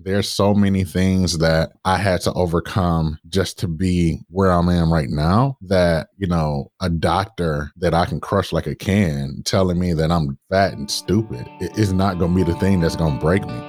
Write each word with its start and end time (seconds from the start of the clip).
There's 0.00 0.28
so 0.28 0.54
many 0.54 0.84
things 0.84 1.38
that 1.38 1.72
I 1.84 1.96
had 1.96 2.20
to 2.20 2.32
overcome 2.34 3.18
just 3.28 3.58
to 3.58 3.66
be 3.66 4.20
where 4.28 4.52
I 4.52 4.60
am 4.60 4.92
right 4.92 5.08
now 5.08 5.58
that, 5.62 6.10
you 6.16 6.28
know, 6.28 6.70
a 6.80 6.88
doctor 6.88 7.72
that 7.78 7.94
I 7.94 8.06
can 8.06 8.20
crush 8.20 8.52
like 8.52 8.68
a 8.68 8.76
can 8.76 9.42
telling 9.44 9.76
me 9.76 9.94
that 9.94 10.12
I'm 10.12 10.38
fat 10.50 10.74
and 10.74 10.88
stupid 10.88 11.48
is 11.60 11.92
not 11.92 12.16
going 12.20 12.30
to 12.30 12.44
be 12.44 12.48
the 12.48 12.56
thing 12.60 12.78
that's 12.78 12.94
going 12.94 13.18
to 13.18 13.20
break 13.20 13.44
me. 13.44 13.60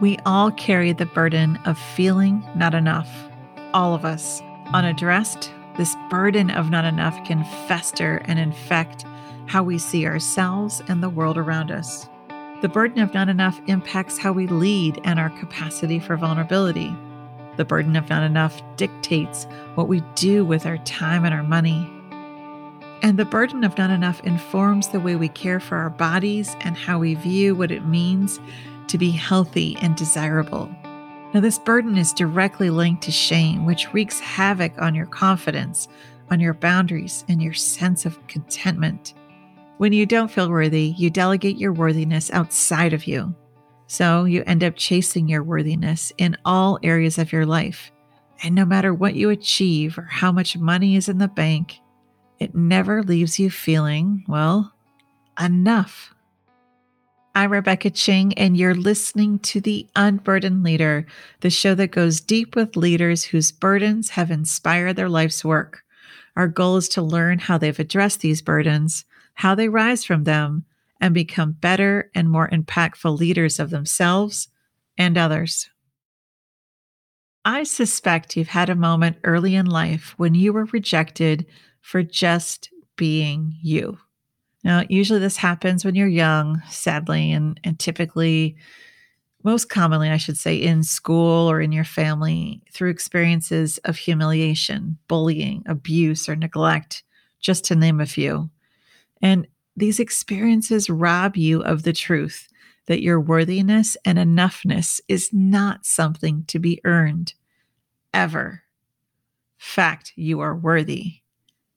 We 0.00 0.18
all 0.26 0.50
carry 0.50 0.92
the 0.92 1.06
burden 1.06 1.56
of 1.64 1.78
feeling 1.78 2.46
not 2.54 2.74
enough. 2.74 3.08
All 3.72 3.94
of 3.94 4.04
us. 4.04 4.42
Unaddressed, 4.74 5.50
this 5.78 5.96
burden 6.10 6.50
of 6.50 6.68
not 6.68 6.84
enough 6.84 7.24
can 7.24 7.42
fester 7.66 8.20
and 8.26 8.38
infect 8.38 9.06
how 9.46 9.62
we 9.62 9.78
see 9.78 10.06
ourselves 10.06 10.82
and 10.88 11.02
the 11.02 11.08
world 11.08 11.38
around 11.38 11.70
us. 11.70 12.06
The 12.60 12.68
burden 12.68 13.02
of 13.02 13.14
not 13.14 13.30
enough 13.30 13.58
impacts 13.68 14.18
how 14.18 14.32
we 14.32 14.46
lead 14.46 15.00
and 15.04 15.18
our 15.18 15.30
capacity 15.30 15.98
for 15.98 16.18
vulnerability. 16.18 16.94
The 17.56 17.64
burden 17.64 17.96
of 17.96 18.10
not 18.10 18.22
enough 18.22 18.60
dictates 18.76 19.46
what 19.76 19.88
we 19.88 20.02
do 20.14 20.44
with 20.44 20.66
our 20.66 20.76
time 20.78 21.24
and 21.24 21.32
our 21.32 21.42
money. 21.42 21.90
And 23.02 23.18
the 23.18 23.24
burden 23.24 23.64
of 23.64 23.78
not 23.78 23.88
enough 23.88 24.20
informs 24.24 24.88
the 24.88 25.00
way 25.00 25.16
we 25.16 25.28
care 25.28 25.58
for 25.58 25.78
our 25.78 25.88
bodies 25.88 26.54
and 26.60 26.76
how 26.76 26.98
we 26.98 27.14
view 27.14 27.54
what 27.54 27.70
it 27.70 27.86
means 27.86 28.38
to 28.88 28.98
be 28.98 29.10
healthy 29.10 29.78
and 29.80 29.96
desirable. 29.96 30.68
Now, 31.32 31.40
this 31.40 31.58
burden 31.58 31.96
is 31.96 32.12
directly 32.12 32.68
linked 32.68 33.04
to 33.04 33.10
shame, 33.10 33.64
which 33.64 33.90
wreaks 33.94 34.20
havoc 34.20 34.72
on 34.82 34.94
your 34.94 35.06
confidence, 35.06 35.88
on 36.30 36.40
your 36.40 36.54
boundaries, 36.54 37.24
and 37.26 37.42
your 37.42 37.54
sense 37.54 38.04
of 38.04 38.26
contentment. 38.26 39.14
When 39.80 39.94
you 39.94 40.04
don't 40.04 40.30
feel 40.30 40.50
worthy, 40.50 40.94
you 40.98 41.08
delegate 41.08 41.56
your 41.56 41.72
worthiness 41.72 42.30
outside 42.32 42.92
of 42.92 43.06
you. 43.06 43.34
So 43.86 44.24
you 44.24 44.44
end 44.46 44.62
up 44.62 44.76
chasing 44.76 45.26
your 45.26 45.42
worthiness 45.42 46.12
in 46.18 46.36
all 46.44 46.78
areas 46.82 47.16
of 47.16 47.32
your 47.32 47.46
life. 47.46 47.90
And 48.42 48.54
no 48.54 48.66
matter 48.66 48.92
what 48.92 49.14
you 49.14 49.30
achieve 49.30 49.96
or 49.96 50.02
how 50.02 50.32
much 50.32 50.58
money 50.58 50.96
is 50.96 51.08
in 51.08 51.16
the 51.16 51.28
bank, 51.28 51.80
it 52.38 52.54
never 52.54 53.02
leaves 53.02 53.38
you 53.38 53.48
feeling, 53.48 54.22
well, 54.28 54.70
enough. 55.40 56.12
I'm 57.34 57.50
Rebecca 57.50 57.88
Ching, 57.88 58.34
and 58.34 58.58
you're 58.58 58.74
listening 58.74 59.38
to 59.38 59.62
The 59.62 59.88
Unburdened 59.96 60.62
Leader, 60.62 61.06
the 61.40 61.48
show 61.48 61.74
that 61.76 61.90
goes 61.90 62.20
deep 62.20 62.54
with 62.54 62.76
leaders 62.76 63.24
whose 63.24 63.50
burdens 63.50 64.10
have 64.10 64.30
inspired 64.30 64.96
their 64.96 65.08
life's 65.08 65.42
work. 65.42 65.84
Our 66.36 66.48
goal 66.48 66.76
is 66.76 66.88
to 66.90 67.00
learn 67.00 67.38
how 67.38 67.56
they've 67.56 67.80
addressed 67.80 68.20
these 68.20 68.42
burdens 68.42 69.06
how 69.34 69.54
they 69.54 69.68
rise 69.68 70.04
from 70.04 70.24
them 70.24 70.64
and 71.00 71.14
become 71.14 71.52
better 71.52 72.10
and 72.14 72.30
more 72.30 72.48
impactful 72.50 73.18
leaders 73.18 73.58
of 73.58 73.70
themselves 73.70 74.48
and 74.98 75.16
others. 75.16 75.70
I 77.44 77.62
suspect 77.62 78.36
you've 78.36 78.48
had 78.48 78.68
a 78.68 78.74
moment 78.74 79.16
early 79.24 79.54
in 79.54 79.66
life 79.66 80.14
when 80.18 80.34
you 80.34 80.52
were 80.52 80.66
rejected 80.66 81.46
for 81.80 82.02
just 82.02 82.70
being 82.96 83.56
you. 83.62 83.98
Now, 84.62 84.84
usually 84.90 85.20
this 85.20 85.38
happens 85.38 85.84
when 85.84 85.94
you're 85.94 86.06
young, 86.06 86.62
sadly, 86.68 87.32
and, 87.32 87.58
and 87.64 87.78
typically, 87.78 88.56
most 89.42 89.70
commonly, 89.70 90.10
I 90.10 90.18
should 90.18 90.36
say, 90.36 90.54
in 90.56 90.82
school 90.82 91.50
or 91.50 91.62
in 91.62 91.72
your 91.72 91.84
family 91.84 92.60
through 92.72 92.90
experiences 92.90 93.78
of 93.84 93.96
humiliation, 93.96 94.98
bullying, 95.08 95.62
abuse, 95.66 96.28
or 96.28 96.36
neglect, 96.36 97.02
just 97.40 97.64
to 97.66 97.74
name 97.74 98.00
a 98.00 98.06
few. 98.06 98.50
And 99.20 99.46
these 99.76 100.00
experiences 100.00 100.90
rob 100.90 101.36
you 101.36 101.62
of 101.62 101.82
the 101.82 101.92
truth 101.92 102.48
that 102.86 103.02
your 103.02 103.20
worthiness 103.20 103.96
and 104.04 104.18
enoughness 104.18 105.00
is 105.08 105.32
not 105.32 105.86
something 105.86 106.44
to 106.48 106.58
be 106.58 106.80
earned 106.84 107.34
ever. 108.12 108.62
Fact, 109.58 110.12
you 110.16 110.40
are 110.40 110.56
worthy. 110.56 111.16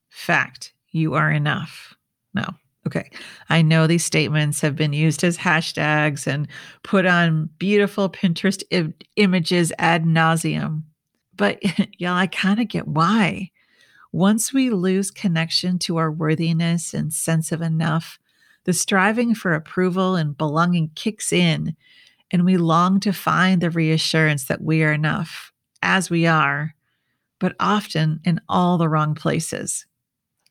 Fact, 0.10 0.74
you 0.92 1.14
are 1.14 1.32
enough. 1.32 1.96
No. 2.34 2.46
Okay. 2.86 3.10
I 3.50 3.62
know 3.62 3.88
these 3.88 4.04
statements 4.04 4.60
have 4.62 4.76
been 4.76 4.94
used 4.94 5.24
as 5.24 5.38
hashtags 5.38 6.28
and 6.28 6.48
put 6.84 7.06
on 7.06 7.50
beautiful 7.58 8.10
Pinterest 8.10 8.64
I- 8.74 8.94
images 9.16 9.72
ad 9.80 10.04
nauseum. 10.04 10.84
But 11.36 11.62
y'all, 12.00 12.14
I 12.14 12.28
kind 12.28 12.60
of 12.60 12.68
get 12.68 12.88
why. 12.88 13.52
Once 14.14 14.54
we 14.54 14.70
lose 14.70 15.10
connection 15.10 15.80
to 15.80 15.98
our 15.98 16.12
worthiness 16.12 16.94
and 16.94 17.12
sense 17.12 17.52
of 17.52 17.64
enough, 17.64 18.20
the 18.64 18.72
striving 18.72 19.34
for 19.34 19.56
approval 19.56 20.16
and 20.16 20.38
belonging 20.38 20.92
kicks 20.94 21.34
in, 21.34 21.76
and 22.30 22.46
we 22.46 22.56
long 22.56 23.00
to 23.00 23.12
find 23.12 23.60
the 23.60 23.72
reassurance 23.72 24.46
that 24.46 24.62
we 24.62 24.84
are 24.84 24.94
enough 24.94 25.52
as 25.82 26.12
we 26.12 26.28
are, 26.28 26.76
but 27.40 27.56
often 27.60 28.20
in 28.24 28.40
all 28.48 28.78
the 28.78 28.88
wrong 28.88 29.16
places. 29.16 29.88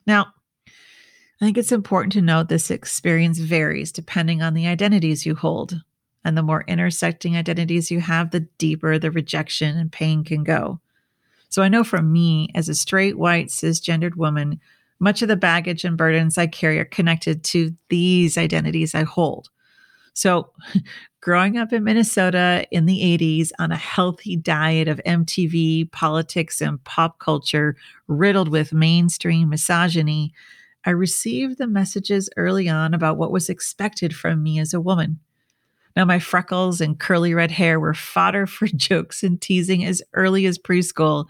Now, 0.08 0.26
I 0.66 1.44
think 1.44 1.56
it's 1.56 1.72
important 1.72 2.12
to 2.14 2.20
note 2.20 2.48
this 2.48 2.68
experience 2.68 3.38
varies 3.38 3.92
depending 3.92 4.42
on 4.42 4.54
the 4.54 4.66
identities 4.66 5.24
you 5.24 5.36
hold. 5.36 5.80
And 6.24 6.36
the 6.36 6.42
more 6.42 6.64
intersecting 6.66 7.36
identities 7.36 7.92
you 7.92 8.00
have, 8.00 8.30
the 8.30 8.40
deeper 8.58 8.98
the 8.98 9.10
rejection 9.12 9.76
and 9.76 9.90
pain 9.90 10.24
can 10.24 10.42
go. 10.42 10.80
So 11.52 11.60
I 11.60 11.68
know 11.68 11.84
for 11.84 12.00
me, 12.00 12.48
as 12.54 12.70
a 12.70 12.74
straight, 12.74 13.18
white, 13.18 13.48
cisgendered 13.48 14.16
woman, 14.16 14.58
much 14.98 15.20
of 15.20 15.28
the 15.28 15.36
baggage 15.36 15.84
and 15.84 15.98
burdens 15.98 16.38
I 16.38 16.46
carry 16.46 16.78
are 16.78 16.86
connected 16.86 17.44
to 17.44 17.74
these 17.90 18.38
identities 18.38 18.94
I 18.94 19.02
hold. 19.02 19.50
So, 20.14 20.50
growing 21.20 21.58
up 21.58 21.70
in 21.74 21.84
Minnesota 21.84 22.66
in 22.70 22.86
the 22.86 23.00
80s 23.00 23.50
on 23.58 23.70
a 23.70 23.76
healthy 23.76 24.34
diet 24.34 24.88
of 24.88 25.02
MTV, 25.04 25.92
politics, 25.92 26.62
and 26.62 26.82
pop 26.84 27.18
culture 27.18 27.76
riddled 28.08 28.48
with 28.48 28.72
mainstream 28.72 29.50
misogyny, 29.50 30.32
I 30.86 30.90
received 30.90 31.58
the 31.58 31.66
messages 31.66 32.30
early 32.38 32.66
on 32.66 32.94
about 32.94 33.18
what 33.18 33.30
was 33.30 33.50
expected 33.50 34.16
from 34.16 34.42
me 34.42 34.58
as 34.58 34.72
a 34.72 34.80
woman. 34.80 35.20
Now, 35.96 36.04
my 36.04 36.18
freckles 36.18 36.80
and 36.80 36.98
curly 36.98 37.34
red 37.34 37.50
hair 37.50 37.78
were 37.78 37.94
fodder 37.94 38.46
for 38.46 38.66
jokes 38.76 39.22
and 39.22 39.40
teasing 39.40 39.84
as 39.84 40.02
early 40.14 40.46
as 40.46 40.58
preschool. 40.58 41.26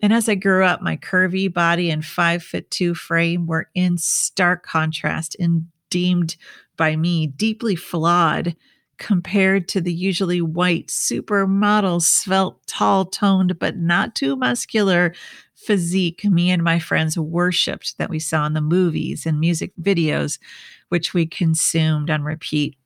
And 0.00 0.12
as 0.12 0.28
I 0.28 0.34
grew 0.34 0.64
up, 0.64 0.82
my 0.82 0.96
curvy 0.96 1.52
body 1.52 1.90
and 1.90 2.04
five 2.04 2.42
foot 2.42 2.70
two 2.70 2.94
frame 2.94 3.46
were 3.46 3.68
in 3.74 3.96
stark 3.98 4.64
contrast 4.64 5.36
and 5.40 5.66
deemed 5.90 6.36
by 6.76 6.96
me 6.96 7.26
deeply 7.26 7.76
flawed 7.76 8.54
compared 8.98 9.68
to 9.68 9.80
the 9.80 9.92
usually 9.92 10.40
white, 10.40 10.88
supermodel, 10.88 12.02
svelte, 12.02 12.66
tall 12.66 13.04
toned, 13.04 13.58
but 13.58 13.76
not 13.76 14.14
too 14.14 14.36
muscular 14.36 15.14
physique 15.54 16.24
me 16.24 16.50
and 16.50 16.62
my 16.62 16.78
friends 16.78 17.18
worshiped 17.18 17.98
that 17.98 18.10
we 18.10 18.18
saw 18.18 18.46
in 18.46 18.52
the 18.52 18.60
movies 18.60 19.26
and 19.26 19.40
music 19.40 19.72
videos, 19.80 20.38
which 20.88 21.12
we 21.12 21.26
consumed 21.26 22.10
on 22.10 22.22
repeat. 22.22 22.76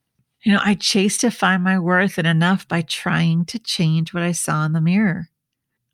You 0.43 0.53
know, 0.53 0.61
I 0.65 0.75
chased 0.75 1.21
to 1.21 1.31
find 1.31 1.63
my 1.63 1.79
worth 1.79 2.17
and 2.17 2.27
enough 2.27 2.67
by 2.67 2.83
trying 2.83 3.45
to 3.47 3.59
change 3.59 4.15
what 4.15 4.23
I 4.23 4.33
saw 4.33 4.65
in 4.65 4.73
the 4.73 4.81
mirror. 4.81 5.29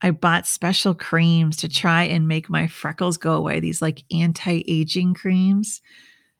I 0.02 0.10
bought 0.12 0.46
special 0.46 0.94
creams 0.94 1.56
to 1.58 1.68
try 1.68 2.04
and 2.04 2.28
make 2.28 2.48
my 2.48 2.66
freckles 2.66 3.16
go 3.16 3.32
away, 3.32 3.60
these 3.60 3.82
like 3.82 4.04
anti 4.12 4.62
aging 4.68 5.14
creams. 5.14 5.80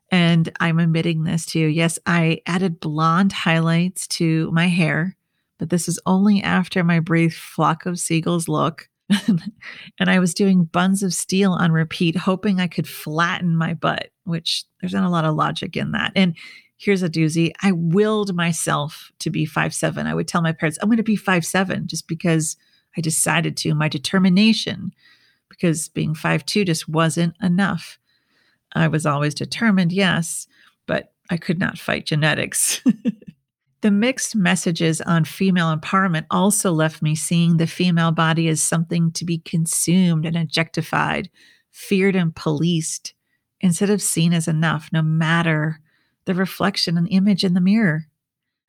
And 0.09 0.49
I'm 0.59 0.79
admitting 0.79 1.23
this 1.23 1.45
to 1.47 1.59
you. 1.59 1.67
Yes, 1.67 1.99
I 2.05 2.41
added 2.45 2.79
blonde 2.79 3.33
highlights 3.33 4.07
to 4.07 4.49
my 4.51 4.67
hair, 4.67 5.17
but 5.59 5.69
this 5.69 5.89
is 5.89 5.99
only 6.05 6.41
after 6.41 6.83
my 6.83 7.01
brief 7.01 7.35
flock 7.35 7.85
of 7.85 7.99
seagulls 7.99 8.47
look. 8.47 8.87
and 9.27 10.09
I 10.09 10.19
was 10.19 10.33
doing 10.33 10.65
buns 10.65 11.03
of 11.03 11.13
steel 11.13 11.53
on 11.53 11.71
repeat, 11.71 12.15
hoping 12.15 12.59
I 12.59 12.67
could 12.67 12.87
flatten 12.87 13.55
my 13.55 13.73
butt, 13.73 14.09
which 14.23 14.65
there's 14.79 14.93
not 14.93 15.05
a 15.05 15.09
lot 15.09 15.25
of 15.25 15.35
logic 15.35 15.75
in 15.75 15.91
that. 15.91 16.11
And 16.15 16.35
here's 16.77 17.03
a 17.03 17.09
doozy. 17.09 17.51
I 17.61 17.71
willed 17.71 18.35
myself 18.35 19.11
to 19.19 19.29
be 19.29 19.45
five 19.45 19.73
seven. 19.73 20.07
I 20.07 20.13
would 20.13 20.27
tell 20.27 20.41
my 20.41 20.53
parents, 20.53 20.77
I'm 20.81 20.89
going 20.89 20.97
to 20.97 21.03
be 21.03 21.15
five 21.15 21.45
seven 21.45 21.87
just 21.87 22.07
because 22.07 22.55
I 22.95 23.01
decided 23.01 23.57
to, 23.57 23.75
my 23.75 23.89
determination, 23.89 24.93
because 25.49 25.89
being 25.89 26.15
five 26.15 26.45
two 26.45 26.63
just 26.63 26.87
wasn't 26.87 27.35
enough. 27.41 27.99
I 28.73 28.87
was 28.87 29.05
always 29.05 29.33
determined, 29.33 29.91
yes, 29.91 30.47
but 30.85 31.13
I 31.29 31.37
could 31.37 31.59
not 31.59 31.77
fight 31.77 32.05
genetics. 32.05 32.81
the 33.81 33.91
mixed 33.91 34.35
messages 34.35 35.01
on 35.01 35.25
female 35.25 35.75
empowerment 35.75 36.25
also 36.29 36.71
left 36.71 37.01
me 37.01 37.15
seeing 37.15 37.57
the 37.57 37.67
female 37.67 38.11
body 38.11 38.47
as 38.47 38.61
something 38.61 39.11
to 39.13 39.25
be 39.25 39.39
consumed 39.39 40.25
and 40.25 40.35
objectified, 40.35 41.29
feared 41.71 42.15
and 42.15 42.35
policed, 42.35 43.13
instead 43.61 43.89
of 43.89 44.01
seen 44.01 44.33
as 44.33 44.47
enough, 44.47 44.89
no 44.91 45.01
matter 45.01 45.79
the 46.27 46.35
reflection 46.35 46.97
and 46.97 47.07
image 47.09 47.43
in 47.43 47.55
the 47.55 47.61
mirror. 47.61 48.05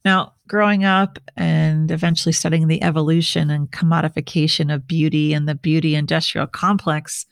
Now, 0.05 0.35
growing 0.47 0.85
up 0.85 1.19
and 1.37 1.91
eventually 1.91 2.33
studying 2.33 2.69
the 2.69 2.83
evolution 2.83 3.51
and 3.51 3.71
commodification 3.71 4.73
of 4.73 4.87
beauty 4.87 5.35
and 5.35 5.49
the 5.49 5.57
beauty 5.57 5.97
industrial 5.97 6.47
complex, 6.47 7.27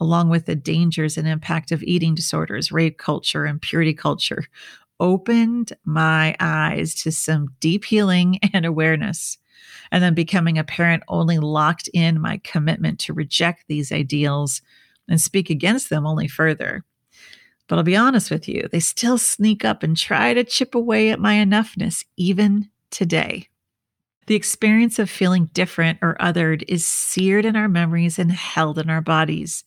along 0.00 0.30
with 0.30 0.46
the 0.46 0.56
dangers 0.56 1.18
and 1.18 1.28
impact 1.28 1.70
of 1.70 1.82
eating 1.82 2.14
disorders, 2.14 2.72
rape 2.72 2.98
culture, 2.98 3.44
and 3.44 3.60
purity 3.60 3.92
culture, 3.92 4.44
opened 5.00 5.74
my 5.84 6.34
eyes 6.40 6.94
to 7.02 7.12
some 7.12 7.48
deep 7.60 7.84
healing 7.84 8.40
and 8.52 8.64
awareness. 8.64 9.38
And 9.92 10.02
then 10.02 10.14
becoming 10.14 10.58
a 10.58 10.64
parent 10.64 11.02
only 11.08 11.38
locked 11.38 11.88
in 11.92 12.20
my 12.20 12.40
commitment 12.42 12.98
to 13.00 13.12
reject 13.12 13.64
these 13.68 13.92
ideals 13.92 14.62
and 15.08 15.20
speak 15.20 15.50
against 15.50 15.90
them 15.90 16.06
only 16.06 16.26
further. 16.28 16.84
But 17.68 17.76
I'll 17.76 17.84
be 17.84 17.96
honest 17.96 18.30
with 18.30 18.48
you, 18.48 18.68
they 18.72 18.80
still 18.80 19.18
sneak 19.18 19.64
up 19.64 19.82
and 19.82 19.96
try 19.96 20.34
to 20.34 20.42
chip 20.42 20.74
away 20.74 21.10
at 21.10 21.20
my 21.20 21.34
enoughness, 21.34 22.04
even 22.16 22.70
today. 22.90 23.48
The 24.26 24.34
experience 24.34 24.98
of 24.98 25.08
feeling 25.08 25.50
different 25.54 25.98
or 26.02 26.16
othered 26.20 26.62
is 26.68 26.86
seared 26.86 27.44
in 27.44 27.56
our 27.56 27.68
memories 27.68 28.18
and 28.18 28.32
held 28.32 28.78
in 28.78 28.90
our 28.90 29.00
bodies. 29.00 29.64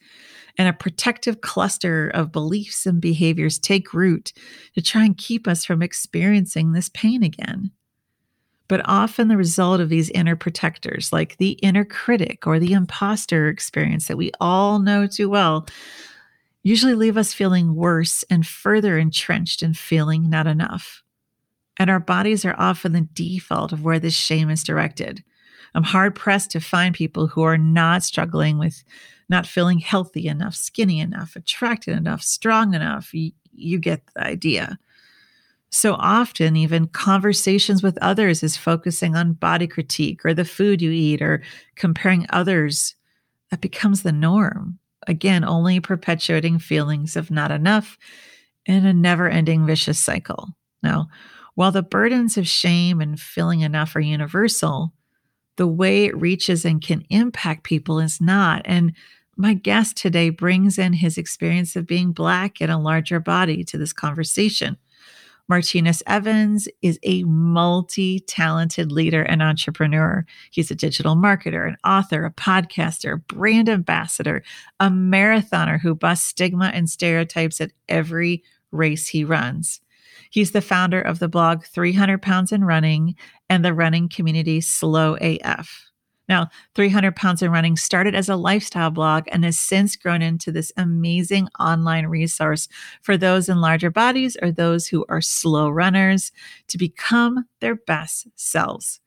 And 0.57 0.67
a 0.67 0.73
protective 0.73 1.41
cluster 1.41 2.09
of 2.09 2.31
beliefs 2.31 2.85
and 2.85 2.99
behaviors 3.01 3.57
take 3.57 3.93
root 3.93 4.33
to 4.75 4.81
try 4.81 5.05
and 5.05 5.17
keep 5.17 5.47
us 5.47 5.63
from 5.63 5.81
experiencing 5.81 6.73
this 6.73 6.89
pain 6.89 7.23
again. 7.23 7.71
But 8.67 8.81
often, 8.85 9.27
the 9.27 9.37
result 9.37 9.81
of 9.81 9.89
these 9.89 10.09
inner 10.11 10.35
protectors, 10.35 11.11
like 11.11 11.37
the 11.37 11.51
inner 11.61 11.83
critic 11.83 12.47
or 12.47 12.59
the 12.59 12.73
imposter 12.73 13.49
experience 13.49 14.07
that 14.07 14.17
we 14.17 14.31
all 14.39 14.79
know 14.79 15.07
too 15.07 15.29
well, 15.29 15.67
usually 16.63 16.95
leave 16.95 17.17
us 17.17 17.33
feeling 17.33 17.75
worse 17.75 18.23
and 18.29 18.45
further 18.45 18.97
entrenched 18.97 19.63
in 19.63 19.73
feeling 19.73 20.29
not 20.29 20.47
enough. 20.47 21.03
And 21.77 21.89
our 21.89 21.99
bodies 21.99 22.45
are 22.45 22.55
often 22.57 22.93
the 22.93 23.07
default 23.13 23.71
of 23.71 23.83
where 23.83 23.99
this 23.99 24.13
shame 24.13 24.49
is 24.49 24.63
directed. 24.63 25.23
I'm 25.73 25.83
hard 25.83 26.15
pressed 26.15 26.51
to 26.51 26.59
find 26.59 26.93
people 26.93 27.27
who 27.27 27.41
are 27.43 27.57
not 27.57 28.03
struggling 28.03 28.59
with 28.59 28.83
not 29.29 29.47
feeling 29.47 29.79
healthy 29.79 30.27
enough, 30.27 30.53
skinny 30.53 30.99
enough, 30.99 31.35
attracted 31.35 31.95
enough, 31.95 32.21
strong 32.21 32.73
enough. 32.73 33.11
You 33.13 33.79
get 33.79 34.01
the 34.13 34.21
idea. 34.21 34.77
So 35.69 35.93
often, 35.93 36.57
even 36.57 36.87
conversations 36.87 37.81
with 37.81 37.97
others 38.01 38.43
is 38.43 38.57
focusing 38.57 39.15
on 39.15 39.33
body 39.33 39.67
critique 39.67 40.25
or 40.25 40.33
the 40.33 40.43
food 40.43 40.81
you 40.81 40.91
eat 40.91 41.21
or 41.21 41.41
comparing 41.75 42.25
others. 42.29 42.95
That 43.51 43.61
becomes 43.61 44.03
the 44.03 44.11
norm 44.11 44.79
again, 45.07 45.43
only 45.43 45.79
perpetuating 45.79 46.59
feelings 46.59 47.15
of 47.15 47.31
not 47.31 47.51
enough 47.51 47.97
in 48.65 48.85
a 48.85 48.93
never 48.93 49.29
ending 49.29 49.65
vicious 49.65 49.99
cycle. 49.99 50.49
Now, 50.83 51.07
while 51.55 51.71
the 51.71 51.83
burdens 51.83 52.37
of 52.37 52.47
shame 52.47 53.01
and 53.01 53.19
feeling 53.19 53.61
enough 53.61 53.95
are 53.95 54.01
universal, 54.01 54.93
the 55.57 55.67
way 55.67 56.05
it 56.05 56.17
reaches 56.17 56.65
and 56.65 56.81
can 56.81 57.05
impact 57.09 57.63
people 57.63 57.99
is 57.99 58.21
not. 58.21 58.61
And 58.65 58.93
my 59.35 59.53
guest 59.53 59.97
today 59.97 60.29
brings 60.29 60.77
in 60.77 60.93
his 60.93 61.17
experience 61.17 61.75
of 61.75 61.87
being 61.87 62.11
Black 62.11 62.61
in 62.61 62.69
a 62.69 62.81
larger 62.81 63.19
body 63.19 63.63
to 63.65 63.77
this 63.77 63.93
conversation. 63.93 64.77
Martinus 65.51 66.01
Evans 66.07 66.69
is 66.81 66.97
a 67.03 67.25
multi 67.25 68.21
talented 68.21 68.89
leader 68.89 69.21
and 69.21 69.43
entrepreneur. 69.43 70.25
He's 70.49 70.71
a 70.71 70.75
digital 70.75 71.17
marketer, 71.17 71.67
an 71.67 71.75
author, 71.83 72.23
a 72.23 72.31
podcaster, 72.31 73.21
brand 73.27 73.67
ambassador, 73.67 74.43
a 74.79 74.87
marathoner 74.87 75.77
who 75.77 75.93
busts 75.93 76.25
stigma 76.25 76.71
and 76.73 76.89
stereotypes 76.89 77.59
at 77.59 77.73
every 77.89 78.45
race 78.71 79.09
he 79.09 79.25
runs. 79.25 79.81
He's 80.29 80.51
the 80.51 80.61
founder 80.61 81.01
of 81.01 81.19
the 81.19 81.27
blog 81.27 81.65
300 81.65 82.21
Pounds 82.21 82.53
and 82.53 82.65
Running 82.65 83.15
and 83.49 83.65
the 83.65 83.73
running 83.73 84.07
community 84.07 84.61
Slow 84.61 85.17
AF. 85.19 85.90
Now, 86.31 86.47
300 86.75 87.13
Pounds 87.13 87.41
and 87.41 87.51
Running 87.51 87.75
started 87.75 88.15
as 88.15 88.29
a 88.29 88.37
lifestyle 88.37 88.89
blog 88.89 89.25
and 89.33 89.43
has 89.43 89.59
since 89.59 89.97
grown 89.97 90.21
into 90.21 90.49
this 90.49 90.71
amazing 90.77 91.49
online 91.59 92.07
resource 92.07 92.69
for 93.01 93.17
those 93.17 93.49
in 93.49 93.59
larger 93.59 93.91
bodies 93.91 94.37
or 94.41 94.49
those 94.49 94.87
who 94.87 95.05
are 95.09 95.19
slow 95.19 95.69
runners 95.69 96.31
to 96.67 96.77
become 96.77 97.43
their 97.59 97.75
best 97.75 98.29
selves. 98.35 99.01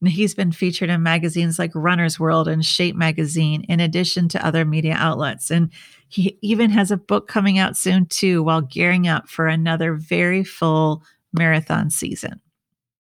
And 0.00 0.08
he's 0.08 0.36
been 0.36 0.52
featured 0.52 0.88
in 0.88 1.02
magazines 1.02 1.58
like 1.58 1.72
Runner's 1.74 2.20
World 2.20 2.46
and 2.46 2.64
Shape 2.64 2.94
Magazine, 2.94 3.64
in 3.68 3.80
addition 3.80 4.28
to 4.28 4.46
other 4.46 4.64
media 4.64 4.94
outlets. 4.96 5.50
And 5.50 5.72
he 6.06 6.38
even 6.42 6.70
has 6.70 6.92
a 6.92 6.96
book 6.96 7.26
coming 7.26 7.58
out 7.58 7.76
soon, 7.76 8.06
too, 8.06 8.44
while 8.44 8.60
gearing 8.60 9.08
up 9.08 9.28
for 9.28 9.48
another 9.48 9.94
very 9.94 10.44
full 10.44 11.02
marathon 11.32 11.90
season. 11.90 12.40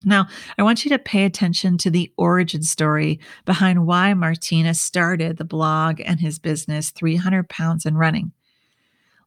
Now, 0.07 0.27
I 0.57 0.63
want 0.63 0.85
you 0.85 0.89
to 0.89 0.99
pay 0.99 1.25
attention 1.25 1.79
to 1.79 1.89
the 1.89 2.11
origin 2.15 2.61
story 2.61 3.19
behind 3.43 3.87
why 3.87 4.13
Martinus 4.13 4.79
started 4.79 5.37
the 5.37 5.45
blog 5.45 5.99
and 6.05 6.19
his 6.19 6.37
business 6.37 6.91
300 6.91 7.49
Pounds 7.49 7.87
and 7.87 7.97
Running. 7.97 8.31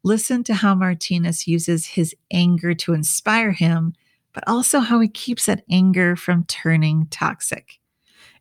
Listen 0.04 0.44
to 0.44 0.54
how 0.54 0.76
Martinus 0.76 1.48
uses 1.48 1.84
his 1.84 2.14
anger 2.32 2.74
to 2.74 2.94
inspire 2.94 3.50
him, 3.50 3.92
but 4.32 4.44
also 4.46 4.78
how 4.78 5.00
he 5.00 5.08
keeps 5.08 5.46
that 5.46 5.64
anger 5.68 6.14
from 6.14 6.44
turning 6.44 7.08
toxic. 7.10 7.80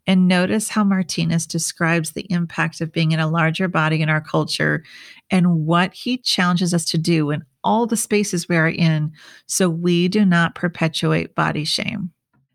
And 0.05 0.27
notice 0.27 0.69
how 0.69 0.83
Martinus 0.83 1.47
describes 1.47 2.11
the 2.11 2.31
impact 2.31 2.79
of 2.81 2.93
being 2.93 3.11
in 3.11 3.19
a 3.19 3.27
larger 3.27 3.67
body 3.67 4.01
in 4.01 4.09
our 4.09 4.21
culture 4.21 4.83
and 5.31 5.65
what 5.65 5.93
he 5.93 6.19
challenges 6.19 6.73
us 6.73 6.85
to 6.85 6.99
do 6.99 7.31
in 7.31 7.43
all 7.63 7.87
the 7.87 7.97
spaces 7.97 8.47
we 8.47 8.55
are 8.55 8.69
in 8.69 9.11
so 9.47 9.67
we 9.67 10.07
do 10.07 10.23
not 10.23 10.55
perpetuate 10.55 11.35
body 11.35 11.65
shame. 11.65 12.11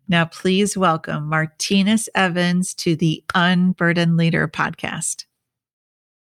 Now, 0.07 0.25
please 0.25 0.75
welcome 0.75 1.29
Martinus 1.29 2.09
Evans 2.13 2.73
to 2.75 2.95
the 2.95 3.23
Unburdened 3.33 4.17
Leader 4.17 4.49
podcast. 4.49 5.25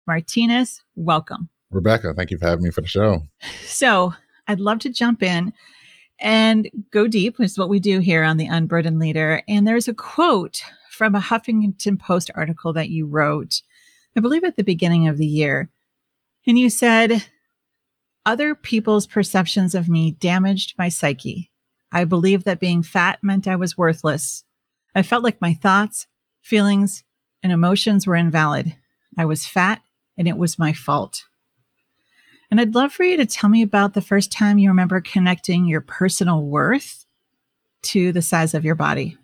Martinus, 0.05 0.81
welcome. 0.95 1.49
Rebecca, 1.71 2.13
thank 2.13 2.29
you 2.29 2.37
for 2.37 2.47
having 2.47 2.65
me 2.65 2.71
for 2.71 2.81
the 2.81 2.87
show. 2.87 3.23
So, 3.65 4.13
I'd 4.47 4.59
love 4.59 4.79
to 4.79 4.89
jump 4.89 5.23
in 5.23 5.53
and 6.19 6.69
go 6.91 7.07
deep, 7.07 7.39
which 7.39 7.47
is 7.47 7.57
what 7.57 7.69
we 7.69 7.79
do 7.79 7.99
here 7.99 8.23
on 8.23 8.35
the 8.35 8.47
Unburdened 8.47 8.99
Leader. 8.99 9.41
And 9.47 9.65
there's 9.65 9.87
a 9.87 9.93
quote 9.93 10.61
from 10.89 11.15
a 11.15 11.21
Huffington 11.21 11.97
Post 11.97 12.31
article 12.35 12.73
that 12.73 12.89
you 12.89 13.05
wrote, 13.05 13.61
I 14.15 14.19
believe 14.19 14.43
at 14.43 14.57
the 14.57 14.63
beginning 14.63 15.07
of 15.07 15.17
the 15.17 15.25
year. 15.25 15.69
And 16.45 16.59
you 16.59 16.69
said, 16.69 17.25
Other 18.25 18.55
people's 18.55 19.07
perceptions 19.07 19.73
of 19.73 19.87
me 19.87 20.11
damaged 20.11 20.75
my 20.77 20.89
psyche. 20.89 21.49
I 21.93 22.05
believed 22.05 22.45
that 22.45 22.59
being 22.59 22.81
fat 22.81 23.19
meant 23.21 23.47
I 23.47 23.55
was 23.55 23.77
worthless. 23.77 24.43
I 24.95 25.03
felt 25.03 25.23
like 25.23 25.39
my 25.39 25.53
thoughts, 25.53 26.07
feelings, 26.41 27.03
and 27.43 27.51
emotions 27.51 28.07
were 28.07 28.15
invalid. 28.15 28.75
I 29.15 29.25
was 29.25 29.45
fat 29.45 29.81
and 30.17 30.27
it 30.27 30.37
was 30.37 30.57
my 30.57 30.73
fault. 30.73 31.25
And 32.49 32.59
I'd 32.59 32.75
love 32.75 32.91
for 32.91 33.03
you 33.03 33.15
to 33.17 33.25
tell 33.25 33.49
me 33.49 33.61
about 33.61 33.93
the 33.93 34.01
first 34.01 34.31
time 34.31 34.57
you 34.57 34.69
remember 34.69 35.01
connecting 35.01 35.65
your 35.65 35.81
personal 35.81 36.41
worth 36.41 37.05
to 37.83 38.11
the 38.11 38.21
size 38.21 38.53
of 38.53 38.65
your 38.65 38.75
body. 38.75 39.17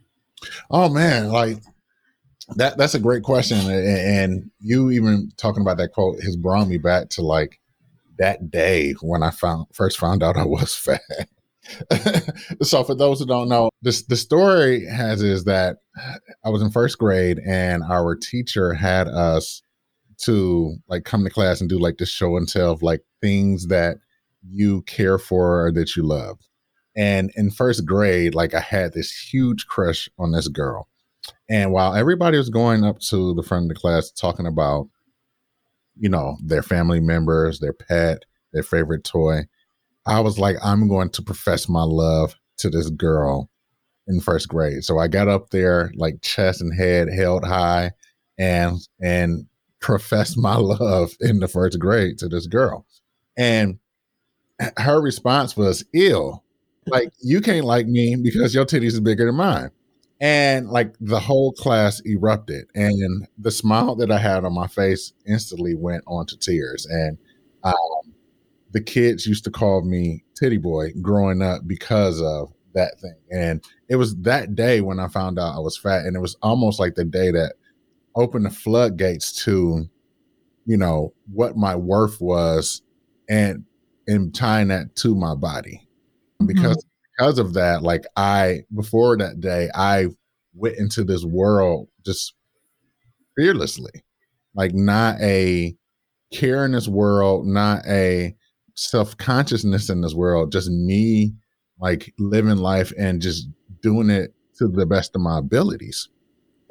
Oh 0.70 0.90
man, 0.90 1.30
like 1.30 1.58
that 2.56 2.78
that's 2.78 2.96
a 2.96 3.00
great 3.00 3.24
question 3.24 3.60
and 3.60 4.50
you 4.60 4.90
even 4.90 5.32
talking 5.38 5.62
about 5.62 5.78
that 5.78 5.94
quote 5.94 6.20
has 6.24 6.36
brought 6.36 6.68
me 6.68 6.80
back 6.80 7.08
to 7.10 7.22
like 7.22 7.60
that 8.18 8.50
day 8.50 8.94
when 9.02 9.22
I 9.22 9.30
found 9.30 9.68
first 9.72 10.00
found 10.00 10.24
out 10.24 10.38
I 10.38 10.46
was 10.46 10.76
fat. 10.76 11.30
so 12.62 12.84
for 12.84 12.96
those 12.96 13.20
who 13.20 13.26
don't 13.26 13.50
know, 13.50 13.70
this 13.82 14.04
the 14.04 14.16
story 14.16 14.86
has 14.86 15.22
is 15.22 15.44
that 15.46 15.78
I 16.44 16.50
was 16.50 16.62
in 16.62 16.72
first 16.72 16.98
grade 16.98 17.40
and 17.46 17.84
our 17.84 18.16
teacher 18.16 18.74
had 18.74 19.08
us 19.08 19.62
to 20.24 20.76
like 20.88 21.06
come 21.06 21.24
to 21.24 21.30
class 21.30 21.62
and 21.62 21.70
do 21.70 21.80
like 21.80 21.98
this 21.98 22.10
show 22.10 22.38
and 22.38 22.48
tell 22.48 22.72
of 22.72 22.82
like 22.82 23.02
things 23.22 23.68
that 23.68 23.98
you 24.48 24.82
care 24.84 25.18
for 25.18 25.66
or 25.66 25.72
that 25.72 25.96
you 25.96 26.04
love. 26.04 26.40
And 26.96 27.32
in 27.36 27.52
first 27.52 27.86
grade, 27.86 28.36
like 28.36 28.54
I 28.54 28.60
had 28.60 28.94
this 28.94 29.12
huge 29.12 29.68
crush 29.68 30.10
on 30.18 30.32
this 30.32 30.48
girl. 30.48 30.88
And 31.50 31.72
while 31.72 31.96
everybody 31.96 32.38
was 32.38 32.50
going 32.50 32.84
up 32.84 33.00
to 33.10 33.34
the 33.34 33.44
front 33.44 33.66
of 33.66 33.70
the 33.70 33.76
class 33.76 34.12
talking 34.12 34.48
about, 34.48 34.90
you 35.98 36.10
know, 36.10 36.38
their 36.44 36.64
family 36.64 37.00
members, 37.00 37.60
their 37.60 37.74
pet, 37.74 38.24
their 38.54 38.64
favorite 38.64 39.04
toy, 39.04 39.44
I 40.06 40.20
was 40.22 40.40
like, 40.40 40.56
I'm 40.64 40.88
going 40.88 41.10
to 41.12 41.22
profess 41.22 41.70
my 41.70 41.84
love 41.84 42.36
to 42.58 42.70
this 42.70 42.90
girl 42.90 43.50
in 44.08 44.20
first 44.22 44.50
grade. 44.50 44.84
So 44.84 44.98
I 44.98 45.08
got 45.08 45.28
up 45.28 45.50
there, 45.52 45.92
like 45.96 46.22
chest 46.22 46.62
and 46.62 46.74
head 46.74 47.10
held 47.14 47.46
high, 47.46 47.92
and 48.38 48.78
and 49.02 49.46
professed 49.80 50.38
my 50.38 50.56
love 50.58 51.12
in 51.22 51.40
the 51.40 51.48
first 51.48 51.80
grade 51.80 52.18
to 52.20 52.28
this 52.28 52.48
girl. 52.48 52.86
And 53.38 53.80
her 54.78 55.02
response 55.02 55.56
was 55.56 55.86
ill. 55.94 56.44
Like, 56.88 57.12
you 57.22 57.40
can't 57.40 57.68
like 57.68 57.86
me 57.86 58.16
because 58.16 58.56
your 58.56 58.66
titties 58.66 58.94
is 58.94 59.00
bigger 59.00 59.28
than 59.28 59.36
mine. 59.36 59.70
And 60.20 60.70
like 60.70 60.96
the 61.00 61.20
whole 61.20 61.52
class 61.52 62.02
erupted. 62.04 62.66
And 62.74 63.28
the 63.38 63.52
smile 63.52 63.96
that 63.98 64.10
I 64.10 64.18
had 64.18 64.44
on 64.44 64.56
my 64.56 64.66
face 64.66 65.14
instantly 65.28 65.76
went 65.76 66.04
on 66.08 66.26
to 66.26 66.38
tears. 66.38 66.88
And 66.88 67.20
um, 67.64 68.09
the 68.72 68.82
kids 68.82 69.26
used 69.26 69.44
to 69.46 69.52
call 69.52 69.84
me 69.84 70.24
Titty 70.36 70.58
Boy 70.58 70.92
growing 71.02 71.42
up 71.42 71.62
because 71.68 72.22
of 72.22 72.54
that 72.74 73.00
thing. 73.00 73.16
And 73.32 73.64
it 73.90 73.96
was 73.96 74.16
that 74.18 74.56
day 74.56 74.82
when 74.82 75.00
I 75.00 75.08
found 75.08 75.40
out 75.40 75.56
I 75.56 75.60
was 75.60 75.78
fat. 75.78 76.06
And 76.06 76.16
it 76.16 76.20
was 76.20 76.38
almost 76.42 76.80
like 76.80 76.96
the 76.96 77.06
day 77.06 77.32
that 77.32 77.54
opened 78.16 78.46
the 78.46 78.52
floodgates 78.52 79.32
to, 79.44 79.86
you 80.66 80.78
know, 80.78 81.14
what 81.32 81.58
my 81.58 81.76
worth 81.76 82.22
was 82.22 82.82
and 83.28 83.66
and 84.08 84.34
tying 84.34 84.70
that 84.70 84.96
to 84.98 85.16
my 85.16 85.36
body. 85.36 85.88
because 86.46 86.78
mm-hmm. 86.78 87.18
because 87.18 87.40
of 87.40 87.54
that, 87.54 87.84
like 87.84 88.06
I 88.16 88.62
before 88.74 89.18
that 89.18 89.40
day, 89.40 89.70
I 89.76 90.08
went 90.54 90.78
into 90.78 91.04
this 91.04 91.24
world 91.24 91.88
just 92.06 92.34
fearlessly, 93.36 94.04
like 94.56 94.74
not 94.74 95.20
a 95.22 95.76
care 96.32 96.66
in 96.66 96.72
this 96.72 96.88
world, 96.88 97.46
not 97.46 97.86
a 97.88 98.36
self 98.80 99.18
consciousness 99.18 99.90
in 99.90 100.02
this 100.02 100.14
world, 100.14 100.52
just 100.52 100.70
me 100.70 101.34
like 101.80 102.14
living 102.18 102.58
life 102.58 102.94
and 102.98 103.22
just 103.22 103.48
doing 103.82 104.10
it 104.10 104.34
to 104.58 104.68
the 104.68 104.86
best 104.86 105.16
of 105.16 105.22
my 105.22 105.40
abilities. 105.40 106.08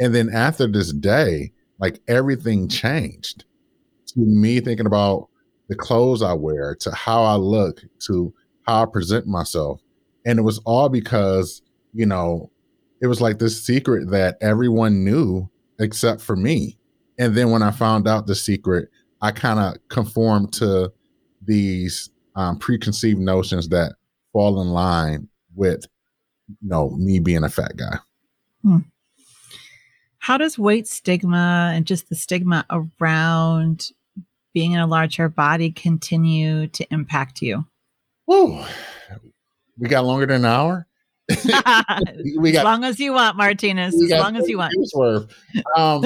And 0.00 0.15
then 0.15 0.31
after 0.31 0.67
this 0.67 0.93
day, 0.93 1.53
like 1.79 2.00
everything 2.09 2.69
changed 2.69 3.45
to 4.09 4.21
me 4.21 4.61
thinking 4.61 4.87
about 4.87 5.29
the 5.69 5.77
clothes 5.77 6.23
I 6.23 6.33
wear, 6.33 6.75
to 6.81 6.91
how 6.93 7.23
I 7.23 7.35
look, 7.35 7.83
to 8.07 8.33
how 8.67 8.83
I 8.83 8.87
present 8.87 9.27
myself. 9.27 9.81
And 10.25 10.38
it 10.38 10.43
was 10.43 10.59
all 10.65 10.88
because, 10.88 11.62
you 11.93 12.07
know, 12.07 12.50
it 13.03 13.07
was 13.07 13.21
like 13.21 13.38
this 13.38 13.62
secret 13.62 14.11
that 14.11 14.38
everyone 14.41 15.05
knew 15.05 15.49
except 15.79 16.23
for 16.23 16.37
me. 16.37 16.79
And 17.19 17.35
then 17.35 17.50
when 17.50 17.62
I 17.62 17.71
found 17.71 18.09
out 18.09 18.27
the 18.27 18.35
secret, 18.35 18.88
I 19.21 19.31
kind 19.31 19.61
of 19.61 19.77
conformed 19.88 20.53
to 20.55 20.93
these 21.49 22.11
um, 22.37 22.59
preconceived 22.59 23.19
notions 23.19 23.69
that 23.71 23.95
fall 24.33 24.61
in 24.61 24.69
line 24.69 25.28
with, 25.57 25.85
you 26.49 26.69
know, 26.69 26.90
me 26.90 27.19
being 27.19 27.43
a 27.43 27.49
fat 27.49 27.76
guy. 27.76 27.99
Hmm. 28.62 28.78
How 30.19 30.38
does 30.38 30.59
weight 30.59 30.87
stigma 30.87 31.73
and 31.75 31.87
just 31.87 32.09
the 32.09 32.14
stigma 32.14 32.64
around 32.71 33.90
being 34.55 34.73
in 34.73 34.81
a 34.81 34.87
larger 34.87 35.28
body 35.28 35.73
continue 35.73 36.69
to 36.69 36.87
impact 36.93 37.43
you? 37.43 37.64
Whoa, 38.26 38.64
we 39.78 39.88
got 39.88 40.05
longer 40.05 40.26
than 40.26 40.45
an 40.45 40.45
hour. 40.45 40.87
we 42.38 42.52
got, 42.52 42.61
as 42.61 42.64
long 42.64 42.85
as 42.85 43.00
you 43.00 43.14
want, 43.14 43.37
Martinus. 43.37 43.95
As 43.95 44.11
long 44.11 44.37
as 44.37 44.49
you 44.49 44.59
want. 44.59 44.75
Worth. 44.95 45.35
Um, 45.76 46.05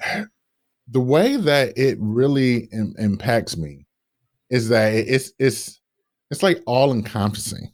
the 0.88 1.00
way 1.00 1.36
that 1.36 1.76
it 1.76 1.98
really 2.00 2.68
Im- 2.72 2.94
impacts 2.98 3.56
me 3.56 3.83
is 4.54 4.68
that 4.68 4.94
it's 4.94 5.32
it's 5.40 5.80
it's 6.30 6.42
like 6.42 6.62
all 6.64 6.92
encompassing. 6.92 7.72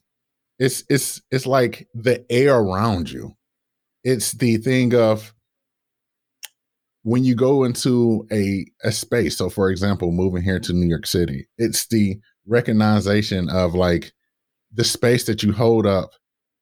It's 0.58 0.82
it's 0.88 1.20
it's 1.30 1.44
like 1.46 1.87
the 1.92 2.25
air 2.32 2.58
around 2.58 3.10
you. 3.10 3.37
It's 4.02 4.32
the 4.32 4.56
thing 4.56 4.94
of 4.94 5.34
when 7.02 7.22
you 7.22 7.34
go 7.34 7.64
into 7.64 8.26
a 8.32 8.64
a 8.82 8.92
space. 8.92 9.37
So, 9.37 9.50
for 9.50 9.70
example, 9.70 10.10
moving 10.10 10.42
here 10.42 10.58
to 10.58 10.72
New 10.72 10.88
York 10.88 11.06
City, 11.06 11.46
it's 11.58 11.87
the 11.88 12.18
recognition 12.46 13.50
of 13.50 13.75
like 13.75 14.12
the 14.72 14.84
space 14.84 15.25
that 15.25 15.42
you 15.42 15.52
hold 15.52 15.87
up 15.87 16.12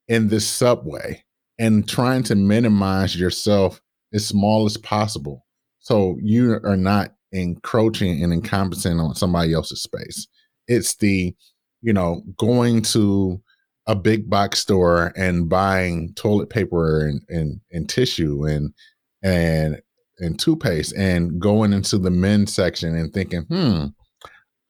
in 0.08 0.26
this 0.28 0.48
subway 0.48 1.22
and 1.60 1.88
trying 1.88 2.24
to 2.24 2.34
minimize 2.34 3.14
yourself 3.14 3.80
as 4.12 4.26
small 4.26 4.66
as 4.66 4.76
possible 4.78 5.46
so 5.78 6.16
you 6.20 6.58
are 6.64 6.76
not 6.76 7.12
encroaching 7.32 8.22
and 8.22 8.32
encompassing 8.32 8.98
on 8.98 9.14
somebody 9.14 9.52
else's 9.52 9.82
space 9.82 10.26
it's 10.66 10.96
the 10.96 11.34
you 11.82 11.92
know 11.92 12.22
going 12.36 12.82
to 12.82 13.40
a 13.88 13.96
big 13.96 14.28
box 14.28 14.60
store 14.60 15.12
and 15.16 15.48
buying 15.48 16.12
toilet 16.12 16.50
paper 16.50 17.06
and, 17.06 17.22
and, 17.30 17.60
and 17.72 17.88
tissue 17.88 18.44
and 18.44 18.72
and 19.22 19.80
and 20.20 20.38
toothpaste 20.38 20.94
and 20.96 21.40
going 21.40 21.72
into 21.72 21.96
the 21.96 22.10
men's 22.10 22.54
section 22.54 22.94
and 22.96 23.12
thinking, 23.12 23.42
hmm, 23.42 23.86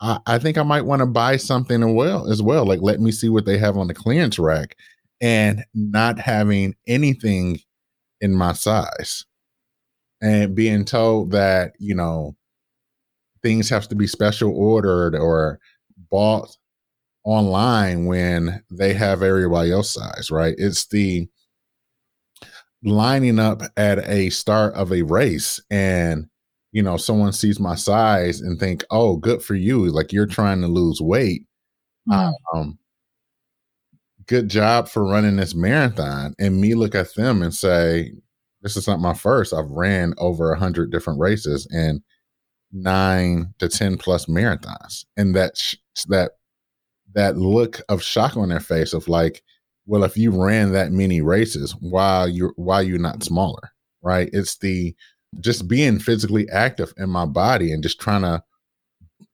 I, 0.00 0.20
I 0.26 0.38
think 0.38 0.56
I 0.56 0.62
might 0.62 0.84
want 0.84 1.00
to 1.00 1.06
buy 1.06 1.36
something 1.36 1.82
as 1.82 1.92
well 1.92 2.30
as 2.30 2.40
well. 2.40 2.64
Like 2.64 2.80
let 2.80 3.00
me 3.00 3.10
see 3.10 3.28
what 3.28 3.44
they 3.44 3.58
have 3.58 3.76
on 3.76 3.88
the 3.88 3.94
clearance 3.94 4.38
rack 4.38 4.76
and 5.20 5.64
not 5.74 6.20
having 6.20 6.76
anything 6.86 7.58
in 8.20 8.34
my 8.34 8.52
size 8.52 9.24
and 10.20 10.54
being 10.54 10.84
told 10.84 11.32
that 11.32 11.72
you 11.80 11.94
know 11.94 12.36
things 13.42 13.68
have 13.68 13.88
to 13.88 13.94
be 13.94 14.06
special 14.06 14.54
ordered 14.56 15.14
or 15.14 15.58
bought 16.10 16.56
online 17.24 18.06
when 18.06 18.62
they 18.70 18.94
have 18.94 19.22
everybody 19.22 19.70
else 19.70 19.92
size 19.92 20.30
right 20.30 20.54
it's 20.58 20.86
the 20.88 21.26
lining 22.84 23.38
up 23.38 23.62
at 23.76 23.98
a 24.08 24.30
start 24.30 24.72
of 24.74 24.92
a 24.92 25.02
race 25.02 25.60
and 25.70 26.26
you 26.72 26.82
know 26.82 26.96
someone 26.96 27.32
sees 27.32 27.58
my 27.58 27.74
size 27.74 28.40
and 28.40 28.58
think 28.58 28.84
oh 28.90 29.16
good 29.16 29.42
for 29.42 29.54
you 29.54 29.86
like 29.86 30.12
you're 30.12 30.26
trying 30.26 30.60
to 30.60 30.68
lose 30.68 31.00
weight 31.00 31.42
mm. 32.08 32.32
um 32.54 32.78
good 34.28 34.48
job 34.48 34.88
for 34.88 35.04
running 35.04 35.36
this 35.36 35.54
marathon. 35.54 36.34
And 36.38 36.60
me 36.60 36.74
look 36.74 36.94
at 36.94 37.14
them 37.14 37.42
and 37.42 37.52
say, 37.52 38.12
this 38.62 38.76
is 38.76 38.86
not 38.86 39.00
my 39.00 39.14
first. 39.14 39.54
I've 39.54 39.70
ran 39.70 40.14
over 40.18 40.52
a 40.52 40.58
hundred 40.58 40.92
different 40.92 41.18
races 41.18 41.66
and 41.70 42.02
nine 42.72 43.54
to 43.58 43.68
10 43.68 43.98
plus 43.98 44.26
marathons. 44.26 45.04
And 45.16 45.34
that, 45.34 45.56
sh- 45.56 45.76
that, 46.08 46.32
that 47.14 47.36
look 47.36 47.80
of 47.88 48.02
shock 48.02 48.36
on 48.36 48.48
their 48.50 48.60
face 48.60 48.92
of 48.92 49.08
like, 49.08 49.42
well, 49.86 50.04
if 50.04 50.16
you 50.16 50.30
ran 50.30 50.72
that 50.72 50.92
many 50.92 51.20
races, 51.20 51.74
why 51.80 52.26
you're, 52.26 52.52
why 52.56 52.82
you 52.82 52.98
not 52.98 53.22
smaller? 53.22 53.72
Right. 54.02 54.28
It's 54.32 54.58
the, 54.58 54.94
just 55.40 55.68
being 55.68 55.98
physically 55.98 56.48
active 56.50 56.92
in 56.96 57.10
my 57.10 57.26
body 57.26 57.72
and 57.72 57.82
just 57.82 58.00
trying 58.00 58.22
to, 58.22 58.42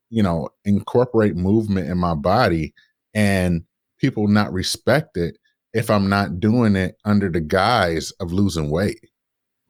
you 0.09 0.23
know, 0.23 0.49
incorporate 0.63 1.35
movement 1.35 1.89
in 1.89 1.97
my 1.97 2.13
body 2.13 2.73
and 3.13 3.63
people 3.99 4.27
not 4.27 4.53
respect 4.53 5.17
it 5.17 5.37
if 5.73 5.89
I'm 5.89 6.09
not 6.09 6.39
doing 6.39 6.75
it 6.75 6.97
under 7.05 7.29
the 7.29 7.41
guise 7.41 8.11
of 8.11 8.31
losing 8.31 8.69
weight. 8.69 9.09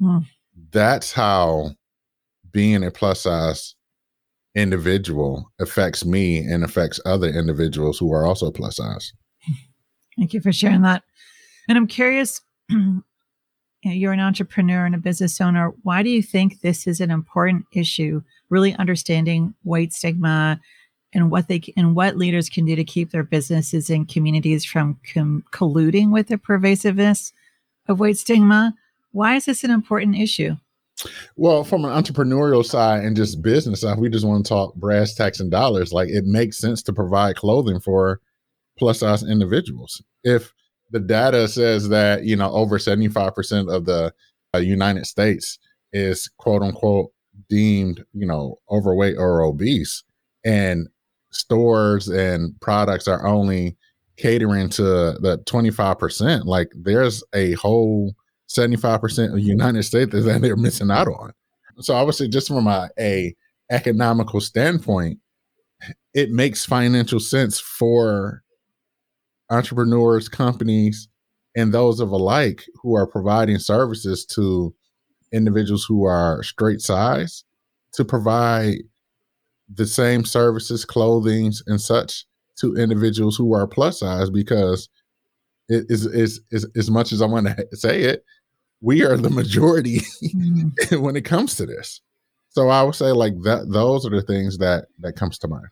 Mm. 0.02 0.26
That's 0.72 1.12
how 1.12 1.72
being 2.56 2.86
a 2.86 2.90
plus 2.90 3.20
size 3.20 3.76
individual 4.56 5.52
affects 5.60 6.06
me 6.06 6.38
and 6.38 6.64
affects 6.64 7.02
other 7.06 7.28
individuals 7.28 8.00
who 8.00 8.14
are 8.14 8.26
also 8.26 8.50
plus 8.50 8.78
size. 8.78 9.12
Thank 10.18 10.34
you 10.34 10.40
for 10.40 10.54
sharing 10.54 10.82
that. 10.84 11.04
And 11.68 11.78
I'm 11.78 11.86
curious, 11.86 12.40
you're 13.84 14.14
an 14.14 14.22
entrepreneur 14.22 14.86
and 14.86 14.96
a 14.96 15.00
business 15.00 15.42
owner. 15.42 15.74
Why 15.84 16.02
do 16.02 16.10
you 16.10 16.24
think 16.24 16.62
this 16.62 16.88
is 16.88 17.02
an 17.02 17.12
important 17.12 17.66
issue? 17.74 18.22
Really 18.50 18.74
understanding 18.76 19.54
weight 19.66 19.92
stigma 19.92 20.62
and 21.14 21.30
what 21.30 21.50
they 21.50 21.62
and 21.76 21.94
what 21.94 22.16
leaders 22.16 22.48
can 22.48 22.64
do 22.64 22.78
to 22.78 22.86
keep 22.86 23.12
their 23.12 23.24
businesses 23.24 23.90
and 23.90 24.08
communities 24.08 24.64
from 24.64 24.98
com- 25.14 25.44
colluding 25.52 26.14
with 26.14 26.30
the 26.30 26.38
pervasiveness 26.38 27.34
of 27.90 28.00
weight 28.00 28.18
stigma. 28.18 28.74
Why 29.12 29.36
is 29.36 29.44
this 29.44 29.66
an 29.66 29.72
important 29.72 30.16
issue? 30.16 30.56
Well, 31.36 31.64
from 31.64 31.86
an 31.86 31.92
entrepreneurial 31.92 32.66
side 32.66 33.04
and 33.04 33.16
just 33.16 33.42
business 33.42 33.82
side, 33.82 34.00
we 34.00 34.10
just 34.10 34.26
want 34.26 34.46
to 34.46 34.50
talk 34.50 34.76
brass 34.76 35.14
tacks 35.14 35.40
and 35.40 35.52
dollars. 35.52 35.92
Like 35.92 36.10
it 36.10 36.26
makes 36.26 36.58
sense 36.58 36.82
to 36.84 36.94
provide 36.94 37.36
clothing 37.36 37.80
for 37.80 38.22
plus 38.78 39.00
size 39.00 39.24
individuals. 39.24 40.02
If 40.24 40.54
the 40.92 41.00
data 41.00 41.48
says 41.48 41.90
that 41.90 42.24
you 42.24 42.36
know 42.36 42.52
over 42.52 42.80
seventy 42.80 43.10
five 43.10 43.36
percent 43.36 43.70
of 43.70 43.86
the 43.86 44.14
uh, 44.54 44.60
United 44.60 45.06
States 45.06 45.60
is 45.92 46.30
quote 46.38 46.62
unquote 46.62 47.12
deemed 47.50 48.04
you 48.14 48.26
know 48.26 48.60
overweight 48.72 49.18
or 49.18 49.42
obese, 49.42 50.04
and 50.46 50.88
stores 51.32 52.08
and 52.08 52.60
products 52.62 53.08
are 53.08 53.26
only 53.26 53.76
catering 54.18 54.70
to 54.70 54.84
the 54.84 55.42
25%, 55.46 56.46
like 56.46 56.72
there's 56.76 57.24
a 57.34 57.54
whole 57.54 58.16
75% 58.50 59.34
of 59.34 59.40
United 59.40 59.84
States 59.84 60.12
that 60.12 60.42
they're 60.42 60.56
missing 60.56 60.92
out 60.92 61.08
on. 61.08 61.34
So 61.80 61.94
obviously 61.94 62.30
just 62.30 62.48
from 62.48 62.68
a, 62.68 62.90
a 63.00 63.36
economical 63.72 64.40
standpoint, 64.40 65.20
it 66.14 66.32
makes 66.32 66.66
financial 66.66 67.20
sense 67.20 67.60
for 67.60 68.44
entrepreneurs, 69.50 70.30
companies, 70.30 71.10
and 71.56 71.74
those 71.74 72.00
of 72.00 72.12
alike 72.12 72.64
who 72.82 72.96
are 72.96 73.08
providing 73.08 73.60
services 73.60 74.26
to 74.26 74.74
individuals 75.32 75.86
who 75.86 76.06
are 76.06 76.44
straight 76.44 76.82
size 76.82 77.44
to 77.94 78.06
provide 78.06 78.76
the 79.74 79.86
same 79.86 80.24
services, 80.26 80.86
clothing, 80.86 81.52
and 81.68 81.82
such 81.82 82.26
to 82.58 82.76
individuals 82.76 83.36
who 83.36 83.54
are 83.54 83.68
plus 83.68 84.00
size 84.00 84.30
because 84.30 84.90
it 85.68 85.86
is 85.90 86.42
as 86.76 86.92
much 86.92 87.12
as 87.12 87.22
I 87.22 87.26
want 87.26 87.48
to 87.48 87.68
say 87.74 88.02
it, 88.02 88.24
we 88.86 89.04
are 89.04 89.18
the 89.18 89.32
majority 89.32 90.02
mm-hmm. 90.24 91.00
when 91.02 91.16
it 91.16 91.26
comes 91.26 91.56
to 91.56 91.66
this. 91.66 92.02
So 92.50 92.70
I 92.70 92.84
would 92.84 92.94
say 92.94 93.12
like 93.12 93.34
that 93.42 93.72
those 93.72 94.06
are 94.06 94.12
the 94.12 94.22
things 94.22 94.60
that 94.60 94.86
that 95.00 95.14
comes 95.14 95.40
to 95.40 95.48
mind. 95.48 95.68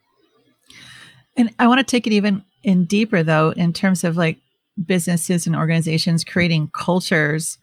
And 1.38 1.53
I 1.60 1.67
want 1.67 1.77
to 1.79 1.84
take 1.84 2.08
it 2.08 2.13
even 2.13 2.43
in 2.63 2.86
deeper 2.86 3.22
though 3.22 3.51
in 3.51 3.72
terms 3.72 4.03
of 4.03 4.17
like 4.17 4.39
businesses 4.84 5.46
and 5.46 5.55
organizations 5.55 6.24
creating 6.24 6.72
cultures 6.74 7.60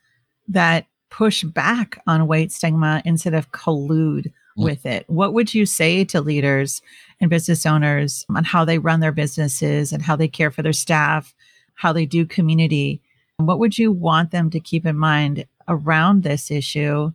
that 0.47 0.87
push 1.11 1.42
back 1.42 2.00
on 2.07 2.28
weight 2.28 2.52
stigma 2.52 3.02
instead 3.04 3.35
of 3.35 3.50
collude 3.50 4.33
with 4.57 4.87
it. 4.87 5.04
What 5.09 5.33
would 5.33 5.54
you 5.54 5.66
say 5.66 6.04
to 6.04 6.21
leaders 6.21 6.83
and 7.21 7.30
business 7.30 7.66
owners 7.66 8.25
on 8.28 8.45
how 8.45 8.64
they 8.64 8.78
run 8.78 9.00
their 9.00 9.11
businesses 9.11 9.92
and 9.92 10.02
how 10.02 10.16
they 10.16 10.28
care 10.28 10.50
for 10.50 10.62
their 10.62 10.73
staff, 10.73 11.35
how 11.75 11.92
they 11.92 12.07
do 12.07 12.25
community? 12.26 13.00
What 13.47 13.59
would 13.59 13.78
you 13.78 13.92
want 13.92 14.30
them 14.30 14.50
to 14.50 14.61
keep 14.61 14.87
in 14.87 14.97
mind 14.97 15.47
around 15.68 16.23
this 16.23 16.50
issue 16.50 17.12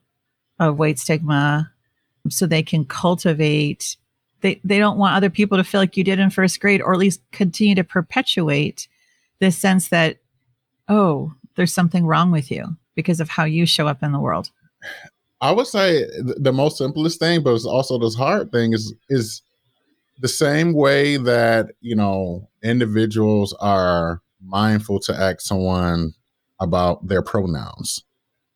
of 0.59 0.79
weight 0.79 0.99
stigma 0.99 1.71
so 2.29 2.45
they 2.45 2.63
can 2.63 2.85
cultivate 2.85 3.97
they, 4.41 4.59
they 4.63 4.77
don't 4.77 4.97
want 4.97 5.15
other 5.15 5.29
people 5.29 5.57
to 5.57 5.63
feel 5.63 5.81
like 5.81 5.97
you 5.97 6.03
did 6.03 6.19
in 6.19 6.29
first 6.29 6.59
grade 6.59 6.81
or 6.81 6.93
at 6.93 6.99
least 6.99 7.21
continue 7.31 7.75
to 7.75 7.83
perpetuate 7.83 8.87
this 9.39 9.57
sense 9.57 9.89
that 9.89 10.17
oh 10.87 11.33
there's 11.55 11.73
something 11.73 12.05
wrong 12.05 12.31
with 12.31 12.51
you 12.51 12.77
because 12.95 13.19
of 13.19 13.29
how 13.29 13.43
you 13.43 13.65
show 13.65 13.87
up 13.87 14.03
in 14.03 14.11
the 14.11 14.19
world? 14.19 14.51
I 15.41 15.51
would 15.51 15.67
say 15.67 16.05
the 16.19 16.53
most 16.53 16.77
simplest 16.77 17.19
thing 17.19 17.43
but 17.43 17.53
it's 17.53 17.65
also 17.65 17.97
this 17.97 18.15
hard 18.15 18.51
thing 18.51 18.73
is 18.73 18.93
is 19.09 19.41
the 20.19 20.27
same 20.27 20.73
way 20.73 21.17
that 21.17 21.71
you 21.81 21.95
know 21.95 22.47
individuals 22.63 23.53
are 23.59 24.21
mindful 24.45 24.99
to 24.99 25.15
ask 25.15 25.41
someone 25.41 26.13
about 26.59 27.05
their 27.07 27.21
pronouns 27.21 28.03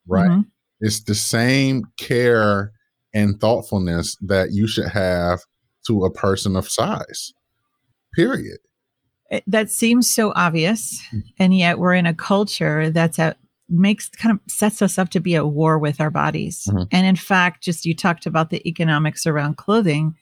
right 0.08 0.30
mm-hmm. 0.30 0.42
it's 0.80 1.02
the 1.04 1.16
same 1.16 1.84
care 1.98 2.72
and 3.14 3.40
thoughtfulness 3.40 4.16
that 4.22 4.52
you 4.52 4.68
should 4.68 4.88
have 4.88 5.42
to 5.86 6.06
a 6.06 6.12
person 6.12 6.56
of 6.56 6.70
size 6.70 7.34
period 8.14 8.60
it, 9.30 9.44
that 9.46 9.70
seems 9.70 10.10
so 10.10 10.32
obvious 10.36 11.02
mm. 11.14 11.22
and 11.38 11.58
yet 11.58 11.80
we're 11.80 11.94
in 11.94 12.06
a 12.06 12.14
culture 12.14 12.90
that's 12.90 13.20
at 13.20 13.38
makes 13.70 14.10
kind 14.10 14.34
of 14.34 14.52
sets 14.52 14.82
us 14.82 14.98
up 14.98 15.10
to 15.10 15.20
be 15.20 15.36
at 15.36 15.48
war 15.48 15.78
with 15.78 16.02
our 16.02 16.10
bodies 16.10 16.68
mm-hmm. 16.68 16.84
and 16.92 17.06
in 17.06 17.16
fact 17.16 17.64
just 17.64 17.86
you 17.86 17.96
talked 17.96 18.26
about 18.26 18.50
the 18.50 18.68
economics 18.68 19.28
around 19.28 19.58
clothing 19.58 20.16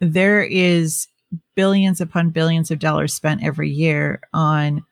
there 0.00 0.42
is 0.42 1.08
billions 1.54 2.00
upon 2.00 2.30
billions 2.30 2.70
of 2.70 2.78
dollars 2.78 3.14
spent 3.14 3.42
every 3.42 3.70
year 3.70 4.20
on 4.32 4.82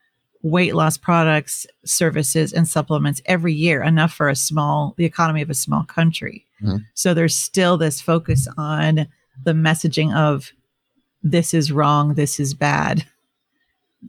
weight 0.42 0.74
loss 0.74 0.96
products, 0.96 1.66
services, 1.84 2.52
and 2.52 2.66
supplements 2.66 3.22
every 3.26 3.54
year, 3.54 3.82
enough 3.82 4.12
for 4.12 4.28
a 4.28 4.36
small, 4.36 4.94
the 4.96 5.04
economy 5.04 5.42
of 5.42 5.50
a 5.50 5.54
small 5.54 5.84
country. 5.84 6.46
Mm-hmm. 6.62 6.78
So 6.94 7.14
there's 7.14 7.34
still 7.34 7.76
this 7.76 8.00
focus 8.00 8.48
on 8.56 9.06
the 9.44 9.52
messaging 9.52 10.14
of 10.14 10.52
this 11.22 11.54
is 11.54 11.70
wrong, 11.70 12.14
this 12.14 12.40
is 12.40 12.54
bad. 12.54 13.06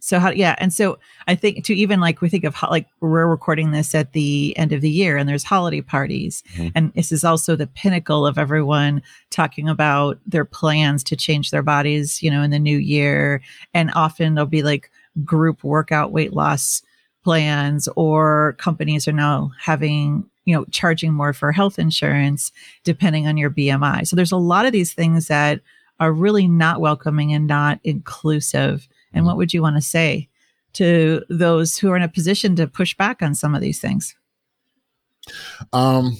So 0.02 0.20
how 0.20 0.32
yeah, 0.32 0.56
and 0.58 0.74
so 0.74 0.98
I 1.28 1.36
think 1.36 1.63
to 1.66 1.75
even 1.75 2.00
like 2.00 2.20
we 2.20 2.28
think 2.28 2.46
of 2.46 2.56
like 2.63 2.88
we're 3.00 3.28
recording 3.28 3.72
this 3.72 3.94
at 3.94 4.13
the 4.13 4.58
end 4.58 4.72
of 4.72 4.82
the 4.82 4.90
year 4.90 5.18
and 5.18 5.30
there's 5.30 5.44
holiday 5.44 5.82
parties 5.82 6.42
mm-hmm. 6.56 6.70
and 6.74 6.92
this 6.94 7.12
is 7.12 7.24
also 7.24 7.56
the 7.56 7.68
pinnacle 7.68 8.25
of 8.25 8.40
everyone 8.40 9.04
talking 9.30 9.70
about 9.70 10.20
their 10.25 10.46
plans 10.46 11.04
to 11.04 11.16
change 11.16 11.52
their 11.52 11.62
bodies, 11.62 12.24
you 12.24 12.32
know, 12.32 12.42
in 12.42 12.50
the 12.50 12.58
new 12.58 12.80
year 12.80 13.40
and 13.75 13.92
often 13.94 14.34
they'll 14.34 14.48
be 14.48 14.63
like 14.63 14.90
group 15.24 15.63
workout 15.63 16.12
weight 16.12 16.34
loss 16.34 16.82
plans 17.24 17.88
or 17.96 18.55
companies 18.58 19.08
are 19.08 19.13
now 19.13 19.51
having 19.60 20.29
you 20.46 20.53
know 20.53 20.65
charging 20.72 21.13
more 21.13 21.34
for 21.34 21.51
health 21.51 21.79
insurance 21.79 22.51
depending 22.84 23.27
on 23.27 23.38
your 23.38 23.50
bmi 23.50 24.05
so 24.05 24.15
there's 24.15 24.32
a 24.32 24.38
lot 24.38 24.65
of 24.65 24.72
these 24.74 24.93
things 24.93 25.27
that 25.27 25.62
are 26.00 26.12
really 26.12 26.48
not 26.48 26.82
welcoming 26.82 27.34
and 27.34 27.48
not 27.48 27.79
inclusive. 27.84 28.88
And 29.13 29.25
what 29.25 29.38
would 29.38 29.53
you 29.53 29.62
want 29.62 29.77
to 29.77 29.82
say 29.82 30.27
to 30.74 31.24
those 31.29 31.77
who 31.77 31.89
are 31.91 31.96
in 31.96 32.01
a 32.01 32.10
position 32.10 32.55
to 32.55 32.67
push 32.67 32.96
back 32.96 33.22
on 33.22 33.36
some 33.36 33.55
of 33.55 33.62
these 33.62 33.79
things? 33.79 34.15
Um 35.72 36.17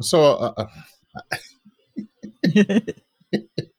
so 0.00 0.22
uh, 0.22 0.66
uh 1.22 1.36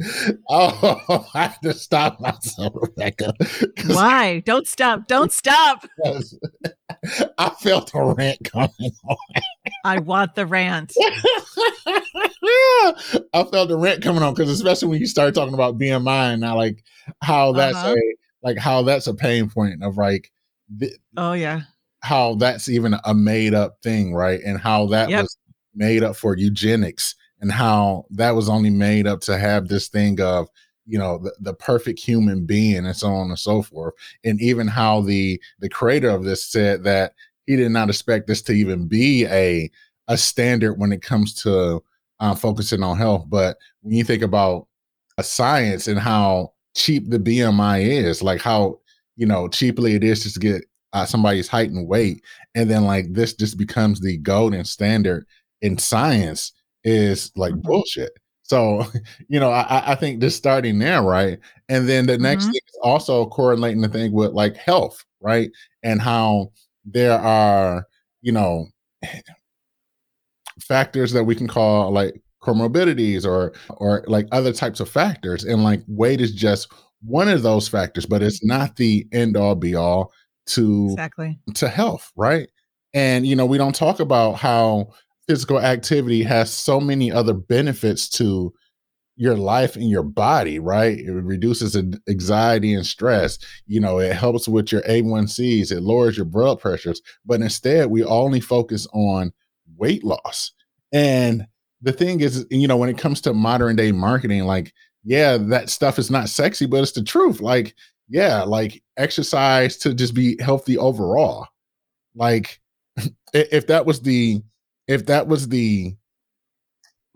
oh, 0.48 1.26
I 1.34 1.42
have 1.42 1.60
to 1.60 1.72
stop 1.74 2.20
myself, 2.20 2.72
Rebecca. 2.74 3.34
Why? 3.86 4.40
Don't 4.40 4.66
stop. 4.66 5.06
Don't 5.08 5.32
stop. 5.32 5.86
I 7.38 7.50
felt 7.60 7.92
a 7.94 8.14
rant 8.14 8.38
coming 8.44 8.92
on. 9.08 9.16
I 9.84 9.98
want 9.98 10.34
the 10.34 10.46
rant. 10.46 10.92
I 13.34 13.44
felt 13.44 13.68
the 13.68 13.78
rant 13.78 14.02
coming 14.02 14.22
on 14.22 14.34
because 14.34 14.50
especially 14.50 14.88
when 14.88 15.00
you 15.00 15.06
start 15.06 15.34
talking 15.34 15.54
about 15.54 15.78
BMI 15.78 16.32
and 16.32 16.40
now 16.40 16.56
like 16.56 16.82
how 17.22 17.52
that's 17.52 17.76
uh-huh. 17.76 17.94
a 17.94 18.14
like 18.42 18.58
how 18.58 18.82
that's 18.82 19.06
a 19.06 19.14
pain 19.14 19.48
point 19.48 19.82
of 19.82 19.96
like 19.96 20.30
th- 20.78 20.96
oh 21.16 21.32
yeah 21.32 21.62
how 22.02 22.34
that's 22.34 22.68
even 22.68 22.96
a 23.04 23.14
made 23.14 23.54
up 23.54 23.76
thing 23.82 24.14
right 24.14 24.40
and 24.44 24.58
how 24.58 24.86
that 24.86 25.10
yep. 25.10 25.22
was 25.22 25.36
made 25.74 26.02
up 26.02 26.16
for 26.16 26.36
eugenics 26.36 27.14
and 27.40 27.50
how 27.50 28.06
that 28.10 28.32
was 28.32 28.48
only 28.48 28.70
made 28.70 29.06
up 29.06 29.20
to 29.22 29.38
have 29.38 29.68
this 29.68 29.88
thing 29.88 30.20
of 30.20 30.48
you 30.86 30.98
know 30.98 31.18
the, 31.18 31.32
the 31.40 31.54
perfect 31.54 31.98
human 31.98 32.44
being 32.44 32.86
and 32.86 32.96
so 32.96 33.08
on 33.08 33.28
and 33.28 33.38
so 33.38 33.62
forth. 33.62 33.94
And 34.24 34.40
even 34.40 34.66
how 34.66 35.02
the 35.02 35.40
the 35.60 35.68
creator 35.68 36.10
of 36.10 36.24
this 36.24 36.44
said 36.44 36.84
that 36.84 37.14
he 37.46 37.56
did 37.56 37.70
not 37.70 37.88
expect 37.88 38.26
this 38.26 38.42
to 38.42 38.52
even 38.52 38.86
be 38.86 39.26
a 39.26 39.70
a 40.08 40.16
standard 40.16 40.74
when 40.74 40.92
it 40.92 41.02
comes 41.02 41.34
to 41.42 41.82
uh, 42.18 42.34
focusing 42.34 42.82
on 42.82 42.98
health. 42.98 43.26
But 43.28 43.56
when 43.82 43.94
you 43.94 44.04
think 44.04 44.22
about 44.22 44.66
a 45.18 45.22
science 45.22 45.86
and 45.86 45.98
how 45.98 46.52
cheap 46.74 47.10
the 47.10 47.18
bmi 47.18 47.82
is 47.82 48.22
like 48.22 48.40
how 48.40 48.78
you 49.16 49.26
know 49.26 49.48
cheaply 49.48 49.94
it 49.94 50.04
is 50.04 50.22
just 50.22 50.34
to 50.34 50.40
get 50.40 50.64
uh, 50.92 51.04
somebody's 51.04 51.48
height 51.48 51.70
and 51.70 51.86
weight 51.86 52.24
and 52.54 52.70
then 52.70 52.84
like 52.84 53.12
this 53.12 53.34
just 53.34 53.58
becomes 53.58 54.00
the 54.00 54.16
golden 54.18 54.64
standard 54.64 55.26
in 55.62 55.76
science 55.76 56.52
is 56.84 57.32
like 57.36 57.52
mm-hmm. 57.52 57.68
bullshit. 57.68 58.12
So, 58.42 58.84
you 59.28 59.38
know, 59.38 59.50
I, 59.50 59.92
I 59.92 59.94
think 59.94 60.20
just 60.20 60.36
starting 60.36 60.78
there, 60.78 61.02
right? 61.02 61.38
And 61.68 61.88
then 61.88 62.06
the 62.06 62.18
next 62.18 62.44
mm-hmm. 62.44 62.52
thing 62.52 62.60
is 62.66 62.78
also 62.82 63.26
correlating 63.26 63.80
the 63.80 63.88
thing 63.88 64.12
with 64.12 64.32
like 64.32 64.56
health, 64.56 65.04
right? 65.20 65.50
And 65.82 66.00
how 66.00 66.52
there 66.84 67.18
are, 67.18 67.86
you 68.22 68.32
know, 68.32 68.66
factors 70.60 71.12
that 71.12 71.24
we 71.24 71.34
can 71.34 71.48
call 71.48 71.90
like 71.90 72.20
comorbidities 72.42 73.26
or 73.26 73.52
or 73.68 74.04
like 74.06 74.26
other 74.32 74.52
types 74.52 74.80
of 74.80 74.88
factors. 74.88 75.44
And 75.44 75.62
like 75.62 75.82
weight 75.86 76.20
is 76.20 76.32
just 76.32 76.72
one 77.02 77.28
of 77.28 77.42
those 77.42 77.68
factors, 77.68 78.06
but 78.06 78.22
it's 78.22 78.44
not 78.44 78.76
the 78.76 79.06
end 79.12 79.36
all 79.36 79.54
be 79.54 79.74
all 79.74 80.12
to 80.46 80.86
exactly 80.90 81.38
to 81.54 81.68
health, 81.68 82.10
right? 82.16 82.48
And 82.94 83.26
you 83.26 83.36
know, 83.36 83.46
we 83.46 83.58
don't 83.58 83.74
talk 83.74 84.00
about 84.00 84.32
how 84.32 84.92
physical 85.30 85.60
activity 85.60 86.24
has 86.24 86.52
so 86.52 86.80
many 86.80 87.12
other 87.12 87.32
benefits 87.32 88.08
to 88.08 88.52
your 89.14 89.36
life 89.36 89.76
and 89.76 89.88
your 89.88 90.02
body, 90.02 90.58
right? 90.58 90.98
It 90.98 91.12
reduces 91.12 91.76
anxiety 92.08 92.74
and 92.74 92.84
stress. 92.84 93.38
You 93.68 93.78
know, 93.78 94.00
it 94.00 94.12
helps 94.12 94.48
with 94.48 94.72
your 94.72 94.82
A1Cs, 94.82 95.70
it 95.70 95.82
lowers 95.82 96.16
your 96.16 96.26
blood 96.26 96.58
pressures. 96.58 97.00
But 97.24 97.42
instead, 97.42 97.90
we 97.90 98.02
only 98.02 98.40
focus 98.40 98.88
on 98.92 99.32
weight 99.76 100.02
loss. 100.02 100.50
And 100.92 101.46
the 101.80 101.92
thing 101.92 102.22
is, 102.22 102.44
you 102.50 102.66
know, 102.66 102.76
when 102.76 102.88
it 102.88 102.98
comes 102.98 103.20
to 103.20 103.32
modern 103.32 103.76
day 103.76 103.92
marketing, 103.92 104.46
like, 104.46 104.74
yeah, 105.04 105.36
that 105.36 105.70
stuff 105.70 106.00
is 106.00 106.10
not 106.10 106.28
sexy, 106.28 106.66
but 106.66 106.82
it's 106.82 106.90
the 106.90 107.04
truth. 107.04 107.40
Like, 107.40 107.76
yeah, 108.08 108.42
like 108.42 108.82
exercise 108.96 109.76
to 109.76 109.94
just 109.94 110.12
be 110.12 110.36
healthy 110.42 110.76
overall. 110.76 111.46
Like, 112.16 112.58
if 113.32 113.68
that 113.68 113.86
was 113.86 114.02
the 114.02 114.42
if 114.90 115.06
that 115.06 115.26
was 115.28 115.48
the 115.48 115.94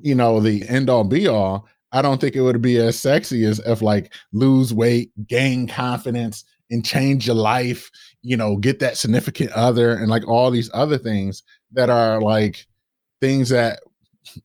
you 0.01 0.15
know 0.15 0.41
the 0.41 0.67
end 0.69 0.89
all 0.89 1.05
be 1.05 1.29
all 1.29 1.67
i 1.93 2.01
don't 2.01 2.21
think 2.21 2.35
it 2.35 2.43
would 2.43 2.63
be 2.63 2.77
as 2.79 2.99
sexy 2.99 3.45
as 3.45 3.59
if 3.61 3.83
like 3.83 4.13
lose 4.33 4.73
weight 4.73 5.11
gain 5.27 5.67
confidence 5.67 6.45
and 6.71 6.85
change 6.85 7.27
your 7.27 7.37
life 7.37 7.91
you 8.23 8.37
know 8.37 8.57
get 8.57 8.81
that 8.81 8.97
significant 8.97 9.51
other 9.53 9.95
and 9.97 10.09
like 10.09 10.27
all 10.27 10.51
these 10.51 10.71
other 10.73 10.99
things 10.99 11.43
that 11.73 11.91
are 11.91 12.21
like 12.21 12.67
things 13.21 13.49
that 13.49 13.81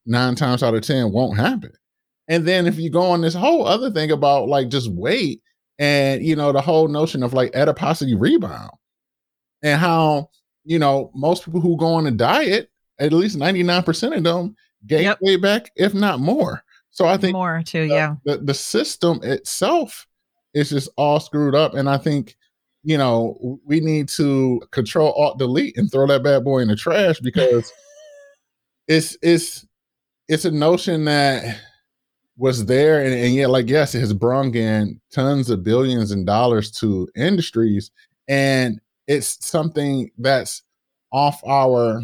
nine 0.06 0.36
times 0.36 0.63
out 0.63 0.74
of 0.76 0.82
ten 0.82 1.12
won't 1.12 1.38
happen. 1.38 1.72
And 2.28 2.48
then 2.48 2.68
if 2.68 2.78
you 2.78 2.89
go 2.89 3.02
on 3.02 3.22
this 3.22 3.34
whole 3.34 3.65
other 3.65 3.92
thing 3.92 4.12
about 4.12 4.48
like 4.48 4.70
just 4.70 4.92
weight 4.92 5.42
and 5.80 6.24
you 6.24 6.36
know 6.36 6.52
the 6.52 6.62
whole 6.62 6.88
notion 6.88 7.24
of 7.24 7.34
like 7.34 7.56
adiposity 7.56 8.15
rebound 8.15 8.72
and 9.63 9.80
how 9.80 10.30
you 10.63 10.78
know 10.78 11.12
most 11.15 11.46
people 11.46 11.62
who 11.62 11.78
go 11.78 11.88
on 11.88 12.08
a 12.08 12.12
diet 12.12 12.70
at 13.00 13.14
least 13.14 13.38
99% 13.38 14.18
of 14.18 14.24
them 14.24 14.56
gain 14.88 15.04
yep. 15.04 15.20
weight 15.22 15.42
back, 15.42 15.72
if 15.76 15.94
not 15.94 16.20
more. 16.20 16.64
So 16.92 17.06
I 17.06 17.18
think 17.18 17.34
more 17.34 17.62
too, 17.64 17.84
yeah. 17.84 18.16
The, 18.26 18.38
the 18.38 18.54
system 18.54 19.20
itself 19.24 20.08
is 20.54 20.70
just 20.70 20.90
all 20.98 21.20
screwed 21.20 21.56
up. 21.56 21.74
And 21.74 21.90
I 21.90 21.98
think, 21.98 22.36
you 22.84 22.98
know, 22.98 23.60
we 23.66 23.80
need 23.80 24.10
to 24.10 24.62
control 24.72 25.14
alt 25.14 25.38
delete 25.38 25.78
and 25.78 25.92
throw 25.92 26.08
that 26.08 26.24
bad 26.24 26.44
boy 26.44 26.60
in 26.60 26.68
the 26.68 26.76
trash 26.76 27.20
because 27.20 27.72
it's 28.88 29.18
it's 29.22 29.66
it's 30.28 30.46
a 30.46 30.52
notion 30.52 31.06
that 31.06 31.60
was 32.38 32.66
there 32.66 33.04
and, 33.04 33.14
and 33.14 33.36
yet 33.36 33.50
like 33.50 33.70
yes 33.70 33.94
it 33.94 34.00
has 34.00 34.14
brought 34.14 34.56
in 34.56 35.00
tons 35.12 35.50
of 35.50 35.62
billions 35.62 36.12
and 36.12 36.26
dollars 36.26 36.72
to 36.72 37.08
industries 37.16 37.92
and 38.30 38.80
it's 39.08 39.46
something 39.46 40.10
that's 40.18 40.64
off 41.12 41.42
our 41.46 42.02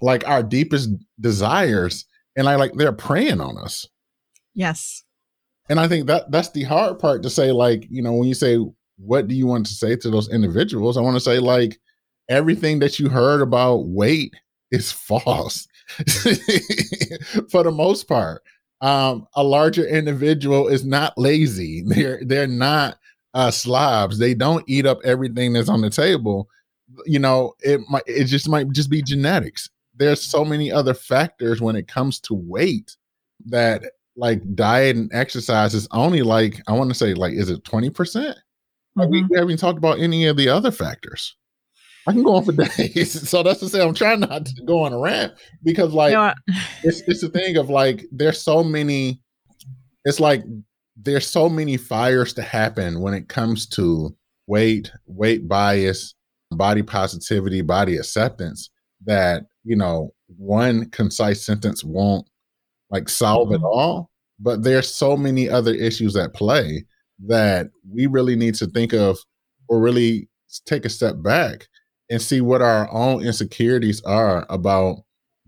like 0.00 0.26
our 0.26 0.42
deepest 0.42 0.90
desires 1.20 2.04
and 2.36 2.48
I 2.48 2.56
like 2.56 2.74
they're 2.74 2.92
preying 2.92 3.40
on 3.40 3.56
us. 3.58 3.88
Yes. 4.54 5.02
And 5.68 5.80
I 5.80 5.88
think 5.88 6.06
that 6.06 6.30
that's 6.30 6.50
the 6.50 6.62
hard 6.62 6.98
part 6.98 7.22
to 7.22 7.30
say, 7.30 7.50
like, 7.50 7.86
you 7.90 8.02
know, 8.02 8.12
when 8.12 8.28
you 8.28 8.34
say, 8.34 8.58
what 8.98 9.26
do 9.26 9.34
you 9.34 9.46
want 9.46 9.66
to 9.66 9.74
say 9.74 9.96
to 9.96 10.10
those 10.10 10.28
individuals? 10.28 10.96
I 10.96 11.00
want 11.00 11.16
to 11.16 11.20
say, 11.20 11.38
like, 11.38 11.78
everything 12.28 12.78
that 12.80 12.98
you 12.98 13.08
heard 13.08 13.40
about 13.40 13.86
weight 13.86 14.34
is 14.70 14.92
false 15.08 15.66
for 17.50 17.62
the 17.62 17.72
most 17.74 18.06
part. 18.06 18.42
Um, 18.82 19.26
a 19.34 19.42
larger 19.42 19.86
individual 19.86 20.68
is 20.68 20.84
not 20.84 21.16
lazy. 21.16 21.82
They're 21.86 22.20
they're 22.22 22.46
not 22.46 22.98
uh, 23.32 23.50
slobs. 23.50 24.18
They 24.18 24.34
don't 24.34 24.64
eat 24.68 24.86
up 24.86 24.98
everything 25.02 25.54
that's 25.54 25.70
on 25.70 25.80
the 25.80 25.90
table. 25.90 26.48
You 27.06 27.18
know, 27.18 27.54
it 27.60 27.80
might 27.88 28.02
it 28.06 28.24
just 28.24 28.48
might 28.48 28.70
just 28.72 28.90
be 28.90 29.02
genetics. 29.02 29.70
There's 29.96 30.22
so 30.22 30.44
many 30.44 30.70
other 30.70 30.94
factors 30.94 31.60
when 31.60 31.76
it 31.76 31.88
comes 31.88 32.20
to 32.20 32.34
weight 32.34 32.96
that 33.46 33.82
like 34.16 34.54
diet 34.54 34.96
and 34.96 35.10
exercise 35.12 35.74
is 35.74 35.88
only 35.90 36.22
like 36.22 36.60
I 36.66 36.72
want 36.72 36.90
to 36.90 36.94
say 36.94 37.14
like 37.14 37.34
is 37.34 37.50
it 37.50 37.64
20%? 37.64 37.92
Mm-hmm. 37.92 38.30
Like 39.00 39.08
we, 39.10 39.24
we 39.24 39.38
haven't 39.38 39.58
talked 39.58 39.78
about 39.78 40.00
any 40.00 40.26
of 40.26 40.36
the 40.36 40.48
other 40.48 40.70
factors. 40.70 41.36
I 42.06 42.12
can 42.12 42.22
go 42.22 42.36
on 42.36 42.44
for 42.44 42.52
days. 42.76 43.28
so 43.28 43.42
that's 43.42 43.60
to 43.60 43.68
say 43.68 43.82
I'm 43.82 43.94
trying 43.94 44.20
not 44.20 44.46
to 44.46 44.62
go 44.64 44.84
on 44.84 44.92
a 44.92 44.98
rant 44.98 45.34
because 45.62 45.92
like 45.92 46.12
you 46.12 46.16
know 46.16 46.34
it's 46.82 47.00
it's 47.02 47.22
a 47.22 47.28
thing 47.28 47.56
of 47.56 47.68
like 47.68 48.06
there's 48.12 48.40
so 48.40 48.62
many 48.62 49.20
it's 50.04 50.20
like 50.20 50.44
there's 50.96 51.26
so 51.26 51.48
many 51.48 51.76
fires 51.76 52.32
to 52.34 52.42
happen 52.42 53.00
when 53.00 53.12
it 53.12 53.28
comes 53.28 53.66
to 53.66 54.16
weight, 54.46 54.90
weight 55.06 55.48
bias, 55.48 56.14
body 56.52 56.82
positivity, 56.82 57.60
body 57.60 57.96
acceptance 57.96 58.70
that, 59.04 59.44
you 59.66 59.76
know, 59.76 60.14
one 60.36 60.88
concise 60.90 61.44
sentence 61.44 61.82
won't 61.82 62.26
like 62.90 63.08
solve 63.08 63.48
mm-hmm. 63.48 63.64
it 63.64 63.66
all. 63.66 64.10
But 64.38 64.62
there's 64.62 64.88
so 64.88 65.16
many 65.16 65.48
other 65.48 65.74
issues 65.74 66.14
at 66.16 66.34
play 66.34 66.84
that 67.26 67.68
we 67.90 68.06
really 68.06 68.36
need 68.36 68.54
to 68.56 68.66
think 68.66 68.92
of 68.92 69.18
or 69.68 69.80
really 69.80 70.28
take 70.66 70.84
a 70.84 70.90
step 70.90 71.16
back 71.22 71.66
and 72.10 72.22
see 72.22 72.40
what 72.40 72.62
our 72.62 72.90
own 72.92 73.24
insecurities 73.24 74.00
are 74.02 74.46
about 74.48 74.98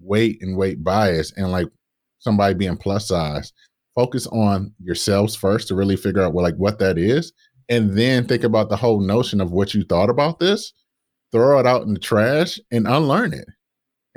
weight 0.00 0.38
and 0.40 0.56
weight 0.56 0.82
bias 0.82 1.32
and 1.36 1.52
like 1.52 1.68
somebody 2.18 2.54
being 2.54 2.76
plus 2.76 3.08
size 3.08 3.52
focus 3.94 4.26
on 4.28 4.72
yourselves 4.82 5.34
first 5.34 5.68
to 5.68 5.74
really 5.74 5.96
figure 5.96 6.22
out 6.22 6.32
what 6.32 6.42
like 6.42 6.56
what 6.56 6.78
that 6.78 6.98
is 6.98 7.32
and 7.68 7.96
then 7.96 8.26
think 8.26 8.44
about 8.44 8.68
the 8.68 8.76
whole 8.76 9.00
notion 9.00 9.40
of 9.40 9.52
what 9.52 9.74
you 9.74 9.84
thought 9.84 10.08
about 10.08 10.38
this 10.38 10.72
throw 11.32 11.58
it 11.58 11.66
out 11.66 11.82
in 11.82 11.94
the 11.94 12.00
trash 12.00 12.58
and 12.70 12.86
unlearn 12.86 13.32
it 13.32 13.46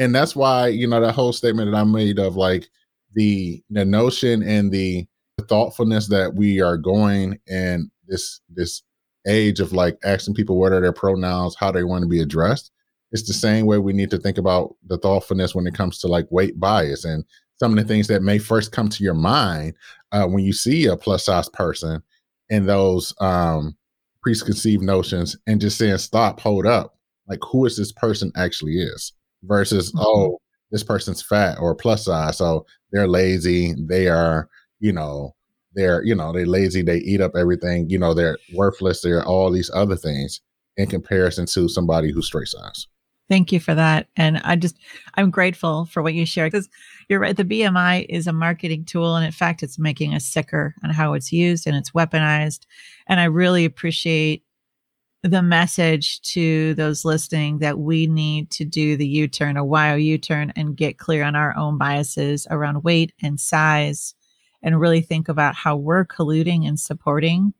and 0.01 0.13
that's 0.15 0.35
why 0.35 0.67
you 0.67 0.87
know 0.87 0.99
that 0.99 1.13
whole 1.13 1.33
statement 1.33 1.71
that 1.71 1.77
i 1.77 1.83
made 1.83 2.19
of 2.19 2.35
like 2.35 2.67
the 3.13 3.63
the 3.69 3.85
notion 3.85 4.41
and 4.43 4.71
the 4.71 5.05
thoughtfulness 5.47 6.07
that 6.07 6.33
we 6.35 6.61
are 6.61 6.77
going 6.77 7.37
and 7.47 7.89
this 8.07 8.41
this 8.49 8.83
age 9.27 9.59
of 9.59 9.73
like 9.73 9.97
asking 10.03 10.33
people 10.33 10.57
what 10.57 10.71
are 10.71 10.81
their 10.81 10.93
pronouns, 10.93 11.55
how 11.55 11.71
they 11.71 11.83
want 11.83 12.01
to 12.03 12.07
be 12.07 12.21
addressed. 12.21 12.71
It's 13.11 13.27
the 13.27 13.33
same 13.33 13.65
way 13.65 13.77
we 13.77 13.93
need 13.93 14.09
to 14.11 14.17
think 14.17 14.37
about 14.37 14.75
the 14.87 14.97
thoughtfulness 14.97 15.53
when 15.53 15.67
it 15.67 15.75
comes 15.75 15.99
to 15.99 16.07
like 16.07 16.31
weight 16.31 16.59
bias 16.59 17.05
and 17.05 17.25
some 17.57 17.77
of 17.77 17.77
the 17.77 17.87
things 17.87 18.07
that 18.07 18.23
may 18.23 18.39
first 18.39 18.71
come 18.71 18.89
to 18.89 19.03
your 19.03 19.13
mind 19.13 19.75
uh, 20.11 20.25
when 20.25 20.43
you 20.43 20.53
see 20.53 20.85
a 20.85 20.97
plus 20.97 21.25
size 21.25 21.49
person 21.49 22.01
and 22.49 22.67
those 22.67 23.13
um, 23.19 23.75
preconceived 24.21 24.81
notions 24.81 25.37
and 25.45 25.61
just 25.61 25.77
saying, 25.77 25.97
stop, 25.97 26.39
hold 26.39 26.65
up. 26.65 26.97
Like, 27.27 27.39
who 27.43 27.65
is 27.65 27.77
this 27.77 27.91
person 27.91 28.31
actually 28.35 28.77
is 28.77 29.13
versus, 29.43 29.91
mm-hmm. 29.91 30.05
oh, 30.05 30.37
this 30.71 30.83
person's 30.83 31.21
fat 31.21 31.57
or 31.59 31.75
plus 31.75 32.05
size. 32.05 32.37
So 32.37 32.65
they're 32.91 33.07
lazy. 33.07 33.73
They 33.77 34.07
are, 34.07 34.49
you 34.79 34.93
know, 34.93 35.33
they're 35.73 36.03
you 36.03 36.15
know 36.15 36.31
they're 36.33 36.45
lazy 36.45 36.81
they 36.81 36.97
eat 36.97 37.21
up 37.21 37.31
everything 37.35 37.89
you 37.89 37.97
know 37.97 38.13
they're 38.13 38.37
worthless 38.53 39.01
they're 39.01 39.25
all 39.25 39.51
these 39.51 39.71
other 39.73 39.95
things 39.95 40.41
in 40.77 40.87
comparison 40.87 41.45
to 41.45 41.67
somebody 41.67 42.11
who's 42.11 42.27
straight 42.27 42.47
size 42.47 42.87
thank 43.29 43.51
you 43.51 43.59
for 43.59 43.73
that 43.73 44.07
and 44.17 44.39
i 44.39 44.55
just 44.55 44.77
i'm 45.15 45.29
grateful 45.29 45.85
for 45.85 46.01
what 46.01 46.13
you 46.13 46.25
shared 46.25 46.51
because 46.51 46.69
you're 47.09 47.19
right 47.19 47.37
the 47.37 47.45
bmi 47.45 48.05
is 48.09 48.27
a 48.27 48.33
marketing 48.33 48.83
tool 48.83 49.15
and 49.15 49.25
in 49.25 49.31
fact 49.31 49.63
it's 49.63 49.79
making 49.79 50.13
us 50.13 50.25
sicker 50.25 50.73
on 50.83 50.89
how 50.89 51.13
it's 51.13 51.31
used 51.31 51.65
and 51.65 51.75
it's 51.75 51.91
weaponized 51.91 52.65
and 53.07 53.19
i 53.19 53.25
really 53.25 53.65
appreciate 53.65 54.43
the 55.23 55.41
message 55.41 56.19
to 56.21 56.73
those 56.75 57.05
listening 57.05 57.59
that 57.59 57.77
we 57.77 58.07
need 58.07 58.49
to 58.49 58.65
do 58.65 58.97
the 58.97 59.07
u-turn 59.07 59.55
a 59.55 59.63
wild 59.63 60.01
u-turn 60.01 60.51
and 60.55 60.75
get 60.75 60.97
clear 60.97 61.23
on 61.23 61.35
our 61.35 61.55
own 61.55 61.77
biases 61.77 62.47
around 62.49 62.83
weight 62.83 63.13
and 63.21 63.39
size 63.39 64.15
and 64.63 64.79
really 64.79 65.01
think 65.01 65.29
about 65.29 65.53
how 65.53 65.75
we're 65.75 66.05
colluding 66.05 66.67
and 66.67 66.79
supporting 66.79 67.53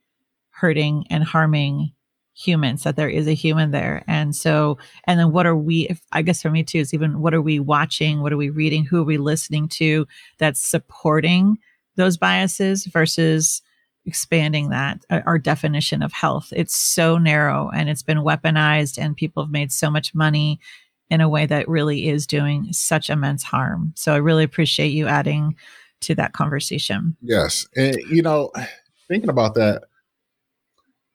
hurting 0.50 1.06
and 1.10 1.24
harming 1.24 1.91
humans 2.34 2.84
that 2.84 2.95
there 2.95 3.10
is 3.10 3.28
a 3.28 3.34
human 3.34 3.71
there. 3.71 4.04
And 4.08 4.36
so 4.36 4.78
and 5.06 5.19
then 5.19 5.32
what 5.32 5.45
are 5.45 5.56
we 5.56 5.88
if, 5.89 6.02
i 6.12 6.21
guess 6.21 6.41
for 6.41 6.50
me 6.50 6.63
too 6.63 6.80
is 6.80 6.93
even 6.93 7.19
what 7.19 7.34
are 7.34 7.41
we 7.41 7.60
watching? 7.60 8.21
What 8.21 8.34
are 8.34 8.38
we 8.38 8.50
reading? 8.50 8.86
Who 8.86 9.02
are 9.02 9.06
we 9.06 9.17
listening 9.17 9.67
to 9.69 10.08
that's 10.38 10.62
supporting 10.62 11.58
those 11.95 12.17
biases 12.17 12.86
versus 12.86 13.62
expanding 14.06 14.70
that 14.70 15.06
uh, 15.10 15.22
our 15.26 15.38
definition 15.38 16.02
of 16.02 16.12
health 16.12 16.52
it's 16.56 16.76
so 16.76 17.18
narrow 17.18 17.70
and 17.70 17.90
it's 17.90 18.04
been 18.04 18.20
weaponized 18.20 18.98
and 18.98 19.16
people 19.16 19.44
have 19.44 19.52
made 19.52 19.72
so 19.72 19.92
much 19.92 20.16
money 20.16 20.60
in 21.10 21.22
a 21.22 21.30
way 21.30 21.46
that 21.46 21.68
really 21.68 22.08
is 22.10 22.26
doing 22.26 22.68
such 22.72 23.10
immense 23.10 23.44
harm 23.44 23.94
so 23.96 24.14
i 24.14 24.18
really 24.18 24.44
appreciate 24.44 24.90
you 24.90 25.08
adding 25.08 25.56
to 26.02 26.16
that 26.16 26.34
conversation. 26.34 27.16
Yes. 27.22 27.66
And 27.76 27.96
you 28.10 28.22
know, 28.22 28.52
thinking 29.08 29.30
about 29.30 29.56
that, 29.56 29.84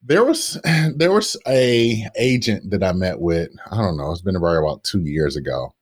there 0.02 0.24
was 0.24 0.58
there 0.96 1.12
was 1.12 1.36
a 1.46 2.04
agent 2.18 2.70
that 2.70 2.82
I 2.82 2.92
met 2.92 3.20
with, 3.20 3.50
I 3.70 3.76
don't 3.76 3.96
know, 3.96 4.10
it's 4.10 4.22
been 4.22 4.36
about 4.36 4.56
about 4.56 4.84
two 4.84 5.00
years 5.00 5.36
ago. 5.36 5.74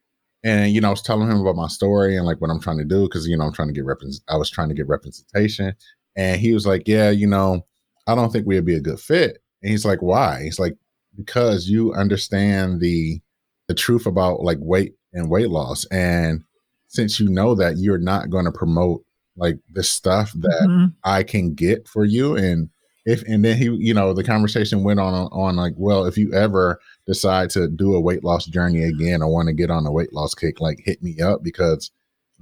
And 0.43 0.73
you 0.73 0.81
know, 0.81 0.89
I 0.89 0.91
was 0.91 1.03
telling 1.03 1.31
him 1.31 1.41
about 1.41 1.57
my 1.57 1.69
story 1.69 2.17
and 2.17 2.27
like 2.27 2.41
what 2.41 2.51
I'm 2.51 2.61
trying 2.61 2.79
to 2.79 2.85
do 2.85 3.05
because 3.05 3.27
you 3.29 3.37
know 3.37 3.45
I'm 3.45 3.53
trying 3.53 3.69
to 3.69 3.75
get 3.75 3.85
represent 3.85 4.23
I 4.29 4.37
was 4.37 4.51
trying 4.51 4.69
to 4.69 4.75
get 4.75 4.89
representation. 4.89 5.75
And 6.17 6.41
he 6.41 6.53
was 6.53 6.67
like, 6.67 6.87
Yeah, 6.87 7.11
you 7.11 7.27
know, 7.27 7.67
I 8.07 8.15
don't 8.15 8.33
think 8.33 8.47
we'd 8.47 8.65
be 8.65 8.77
a 8.77 8.81
good 8.81 9.01
fit. 9.01 9.39
And 9.63 9.71
he's 9.71 9.85
like, 9.85 10.03
Why? 10.03 10.43
He's 10.43 10.59
like, 10.59 10.77
Because 11.17 11.69
you 11.69 11.93
understand 11.95 12.81
the 12.81 13.21
the 13.69 13.75
truth 13.75 14.07
about 14.07 14.43
like 14.43 14.59
weight 14.61 14.95
and 15.13 15.31
weight 15.31 15.51
loss. 15.51 15.87
And 15.87 16.45
since 16.89 17.19
you 17.19 17.29
know 17.29 17.55
that 17.55 17.79
you're 17.79 17.99
not 17.99 18.31
going 18.31 18.45
to 18.45 18.53
promote 18.53 19.05
like 19.37 19.59
the 19.73 19.83
stuff 19.83 20.33
that 20.33 20.67
mm-hmm. 20.69 20.87
I 21.03 21.23
can 21.23 21.55
get 21.55 21.89
for 21.89 22.05
you 22.05 22.37
and 22.37 22.71
if 23.05 23.23
and 23.25 23.45
then 23.45 23.59
he 23.59 23.65
you 23.65 23.93
know 23.93 24.15
the 24.15 24.25
conversation 24.25 24.85
went 24.85 25.01
on 25.01 25.13
on 25.13 25.57
like 25.57 25.75
well 25.77 26.07
if 26.07 26.17
you 26.17 26.33
ever 26.33 26.81
decide 27.07 27.51
to 27.51 27.69
do 27.69 27.95
a 27.95 28.01
weight 28.01 28.25
loss 28.25 28.47
journey 28.47 28.85
again 28.85 29.23
or 29.23 29.33
want 29.33 29.49
to 29.49 29.53
get 29.53 29.71
on 29.71 29.87
a 29.87 29.93
weight 29.93 30.13
loss 30.13 30.35
kick 30.35 30.61
like 30.61 30.79
hit 30.85 31.03
me 31.03 31.21
up 31.21 31.43
because 31.43 31.91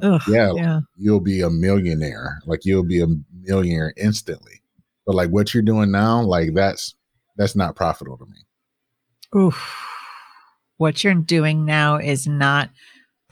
Ugh, 0.01 0.23
yeah, 0.29 0.53
yeah 0.55 0.81
you'll 0.97 1.21
be 1.21 1.43
a 1.43 1.51
millionaire 1.51 2.41
like 2.47 2.65
you'll 2.65 2.85
be 2.85 3.03
a 3.03 3.07
millionaire 3.43 3.93
instantly 3.97 4.63
but 5.05 5.15
like 5.15 5.31
what 5.31 5.53
you're 5.53 5.63
doing 5.63 5.91
now 5.91 6.23
like 6.23 6.55
that's 6.55 6.95
that's 7.37 7.55
not 7.55 7.77
profitable 7.77 8.17
to 8.17 8.27
me 8.27 9.39
Oof. 9.39 9.87
what 10.79 11.05
you're 11.05 11.15
doing 11.15 11.65
now 11.65 11.97
is 11.97 12.27
not 12.27 12.71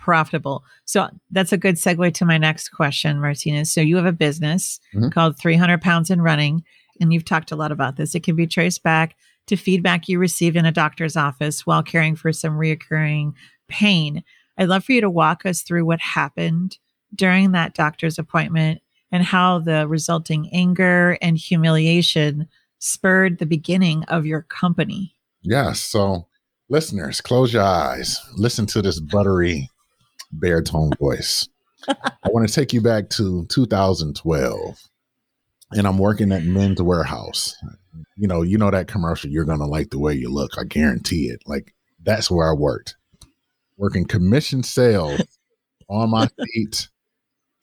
profitable. 0.00 0.64
So 0.86 1.08
that's 1.30 1.52
a 1.52 1.58
good 1.58 1.76
segue 1.76 2.12
to 2.14 2.24
my 2.24 2.38
next 2.38 2.70
question, 2.70 3.20
Martinus. 3.20 3.70
So 3.70 3.80
you 3.80 3.96
have 3.96 4.06
a 4.06 4.12
business 4.12 4.80
mm-hmm. 4.94 5.10
called 5.10 5.38
300 5.38 5.80
Pounds 5.80 6.10
and 6.10 6.24
Running, 6.24 6.64
and 7.00 7.12
you've 7.12 7.24
talked 7.24 7.52
a 7.52 7.56
lot 7.56 7.70
about 7.70 7.96
this. 7.96 8.14
It 8.14 8.24
can 8.24 8.34
be 8.34 8.46
traced 8.46 8.82
back 8.82 9.14
to 9.46 9.56
feedback 9.56 10.08
you 10.08 10.18
received 10.18 10.56
in 10.56 10.64
a 10.64 10.72
doctor's 10.72 11.16
office 11.16 11.66
while 11.66 11.82
caring 11.82 12.16
for 12.16 12.32
some 12.32 12.54
reoccurring 12.54 13.34
pain. 13.68 14.24
I'd 14.60 14.68
love 14.68 14.84
for 14.84 14.92
you 14.92 15.00
to 15.00 15.10
walk 15.10 15.46
us 15.46 15.62
through 15.62 15.86
what 15.86 16.00
happened 16.00 16.78
during 17.14 17.52
that 17.52 17.74
doctor's 17.74 18.18
appointment 18.18 18.82
and 19.10 19.24
how 19.24 19.58
the 19.58 19.88
resulting 19.88 20.50
anger 20.52 21.16
and 21.22 21.38
humiliation 21.38 22.46
spurred 22.78 23.38
the 23.38 23.46
beginning 23.46 24.04
of 24.04 24.26
your 24.26 24.42
company. 24.42 25.16
Yes. 25.40 25.80
So, 25.80 26.26
listeners, 26.68 27.22
close 27.22 27.54
your 27.54 27.62
eyes, 27.62 28.20
listen 28.36 28.66
to 28.66 28.82
this 28.82 29.00
buttery 29.00 29.70
baritone 30.30 30.92
voice. 31.00 31.48
I 31.88 32.28
want 32.28 32.46
to 32.46 32.52
take 32.54 32.74
you 32.74 32.82
back 32.82 33.08
to 33.10 33.46
2012, 33.46 34.78
and 35.72 35.86
I'm 35.86 35.96
working 35.96 36.30
at 36.32 36.44
Men's 36.44 36.78
Wearhouse. 36.78 37.54
You 38.16 38.28
know, 38.28 38.42
you 38.42 38.58
know 38.58 38.70
that 38.70 38.86
commercial. 38.86 39.30
You're 39.30 39.46
gonna 39.46 39.66
like 39.66 39.88
the 39.88 39.98
way 39.98 40.12
you 40.12 40.28
look. 40.28 40.58
I 40.58 40.64
guarantee 40.64 41.30
it. 41.30 41.42
Like 41.46 41.74
that's 42.02 42.30
where 42.30 42.48
I 42.48 42.52
worked, 42.52 42.96
working 43.80 44.04
commission 44.04 44.62
sales 44.62 45.22
on 45.88 46.10
my 46.10 46.28
feet, 46.54 46.88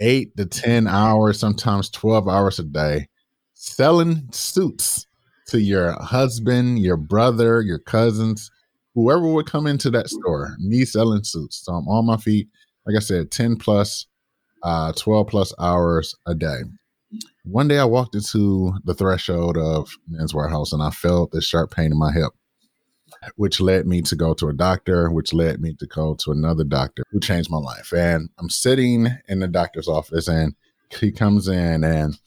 eight 0.01 0.35
to 0.35 0.45
ten 0.45 0.87
hours, 0.87 1.39
sometimes 1.39 1.89
twelve 1.89 2.27
hours 2.27 2.59
a 2.59 2.63
day, 2.63 3.07
selling 3.53 4.27
suits 4.31 5.05
to 5.47 5.61
your 5.61 5.93
husband, 6.03 6.79
your 6.79 6.97
brother, 6.97 7.61
your 7.61 7.79
cousins, 7.79 8.51
whoever 8.95 9.27
would 9.27 9.45
come 9.45 9.67
into 9.67 9.89
that 9.91 10.09
store, 10.09 10.55
me 10.59 10.83
selling 10.83 11.23
suits. 11.23 11.63
So 11.63 11.73
I'm 11.73 11.87
on 11.87 12.05
my 12.05 12.17
feet, 12.17 12.49
like 12.85 12.95
I 12.95 12.99
said, 12.99 13.31
10 13.31 13.57
plus 13.57 14.07
uh, 14.63 14.91
12 14.93 15.27
plus 15.27 15.53
hours 15.59 16.15
a 16.25 16.35
day. 16.35 16.61
One 17.45 17.67
day 17.67 17.79
I 17.79 17.85
walked 17.85 18.15
into 18.15 18.73
the 18.83 18.93
threshold 18.93 19.57
of 19.57 19.89
Men's 20.09 20.33
Wearhouse 20.33 20.73
and 20.73 20.83
I 20.83 20.89
felt 20.89 21.31
this 21.31 21.45
sharp 21.45 21.71
pain 21.71 21.91
in 21.91 21.97
my 21.97 22.11
hip, 22.11 22.31
which 23.35 23.59
led 23.59 23.87
me 23.87 24.01
to 24.03 24.15
go 24.15 24.33
to 24.33 24.47
a 24.47 24.53
doctor, 24.53 25.09
which 25.11 25.33
led 25.33 25.61
me 25.61 25.73
to 25.73 25.87
go 25.87 26.15
to 26.15 26.31
another 26.31 26.63
doctor 26.63 27.03
who 27.11 27.19
changed 27.19 27.49
my 27.49 27.57
life. 27.57 27.91
And 27.93 28.29
I'm 28.37 28.49
sitting 28.49 29.07
in 29.27 29.39
the 29.39 29.47
doctor's 29.47 29.87
office 29.87 30.27
and 30.27 30.55
he 30.99 31.11
comes 31.11 31.47
in 31.47 31.83
and 31.83 32.17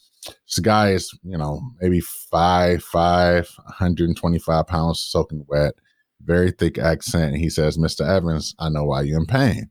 this 0.47 0.59
guy 0.59 0.93
is, 0.93 1.17
you 1.23 1.39
know, 1.39 1.63
maybe 1.81 2.01
five, 2.01 2.83
five, 2.83 3.51
125 3.65 4.67
pounds 4.67 5.01
soaking 5.01 5.45
wet, 5.49 5.75
very 6.23 6.51
thick 6.51 6.79
accent. 6.79 7.33
And 7.33 7.41
he 7.41 7.49
says, 7.49 7.79
Mr. 7.79 8.07
Evans, 8.07 8.55
I 8.59 8.69
know 8.69 8.85
why 8.85 9.03
you're 9.03 9.19
in 9.19 9.27
pain. 9.27 9.71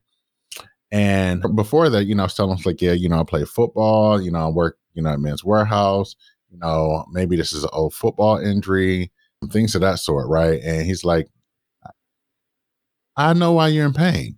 And 0.91 1.43
before 1.55 1.89
that, 1.89 2.05
you 2.05 2.15
know, 2.15 2.23
I 2.23 2.25
was 2.25 2.33
telling 2.33 2.57
him 2.57 2.63
like, 2.65 2.81
yeah, 2.81 2.93
you 2.93 3.09
know, 3.09 3.19
I 3.19 3.23
play 3.23 3.45
football, 3.45 4.19
you 4.19 4.31
know, 4.31 4.47
I 4.47 4.49
work, 4.49 4.79
you 4.95 5.03
know, 5.03 5.13
at 5.13 5.19
Men's 5.19 5.43
Wearhouse, 5.43 6.15
you 6.49 6.57
know, 6.57 7.05
maybe 7.11 7.35
this 7.35 7.53
is 7.53 7.63
an 7.63 7.69
old 7.73 7.93
football 7.93 8.37
injury, 8.37 9.11
things 9.47 9.75
of 9.75 9.81
that 9.81 9.99
sort, 9.99 10.27
right? 10.27 10.59
And 10.61 10.85
he's 10.85 11.03
like, 11.03 11.27
I 13.15 13.33
know 13.33 13.53
why 13.53 13.67
you're 13.69 13.85
in 13.85 13.93
pain. 13.93 14.37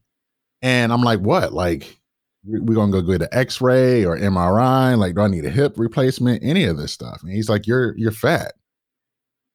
And 0.62 0.94
I'm 0.94 1.02
like, 1.02 1.20
what? 1.20 1.54
Like, 1.54 1.98
we're 2.44 2.76
gonna 2.76 2.92
go 2.92 3.02
get 3.02 3.22
an 3.22 3.28
X-ray 3.32 4.06
or 4.06 4.18
MRI. 4.18 4.98
Like, 4.98 5.16
do 5.16 5.22
I 5.22 5.28
need 5.28 5.46
a 5.46 5.50
hip 5.50 5.74
replacement? 5.78 6.44
Any 6.44 6.66
of 6.66 6.78
this 6.78 6.92
stuff? 6.92 7.22
And 7.22 7.32
he's 7.32 7.50
like, 7.50 7.68
you're 7.68 7.96
you're 7.98 8.12
fat. 8.12 8.54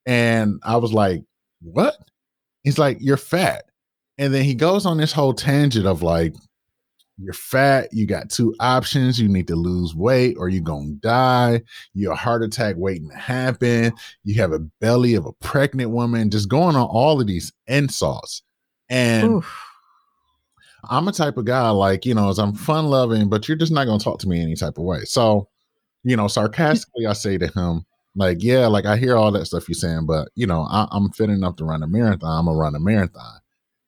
And 0.07 0.61
I 0.63 0.77
was 0.77 0.93
like, 0.93 1.23
what? 1.61 1.97
He's 2.63 2.79
like, 2.79 2.99
you're 3.01 3.17
fat. 3.17 3.65
And 4.19 4.33
then 4.33 4.45
he 4.45 4.55
goes 4.55 4.87
on 4.87 4.99
this 4.99 5.13
whole 5.13 5.35
tangent 5.35 5.87
of 5.87 6.03
like, 6.03 6.35
you're 7.19 7.33
fat, 7.33 7.89
you 7.93 8.07
got 8.07 8.29
two 8.29 8.55
options. 8.61 9.19
You 9.19 9.29
need 9.29 9.49
to 9.49 9.57
lose 9.57 9.95
weight 9.95 10.37
or 10.39 10.49
you're 10.49 10.63
gonna 10.63 10.93
die. 11.01 11.63
You're 11.95 12.15
heart 12.15 12.43
attack 12.43 12.77
waiting 12.77 13.09
to 13.09 13.17
happen. 13.17 13.93
You 14.25 14.35
have 14.37 14.53
a 14.53 14.59
belly 14.59 15.15
of 15.15 15.25
a 15.25 15.33
pregnant 15.33 15.91
woman, 15.91 16.31
just 16.31 16.49
going 16.49 16.77
on 16.77 16.87
all 16.87 17.21
of 17.21 17.27
these 17.27 17.53
insults. 17.67 18.43
And 18.91 19.31
Oof. 19.31 19.63
I'm 20.89 21.09
a 21.09 21.13
type 21.13 21.39
of 21.39 21.47
guy 21.47 21.71
like, 21.71 22.05
you 22.05 22.15
know, 22.15 22.29
as 22.29 22.39
I'm 22.39 22.55
fun 22.55 22.87
loving, 22.87 23.29
but 23.29 23.49
you're 23.49 23.57
just 23.57 23.73
not 23.73 23.87
gonna 23.87 23.99
talk 23.99 24.19
to 24.21 24.29
me 24.29 24.43
any 24.43 24.55
type 24.55 24.77
of 24.77 24.85
way. 24.85 25.01
So, 25.05 25.49
you 26.05 26.17
know, 26.17 26.29
sarcastically, 26.29 27.07
I 27.07 27.15
say 27.15 27.39
to 27.39 27.49
him, 27.49 27.87
like, 28.15 28.43
yeah, 28.43 28.67
like 28.67 28.85
I 28.85 28.97
hear 28.99 29.17
all 29.17 29.33
that 29.33 29.47
stuff 29.47 29.69
you're 29.69 29.75
saying, 29.75 30.05
but 30.07 30.29
you 30.35 30.47
know, 30.47 30.67
I, 30.71 30.87
am 30.93 31.11
fit 31.11 31.31
enough 31.31 31.57
to 31.57 31.65
run 31.65 31.83
a 31.83 31.87
marathon. 31.87 32.39
I'm 32.39 32.45
gonna 32.47 32.59
run 32.59 32.75
a 32.75 32.81
marathon. 32.81 33.41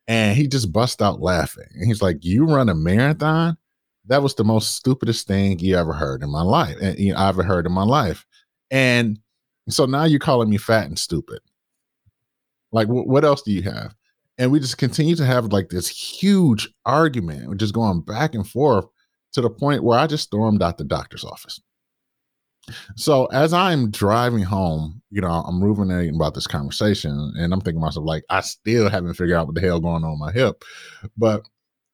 And 0.08 0.36
he 0.36 0.48
just 0.48 0.72
bust 0.72 1.00
out 1.00 1.20
laughing. 1.20 1.68
And 1.74 1.84
he's 1.86 2.02
like, 2.02 2.18
You 2.24 2.44
run 2.46 2.68
a 2.68 2.74
marathon? 2.74 3.56
That 4.06 4.22
was 4.22 4.34
the 4.34 4.44
most 4.44 4.74
stupidest 4.74 5.28
thing 5.28 5.58
you 5.60 5.76
ever 5.76 5.92
heard 5.92 6.22
in 6.22 6.30
my 6.30 6.42
life. 6.42 6.76
And 6.82 6.98
you 6.98 7.12
know, 7.12 7.18
I 7.18 7.28
ever 7.28 7.44
heard 7.44 7.66
in 7.66 7.72
my 7.72 7.84
life. 7.84 8.26
And 8.70 9.20
so 9.68 9.84
now 9.84 10.04
you're 10.04 10.18
calling 10.18 10.50
me 10.50 10.56
fat 10.56 10.86
and 10.86 10.98
stupid. 10.98 11.40
Like, 12.72 12.88
w- 12.88 13.06
what 13.08 13.24
else 13.24 13.42
do 13.42 13.52
you 13.52 13.62
have? 13.62 13.94
and 14.38 14.52
we 14.52 14.60
just 14.60 14.78
continue 14.78 15.16
to 15.16 15.26
have 15.26 15.52
like 15.52 15.68
this 15.68 15.88
huge 15.88 16.68
argument, 16.86 17.58
just 17.58 17.74
going 17.74 18.00
back 18.00 18.34
and 18.34 18.48
forth 18.48 18.86
to 19.32 19.40
the 19.40 19.50
point 19.50 19.82
where 19.82 19.98
I 19.98 20.06
just 20.06 20.24
stormed 20.24 20.62
out 20.62 20.78
the 20.78 20.84
doctor's 20.84 21.24
office. 21.24 21.60
So 22.96 23.26
as 23.26 23.52
I'm 23.52 23.90
driving 23.90 24.42
home, 24.42 25.00
you 25.10 25.20
know, 25.20 25.28
I'm 25.28 25.62
ruminating 25.62 26.14
about 26.14 26.34
this 26.34 26.46
conversation, 26.46 27.32
and 27.38 27.52
I'm 27.52 27.60
thinking 27.60 27.80
myself, 27.80 28.06
like, 28.06 28.24
I 28.30 28.40
still 28.40 28.88
haven't 28.90 29.14
figured 29.14 29.36
out 29.36 29.46
what 29.46 29.54
the 29.54 29.60
hell 29.60 29.80
going 29.80 30.04
on 30.04 30.18
my 30.18 30.32
hip. 30.32 30.64
But 31.16 31.42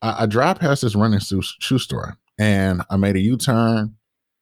I, 0.03 0.23
I 0.25 0.27
drive 0.27 0.59
past 0.59 0.83
this 0.83 0.95
running 0.95 1.21
shoe, 1.21 1.43
store, 1.79 2.17
and 2.39 2.83
I 2.91 2.97
made 2.97 3.17
a 3.17 3.21
U-turn, 3.21 3.95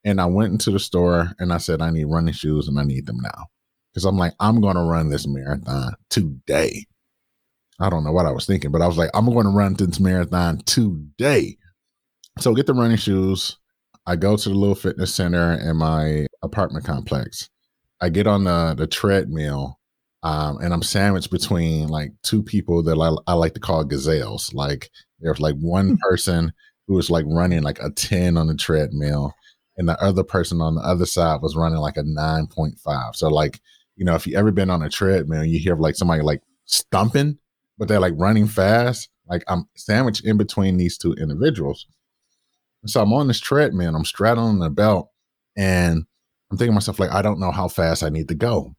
and 0.04 0.20
I 0.20 0.26
went 0.26 0.52
into 0.52 0.70
the 0.70 0.78
store, 0.78 1.32
and 1.38 1.52
I 1.52 1.58
said, 1.58 1.82
I 1.82 1.90
need 1.90 2.06
running 2.06 2.34
shoes, 2.34 2.66
and 2.66 2.78
I 2.78 2.84
need 2.84 3.06
them 3.06 3.20
now, 3.20 3.46
because 3.92 4.04
I'm 4.04 4.16
like, 4.16 4.32
I'm 4.40 4.60
going 4.60 4.76
to 4.76 4.82
run 4.82 5.10
this 5.10 5.26
marathon 5.26 5.94
today. 6.08 6.86
I 7.80 7.90
don't 7.90 8.04
know 8.04 8.12
what 8.12 8.26
I 8.26 8.32
was 8.32 8.46
thinking, 8.46 8.70
but 8.70 8.80
I 8.80 8.86
was 8.86 8.96
like, 8.96 9.10
I'm 9.12 9.26
going 9.26 9.44
to 9.44 9.50
run 9.50 9.74
this 9.74 10.00
marathon 10.00 10.58
today. 10.66 11.56
So 12.38 12.54
get 12.54 12.66
the 12.66 12.74
running 12.74 12.96
shoes. 12.96 13.58
I 14.06 14.16
go 14.16 14.36
to 14.36 14.48
the 14.48 14.54
little 14.54 14.74
fitness 14.74 15.14
center 15.14 15.54
in 15.54 15.76
my 15.76 16.26
apartment 16.42 16.84
complex. 16.84 17.48
I 18.00 18.08
get 18.08 18.26
on 18.26 18.44
the 18.44 18.74
the 18.76 18.86
treadmill, 18.86 19.78
um, 20.22 20.58
and 20.58 20.72
I'm 20.72 20.82
sandwiched 20.82 21.30
between 21.30 21.88
like 21.88 22.12
two 22.22 22.42
people 22.42 22.82
that 22.84 22.98
I, 22.98 23.30
I 23.30 23.34
like 23.34 23.54
to 23.54 23.60
call 23.60 23.84
gazelles. 23.84 24.52
Like 24.52 24.90
there's 25.20 25.40
like 25.40 25.56
one 25.56 25.90
hmm. 25.90 25.94
person 26.08 26.52
who 26.86 26.94
was 26.94 27.10
like 27.10 27.24
running 27.28 27.62
like 27.62 27.78
a 27.78 27.90
10 27.90 28.36
on 28.36 28.48
the 28.48 28.56
treadmill, 28.56 29.32
and 29.76 29.88
the 29.88 30.00
other 30.02 30.24
person 30.24 30.60
on 30.60 30.74
the 30.74 30.82
other 30.82 31.06
side 31.06 31.40
was 31.42 31.56
running 31.56 31.78
like 31.78 31.96
a 31.96 32.02
9.5. 32.02 33.16
So 33.16 33.28
like, 33.28 33.60
you 33.96 34.04
know, 34.04 34.16
if 34.16 34.26
you 34.26 34.36
ever 34.36 34.50
been 34.50 34.70
on 34.70 34.82
a 34.82 34.90
treadmill, 34.90 35.44
you 35.44 35.60
hear 35.60 35.76
like 35.76 35.94
somebody 35.94 36.22
like 36.22 36.42
stumping, 36.64 37.38
but 37.78 37.86
they're 37.86 38.00
like 38.00 38.14
running 38.16 38.48
fast. 38.48 39.10
Like 39.28 39.44
I'm 39.46 39.68
sandwiched 39.76 40.24
in 40.24 40.36
between 40.36 40.76
these 40.76 40.98
two 40.98 41.12
individuals. 41.14 41.86
So 42.86 43.00
I'm 43.00 43.12
on 43.12 43.28
this 43.28 43.40
treadmill, 43.40 43.94
I'm 43.94 44.04
straddling 44.04 44.58
the 44.58 44.70
belt, 44.70 45.10
and 45.56 46.04
I'm 46.50 46.58
thinking 46.58 46.72
to 46.72 46.74
myself, 46.74 46.98
like, 46.98 47.12
I 47.12 47.22
don't 47.22 47.40
know 47.40 47.52
how 47.52 47.68
fast 47.68 48.02
I 48.02 48.08
need 48.08 48.28
to 48.28 48.34
go. 48.34 48.74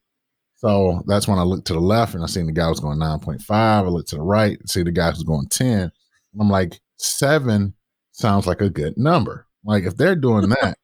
So 0.55 1.03
that's 1.07 1.27
when 1.27 1.39
I 1.39 1.43
look 1.43 1.65
to 1.65 1.73
the 1.73 1.81
left 1.81 2.13
and 2.13 2.23
I 2.23 2.27
seen 2.27 2.45
the 2.45 2.53
guy 2.53 2.69
was 2.69 2.79
going 2.79 2.97
9.5. 2.97 3.49
I 3.49 3.81
look 3.81 4.05
to 4.07 4.15
the 4.15 4.21
right, 4.21 4.57
see 4.65 4.83
the 4.83 4.91
guy 4.91 5.11
who's 5.11 5.23
going 5.23 5.47
10. 5.47 5.81
And 5.81 5.91
I'm 6.39 6.49
like, 6.49 6.79
seven 6.95 7.73
sounds 8.11 8.47
like 8.47 8.61
a 8.61 8.69
good 8.69 8.97
number. 8.97 9.45
Like 9.65 9.83
if 9.83 9.97
they're 9.97 10.15
doing 10.15 10.47
that, 10.61 10.77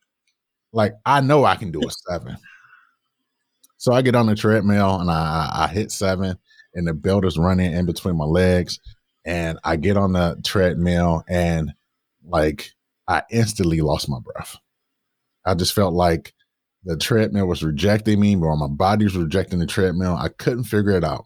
like 0.74 0.96
I 1.06 1.22
know 1.22 1.46
I 1.46 1.56
can 1.56 1.72
do 1.72 1.82
a 1.88 1.92
seven. 1.92 2.36
So 3.78 3.94
I 3.94 4.02
get 4.02 4.16
on 4.16 4.26
the 4.26 4.36
treadmill 4.36 5.00
and 5.00 5.10
I, 5.10 5.50
I 5.54 5.68
hit 5.68 5.92
seven 5.92 6.38
and 6.74 6.86
the 6.86 6.94
belt 6.94 7.24
is 7.24 7.38
running 7.38 7.72
in 7.72 7.86
between 7.86 8.18
my 8.18 8.26
legs. 8.26 8.80
And 9.24 9.60
I 9.64 9.78
get 9.78 9.96
on 9.96 10.12
the 10.12 10.42
treadmill 10.44 11.24
and 11.30 11.72
like 12.26 12.74
I 13.10 13.24
instantly 13.32 13.82
lost 13.82 14.08
my 14.08 14.20
breath. 14.20 14.56
I 15.46 15.56
just 15.56 15.74
felt 15.74 15.94
like 15.94 16.34
the 16.84 16.96
treadmill 16.96 17.48
was 17.48 17.64
rejecting 17.64 18.20
me 18.20 18.36
or 18.36 18.56
my 18.56 18.68
body 18.68 19.04
was 19.06 19.18
rejecting 19.18 19.60
the 19.60 19.66
treadmill. 19.66 20.16
I 20.16 20.30
couldn't 20.30 20.66
figure 20.66 20.92
it 20.92 21.04
out. 21.04 21.26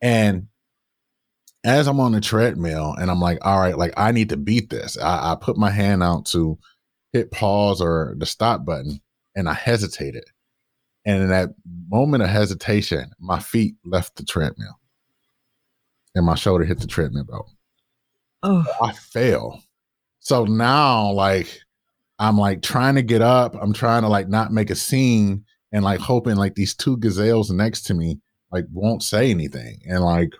And 0.00 0.48
as 1.64 1.86
I'm 1.86 2.00
on 2.00 2.12
the 2.12 2.20
treadmill 2.20 2.94
and 2.98 3.10
I'm 3.10 3.20
like, 3.20 3.38
all 3.42 3.60
right, 3.60 3.76
like 3.76 3.92
I 3.96 4.10
need 4.10 4.30
to 4.30 4.36
beat 4.36 4.70
this. 4.70 4.98
I, 4.98 5.32
I 5.32 5.36
put 5.40 5.56
my 5.56 5.70
hand 5.70 6.02
out 6.02 6.26
to 6.26 6.58
hit 7.12 7.30
pause 7.30 7.80
or 7.80 8.14
the 8.16 8.26
stop 8.26 8.64
button 8.64 9.00
and 9.36 9.48
I 9.48 9.52
hesitated. 9.52 10.24
And 11.04 11.22
in 11.22 11.28
that 11.28 11.50
moment 11.88 12.22
of 12.22 12.30
hesitation, 12.30 13.12
my 13.20 13.38
feet 13.38 13.74
left 13.84 14.16
the 14.16 14.24
treadmill 14.24 14.80
and 16.14 16.24
my 16.24 16.36
shoulder 16.36 16.64
hit 16.64 16.80
the 16.80 16.86
treadmill 16.86 17.24
belt. 17.24 17.50
Oh, 18.42 18.64
I 18.82 18.92
fell. 18.92 19.61
So 20.22 20.44
now, 20.44 21.10
like, 21.12 21.60
I'm 22.18 22.38
like 22.38 22.62
trying 22.62 22.94
to 22.94 23.02
get 23.02 23.22
up. 23.22 23.54
I'm 23.60 23.72
trying 23.72 24.02
to 24.02 24.08
like 24.08 24.28
not 24.28 24.52
make 24.52 24.70
a 24.70 24.76
scene 24.76 25.44
and 25.72 25.84
like 25.84 26.00
hoping 26.00 26.36
like 26.36 26.54
these 26.54 26.74
two 26.74 26.96
gazelles 26.96 27.50
next 27.50 27.82
to 27.82 27.94
me 27.94 28.20
like 28.52 28.66
won't 28.72 29.02
say 29.02 29.30
anything. 29.30 29.80
And 29.88 30.04
like, 30.04 30.32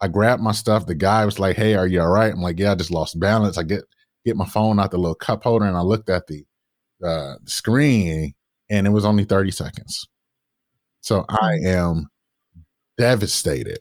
I 0.00 0.08
grabbed 0.08 0.42
my 0.42 0.52
stuff. 0.52 0.86
The 0.86 0.94
guy 0.94 1.24
was 1.24 1.38
like, 1.38 1.56
"Hey, 1.56 1.74
are 1.74 1.86
you 1.86 2.00
all 2.00 2.08
right?" 2.08 2.32
I'm 2.32 2.42
like, 2.42 2.58
"Yeah, 2.58 2.72
I 2.72 2.74
just 2.74 2.90
lost 2.90 3.20
balance." 3.20 3.56
I 3.56 3.62
get 3.62 3.84
get 4.24 4.36
my 4.36 4.46
phone 4.46 4.80
out 4.80 4.90
the 4.90 4.98
little 4.98 5.14
cup 5.14 5.44
holder 5.44 5.66
and 5.66 5.76
I 5.76 5.82
looked 5.82 6.10
at 6.10 6.26
the 6.26 6.44
uh, 7.04 7.34
screen 7.44 8.34
and 8.70 8.86
it 8.86 8.90
was 8.90 9.04
only 9.04 9.24
30 9.24 9.50
seconds. 9.50 10.08
So 11.02 11.26
I 11.28 11.58
mm. 11.62 11.66
am 11.66 12.08
devastated. 12.96 13.80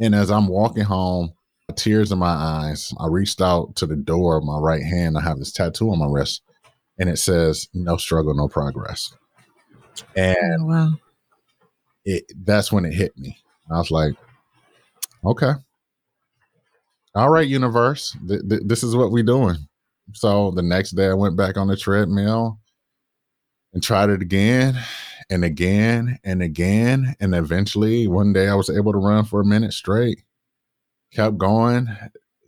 And 0.00 0.14
as 0.14 0.30
I'm 0.30 0.48
walking 0.48 0.82
home, 0.82 1.32
tears 1.72 2.12
in 2.12 2.18
my 2.18 2.26
eyes, 2.26 2.92
I 2.98 3.06
reached 3.08 3.40
out 3.40 3.74
to 3.76 3.86
the 3.86 3.96
door 3.96 4.36
of 4.36 4.44
my 4.44 4.58
right 4.58 4.82
hand. 4.82 5.16
I 5.16 5.22
have 5.22 5.38
this 5.38 5.52
tattoo 5.52 5.90
on 5.90 5.98
my 5.98 6.06
wrist, 6.06 6.42
and 6.98 7.08
it 7.08 7.18
says, 7.18 7.68
No 7.74 7.96
struggle, 7.96 8.34
no 8.34 8.48
progress. 8.48 9.14
And 10.16 10.62
oh, 10.62 10.66
wow. 10.66 10.92
it 12.04 12.24
that's 12.44 12.72
when 12.72 12.84
it 12.84 12.94
hit 12.94 13.16
me. 13.18 13.38
I 13.70 13.78
was 13.78 13.90
like, 13.90 14.14
Okay. 15.24 15.52
All 17.14 17.30
right, 17.30 17.46
universe. 17.46 18.16
Th- 18.26 18.40
th- 18.48 18.62
this 18.64 18.82
is 18.82 18.96
what 18.96 19.10
we're 19.12 19.22
doing. 19.22 19.56
So 20.14 20.50
the 20.50 20.62
next 20.62 20.92
day 20.92 21.08
I 21.08 21.14
went 21.14 21.36
back 21.36 21.56
on 21.56 21.68
the 21.68 21.76
treadmill 21.76 22.58
and 23.72 23.82
tried 23.82 24.10
it 24.10 24.22
again 24.22 24.78
and 25.30 25.44
again 25.44 26.18
and 26.24 26.42
again. 26.42 27.14
And 27.20 27.34
eventually 27.34 28.08
one 28.08 28.32
day 28.32 28.48
I 28.48 28.54
was 28.54 28.70
able 28.70 28.92
to 28.92 28.98
run 28.98 29.24
for 29.24 29.40
a 29.40 29.44
minute 29.44 29.72
straight. 29.72 30.22
Kept 31.12 31.38
going, 31.38 31.88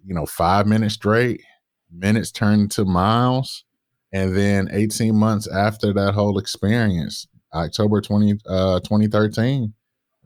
you 0.05 0.15
know, 0.15 0.27
five 0.27 0.67
minutes 0.67 0.95
straight. 0.95 1.43
Minutes 1.91 2.33
turned 2.33 2.71
to 2.73 2.85
miles. 2.85 3.65
And 4.13 4.37
then 4.37 4.69
18 4.73 5.15
months 5.15 5.49
after 5.49 5.93
that 5.93 6.15
whole 6.15 6.39
experience, 6.39 7.27
October 7.53 8.01
20, 8.01 8.39
uh, 8.49 8.81
2013, 8.81 9.75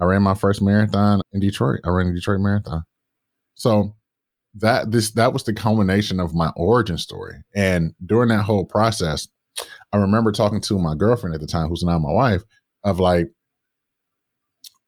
I 0.01 0.05
ran 0.05 0.23
my 0.23 0.35
first 0.35 0.63
marathon 0.63 1.21
in 1.33 1.41
Detroit. 1.41 1.81
I 1.85 1.91
ran 1.91 2.09
the 2.09 2.15
Detroit 2.15 2.41
Marathon. 2.41 2.85
So 3.55 3.97
that 4.55 4.91
this 4.91 5.11
that 5.13 5.33
was 5.33 5.45
the 5.45 5.53
culmination 5.53 6.21
of 6.21 6.35
my 6.35 6.51
origin 6.57 6.99
story. 6.99 7.37
And 7.55 7.95
during 8.05 8.29
that 8.29 8.43
whole 8.43 8.65
process, 8.65 9.29
I 9.93 9.97
remember 9.97 10.33
talking 10.33 10.61
to 10.63 10.79
my 10.79 10.95
girlfriend 10.95 11.35
at 11.35 11.41
the 11.41 11.47
time, 11.47 11.69
who's 11.69 11.83
now 11.83 11.99
my 11.99 12.13
wife, 12.13 12.43
of 12.85 13.01
like, 13.01 13.29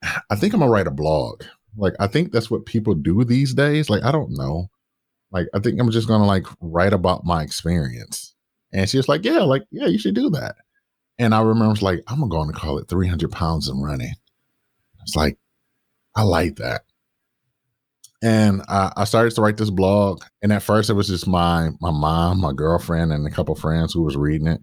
I 0.02 0.36
think 0.36 0.54
I'm 0.54 0.60
gonna 0.60 0.70
write 0.70 0.86
a 0.86 0.92
blog. 0.92 1.42
Like, 1.76 1.94
I 2.00 2.06
think 2.06 2.32
that's 2.32 2.50
what 2.50 2.66
people 2.66 2.94
do 2.94 3.24
these 3.24 3.54
days. 3.54 3.88
Like, 3.88 4.02
I 4.02 4.12
don't 4.12 4.32
know. 4.32 4.70
Like, 5.30 5.46
I 5.54 5.60
think 5.60 5.80
I'm 5.80 5.90
just 5.90 6.08
gonna 6.08 6.26
like 6.26 6.46
write 6.60 6.92
about 6.92 7.24
my 7.24 7.42
experience. 7.42 8.34
And 8.72 8.88
she 8.88 8.96
was 8.96 9.08
like, 9.08 9.24
Yeah, 9.24 9.40
like, 9.40 9.64
yeah, 9.70 9.86
you 9.86 9.98
should 9.98 10.14
do 10.14 10.30
that. 10.30 10.56
And 11.18 11.34
I 11.34 11.40
remember 11.40 11.66
I 11.66 11.68
was 11.68 11.82
like, 11.82 12.02
I'm 12.06 12.26
going 12.28 12.50
to 12.50 12.58
call 12.58 12.78
it 12.78 12.88
300 12.88 13.30
pounds 13.30 13.68
and 13.68 13.84
running. 13.84 14.14
It's 15.02 15.14
like, 15.14 15.36
I 16.16 16.22
like 16.22 16.56
that. 16.56 16.82
And 18.22 18.62
I, 18.68 18.90
I, 18.96 19.04
started 19.04 19.34
to 19.34 19.42
write 19.42 19.58
this 19.58 19.70
blog. 19.70 20.22
And 20.42 20.52
at 20.52 20.62
first 20.62 20.88
it 20.90 20.94
was 20.94 21.08
just 21.08 21.26
my 21.26 21.70
my 21.80 21.90
mom, 21.90 22.40
my 22.40 22.52
girlfriend, 22.52 23.12
and 23.12 23.26
a 23.26 23.30
couple 23.30 23.54
friends 23.54 23.92
who 23.92 24.02
was 24.02 24.16
reading 24.16 24.46
it. 24.46 24.62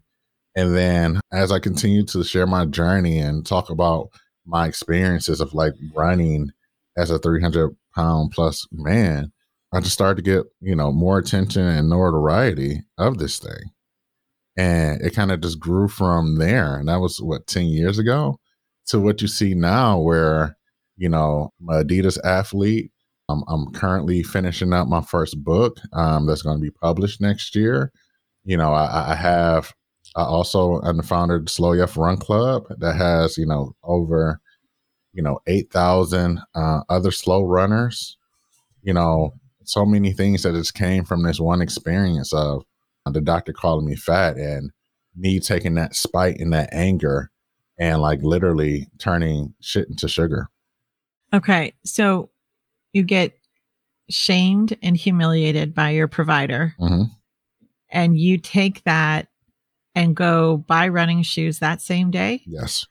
And 0.56 0.76
then 0.76 1.22
as 1.32 1.52
I 1.52 1.60
continued 1.60 2.08
to 2.10 2.24
share 2.24 2.48
my 2.48 2.66
journey 2.66 3.20
and 3.20 3.46
talk 3.46 3.70
about 3.70 4.10
my 4.46 4.68
experiences 4.68 5.42
of 5.42 5.54
like 5.54 5.74
running 5.96 6.52
as 6.98 7.12
a 7.12 7.20
300 7.20 7.76
pound 7.96 8.32
plus 8.32 8.68
man, 8.72 9.32
I 9.74 9.80
just 9.80 9.94
started 9.94 10.24
to 10.24 10.30
get, 10.30 10.46
you 10.62 10.76
know, 10.76 10.92
more 10.92 11.18
attention 11.18 11.64
and 11.64 11.90
notoriety 11.90 12.84
of 12.98 13.18
this 13.18 13.40
thing. 13.40 13.72
And 14.58 15.02
it 15.02 15.14
kind 15.14 15.32
of 15.32 15.42
just 15.42 15.60
grew 15.60 15.88
from 15.88 16.38
there. 16.38 16.78
And 16.78 16.88
that 16.88 17.00
was 17.00 17.22
what, 17.22 17.48
10 17.48 17.66
years 17.66 18.00
ago 18.00 18.40
to 18.88 19.00
what 19.00 19.22
you 19.22 19.28
see 19.28 19.54
now, 19.54 20.00
where, 20.00 20.58
you 20.98 21.10
know, 21.10 21.52
I'm 21.62 21.86
Adidas 21.86 22.18
athlete. 22.24 22.92
Um, 23.30 23.44
I'm 23.50 23.72
currently 23.74 24.24
finishing 24.24 24.74
up 24.74 24.88
my 24.88 25.02
first 25.02 25.44
book 25.44 25.78
um, 25.94 26.26
that's 26.26 26.42
going 26.42 26.58
to 26.58 26.62
be 26.62 26.72
published 26.72 27.22
next 27.22 27.56
year. 27.56 27.92
You 28.46 28.56
know, 28.56 28.74
I, 28.74 29.12
I 29.12 29.16
have 29.16 29.74
I 30.16 30.24
also 30.24 30.82
am 30.84 30.98
the 30.98 31.04
founder 31.04 31.36
of 31.36 31.50
Slow 31.50 31.74
AF 31.74 31.98
Run 31.98 32.18
Club 32.18 32.64
that 32.80 32.96
has, 32.96 33.38
you 33.38 33.46
know, 33.46 33.76
over, 33.84 34.40
you 35.18 35.24
know, 35.24 35.40
8,000 35.48 36.40
uh, 36.54 36.82
other 36.88 37.10
slow 37.10 37.42
runners. 37.42 38.18
You 38.84 38.94
know, 38.94 39.34
so 39.64 39.84
many 39.84 40.14
things 40.14 40.44
that 40.44 40.54
just 40.54 40.76
came 40.76 41.04
from 41.04 41.24
this 41.24 41.40
one 41.40 41.60
experience 41.60 42.32
of 42.32 42.64
the 43.12 43.20
doctor 43.20 43.52
calling 43.52 43.86
me 43.86 43.96
fat 43.96 44.38
and 44.38 44.72
me 45.16 45.40
taking 45.40 45.74
that 45.74 45.96
spite 45.96 46.40
and 46.40 46.54
that 46.54 46.70
anger 46.72 47.32
and 47.80 48.00
like 48.00 48.22
literally 48.22 48.88
turning 49.00 49.56
shit 49.60 49.90
into 49.90 50.08
sugar. 50.08 50.50
Okay. 51.34 51.74
So 51.84 52.30
you 52.94 53.02
get 53.02 53.34
shamed 54.10 54.78
and 54.84 54.96
humiliated 54.96 55.74
by 55.74 55.90
your 55.90 56.08
provider. 56.08 56.76
Mm-hmm. 56.80 57.04
And 57.90 58.18
you 58.18 58.38
take 58.38 58.84
that 58.84 59.30
and 59.96 60.16
go 60.16 60.58
buy 60.58 60.90
running 60.90 61.24
shoes 61.24 61.60
that 61.60 61.82
same 61.82 62.12
day. 62.12 62.44
Yes. 62.46 62.86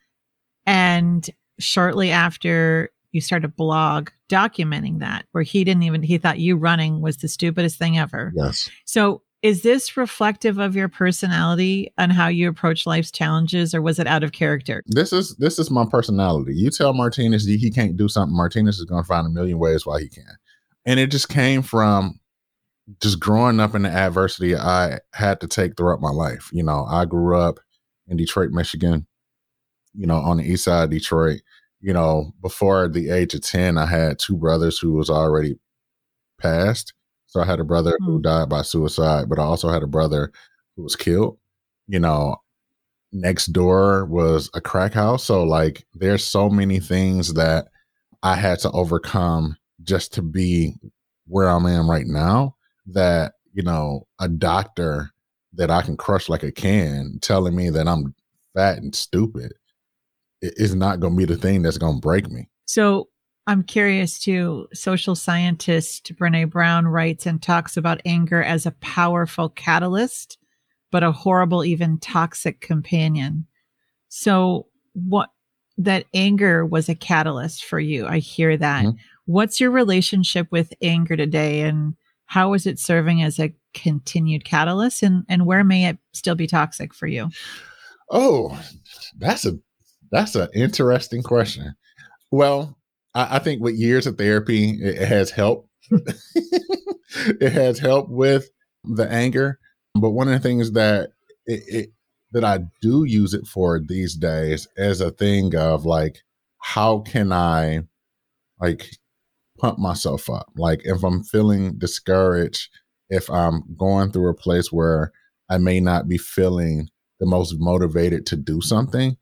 And 0.66 1.28
shortly 1.58 2.10
after 2.10 2.90
you 3.12 3.20
start 3.20 3.44
a 3.44 3.48
blog 3.48 4.10
documenting 4.28 4.98
that 4.98 5.24
where 5.32 5.44
he 5.44 5.64
didn't 5.64 5.84
even 5.84 6.02
he 6.02 6.18
thought 6.18 6.38
you 6.38 6.56
running 6.56 7.00
was 7.00 7.18
the 7.18 7.28
stupidest 7.28 7.78
thing 7.78 7.98
ever. 7.98 8.32
Yes. 8.34 8.68
So 8.84 9.22
is 9.42 9.62
this 9.62 9.96
reflective 9.96 10.58
of 10.58 10.74
your 10.74 10.88
personality 10.88 11.92
and 11.98 12.12
how 12.12 12.26
you 12.26 12.48
approach 12.48 12.86
life's 12.86 13.12
challenges 13.12 13.74
or 13.74 13.82
was 13.82 13.98
it 13.98 14.06
out 14.06 14.24
of 14.24 14.32
character 14.32 14.82
this 14.86 15.12
is 15.12 15.36
this 15.36 15.58
is 15.58 15.70
my 15.70 15.84
personality 15.88 16.52
you 16.54 16.70
tell 16.70 16.94
Martinus 16.94 17.44
he 17.44 17.70
can't 17.70 17.98
do 17.98 18.08
something 18.08 18.34
Martinus 18.34 18.78
is 18.78 18.86
going 18.86 19.02
to 19.02 19.06
find 19.06 19.26
a 19.26 19.30
million 19.30 19.58
ways 19.58 19.84
why 19.84 20.00
he 20.00 20.08
can 20.08 20.36
and 20.86 20.98
it 20.98 21.10
just 21.10 21.28
came 21.28 21.60
from 21.60 22.18
just 23.00 23.20
growing 23.20 23.60
up 23.60 23.74
in 23.74 23.82
the 23.82 23.90
adversity 23.90 24.56
I 24.56 25.00
had 25.12 25.40
to 25.40 25.48
take 25.48 25.76
throughout 25.76 26.00
my 26.00 26.10
life. 26.10 26.48
You 26.52 26.62
know, 26.62 26.86
I 26.88 27.04
grew 27.04 27.36
up 27.36 27.58
in 28.06 28.16
Detroit, 28.16 28.50
Michigan, 28.52 29.06
you 29.96 30.06
know, 30.06 30.16
on 30.16 30.38
the 30.38 30.44
east 30.44 30.64
side 30.64 30.85
of 30.85 30.90
Detroit. 30.90 31.40
You 31.80 31.92
know, 31.92 32.32
before 32.40 32.88
the 32.88 33.11
age 33.11 33.35
of 33.35 33.42
10, 33.42 33.78
I 33.78 33.87
had 33.87 34.18
two 34.18 34.37
brothers 34.37 34.78
who 34.78 34.94
was 34.94 35.11
already 35.11 35.59
passed. 36.38 36.94
So 37.26 37.40
I 37.40 37.44
had 37.44 37.61
a 37.61 37.64
brother 37.64 37.96
mm. 38.00 38.06
who 38.06 38.20
died 38.20 38.48
by 38.48 38.62
suicide, 38.62 39.28
but 39.28 39.38
I 39.38 39.42
also 39.42 39.68
had 39.68 39.82
a 39.82 39.88
brother 39.88 40.32
who 40.74 40.82
was 40.82 40.96
killed. 40.96 41.38
You 41.87 42.00
know, 42.00 42.37
next 43.12 43.46
door 43.46 44.04
was 44.06 44.50
a 44.54 44.61
crack 44.61 44.94
house. 44.94 45.24
So 45.24 45.42
like 45.42 45.87
there's 45.94 46.24
so 46.24 46.48
many 46.48 46.80
things 46.80 47.35
that 47.35 47.68
I 48.22 48.37
had 48.37 48.59
to 48.61 48.70
overcome 48.72 49.56
just 49.82 50.12
to 50.14 50.22
be 50.22 50.74
where 51.26 51.48
I 51.48 51.56
am 51.56 51.66
in 51.66 51.87
right 51.87 52.06
now 52.06 52.56
that 52.87 53.35
you 53.52 53.62
know 53.62 54.06
a 54.20 54.28
doctor 54.28 55.11
that 55.54 55.70
I 55.70 55.82
can 55.82 55.96
crush 55.96 56.28
like 56.28 56.42
a 56.42 56.52
can 56.52 57.18
telling 57.20 57.54
me 57.54 57.70
that 57.70 57.88
I'm 57.88 58.14
fat 58.54 58.78
and 58.78 58.94
stupid 58.94 59.54
is 60.56 60.74
not 60.74 61.00
going 61.00 61.14
to 61.14 61.18
be 61.18 61.24
the 61.24 61.37
thing 61.37 61.62
that's 61.62 61.78
going 61.78 61.96
to 61.96 62.00
break 62.00 62.30
me. 62.30 62.48
So 62.66 63.09
I'm 63.46 63.62
curious 63.62 64.18
too. 64.18 64.66
Social 64.74 65.14
scientist 65.14 66.12
Brene 66.16 66.50
Brown 66.50 66.87
writes 66.87 67.26
and 67.26 67.40
talks 67.40 67.76
about 67.76 68.00
anger 68.04 68.42
as 68.42 68.66
a 68.66 68.72
powerful 68.72 69.48
catalyst, 69.50 70.38
but 70.90 71.04
a 71.04 71.12
horrible, 71.12 71.64
even 71.64 71.98
toxic 71.98 72.61
companion. 72.61 73.46
So, 74.09 74.66
what 74.94 75.30
that 75.78 76.06
anger 76.14 76.64
was 76.64 76.88
a 76.88 76.94
catalyst 76.94 77.64
for 77.64 77.78
you. 77.78 78.06
I 78.06 78.18
hear 78.18 78.56
that. 78.56 78.85
Mm-hmm. 78.85 78.96
What's 79.26 79.61
your 79.61 79.70
relationship 79.70 80.48
with 80.50 80.72
anger 80.80 81.16
today? 81.16 81.61
And 81.62 81.94
how 82.24 82.54
is 82.54 82.66
it 82.66 82.78
serving 82.78 83.22
as 83.22 83.38
a 83.38 83.54
continued 83.74 84.44
catalyst 84.44 85.02
and, 85.02 85.24
and 85.28 85.46
where 85.46 85.64
may 85.64 85.87
it 85.87 85.98
still 86.12 86.35
be 86.35 86.46
toxic 86.46 86.94
for 86.94 87.06
you? 87.06 87.28
Oh, 88.11 88.59
that's 89.18 89.44
a 89.44 89.59
that's 90.10 90.34
an 90.34 90.48
interesting 90.54 91.22
question. 91.22 91.74
Well, 92.30 92.76
I, 93.14 93.36
I 93.36 93.38
think 93.38 93.62
with 93.62 93.76
years 93.76 94.06
of 94.06 94.18
therapy, 94.18 94.70
it, 94.70 95.02
it 95.02 95.08
has 95.08 95.30
helped. 95.30 95.68
it 95.90 97.52
has 97.52 97.78
helped 97.78 98.10
with 98.10 98.48
the 98.84 99.10
anger. 99.10 99.58
But 99.94 100.10
one 100.10 100.28
of 100.28 100.34
the 100.34 100.48
things 100.48 100.72
that 100.72 101.10
it, 101.46 101.62
it 101.68 101.92
that 102.32 102.44
I 102.44 102.60
do 102.82 103.04
use 103.04 103.34
it 103.34 103.46
for 103.46 103.80
these 103.80 104.14
days 104.16 104.66
as 104.76 105.00
a 105.00 105.10
thing 105.10 105.54
of 105.54 105.86
like, 105.86 106.22
how 106.58 106.98
can 107.00 107.32
I 107.32 107.82
like 108.60 108.90
pump 109.58 109.78
myself 109.78 110.28
up. 110.28 110.50
Like 110.56 110.82
if 110.84 111.02
I'm 111.02 111.22
feeling 111.22 111.78
discouraged, 111.78 112.68
if 113.08 113.30
I'm 113.30 113.62
going 113.76 114.12
through 114.12 114.28
a 114.30 114.34
place 114.34 114.72
where 114.72 115.12
I 115.48 115.58
may 115.58 115.80
not 115.80 116.08
be 116.08 116.18
feeling 116.18 116.88
the 117.20 117.26
most 117.26 117.54
motivated 117.58 118.26
to 118.26 118.36
do 118.36 118.60
something, 118.60 119.16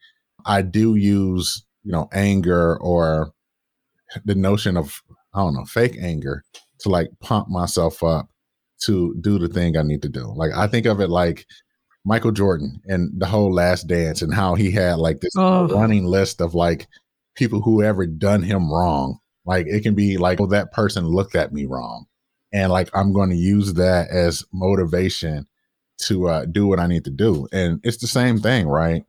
I 0.45 0.63
do 0.63 0.95
use, 0.95 1.65
you 1.83 1.93
know, 1.93 2.09
anger 2.13 2.77
or 2.79 3.33
the 4.25 4.35
notion 4.35 4.77
of, 4.77 5.03
I 5.35 5.41
don't 5.41 5.55
know, 5.55 5.65
fake 5.65 5.97
anger 6.01 6.45
to 6.81 6.89
like 6.89 7.09
pump 7.21 7.49
myself 7.49 8.03
up 8.03 8.29
to 8.83 9.15
do 9.21 9.39
the 9.39 9.49
thing 9.49 9.77
I 9.77 9.83
need 9.83 10.03
to 10.03 10.09
do. 10.09 10.33
Like 10.37 10.53
I 10.55 10.67
think 10.67 10.87
of 10.87 11.01
it 11.01 11.09
like 11.09 11.47
Michael 12.05 12.33
Jordan 12.33 12.81
and 12.87 13.11
the 13.19 13.27
whole 13.27 13.53
last 13.53 13.87
dance 13.87 14.23
and 14.23 14.35
how 14.35 14.55
he 14.55 14.71
had 14.71 14.99
like 14.99 15.21
this 15.21 15.33
oh. 15.37 15.69
running 15.69 16.05
list 16.05 16.41
of 16.41 16.55
like 16.55 16.87
people 17.35 17.63
who 17.63 17.83
ever 17.83 18.07
done 18.07 18.43
him 18.43 18.71
wrong 18.71 19.19
like 19.45 19.67
it 19.67 19.83
can 19.83 19.95
be 19.95 20.17
like, 20.17 20.41
oh, 20.41 20.47
that 20.47 20.73
person 20.73 21.07
looked 21.07 21.35
at 21.35 21.53
me 21.53 21.67
wrong. 21.67 22.07
And 22.53 22.73
like 22.73 22.89
I'm 22.95 23.13
going 23.13 23.31
to 23.31 23.37
use 23.37 23.75
that 23.75 24.09
as 24.11 24.45
motivation 24.53 25.47
to 26.03 26.29
uh, 26.29 26.45
do 26.47 26.67
what 26.67 26.81
I 26.81 26.87
need 26.87 27.05
to 27.05 27.11
do. 27.11 27.47
And 27.53 27.81
it's 27.83 27.99
the 27.99 28.07
same 28.07 28.41
thing, 28.41 28.67
right? 28.67 29.05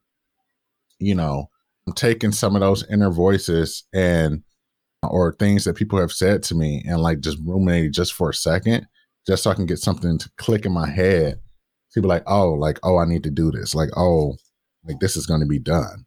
You 1.00 1.16
know, 1.16 1.50
I'm 1.88 1.94
taking 1.94 2.32
some 2.32 2.56
of 2.56 2.62
those 2.62 2.90
inner 2.90 3.12
voices 3.12 3.84
and 3.94 4.44
or 5.04 5.34
things 5.34 5.66
that 5.66 5.76
people 5.76 6.00
have 6.00 6.12
said 6.12 6.42
to 6.44 6.56
me 6.56 6.84
and 6.88 7.02
like 7.02 7.20
just 7.20 7.38
ruminating 7.46 7.94
just 7.94 8.14
for 8.14 8.30
a 8.30 8.34
second, 8.34 8.88
just 9.28 9.44
so 9.44 9.52
I 9.52 9.56
can 9.56 9.68
get 9.68 9.80
something 9.80 10.18
to 10.18 10.30
click 10.38 10.66
in 10.66 10.72
my 10.72 10.90
head 10.90 11.40
be 12.02 12.08
like, 12.08 12.24
oh, 12.28 12.52
like, 12.52 12.80
oh, 12.84 12.98
I 12.98 13.06
need 13.06 13.24
to 13.24 13.32
do 13.32 13.52
this. 13.52 13.74
Like, 13.74 13.90
oh, 13.96 14.36
like 14.84 15.00
this 15.00 15.16
is 15.16 15.26
to 15.40 15.48
be 15.48 15.60
done. 15.60 16.06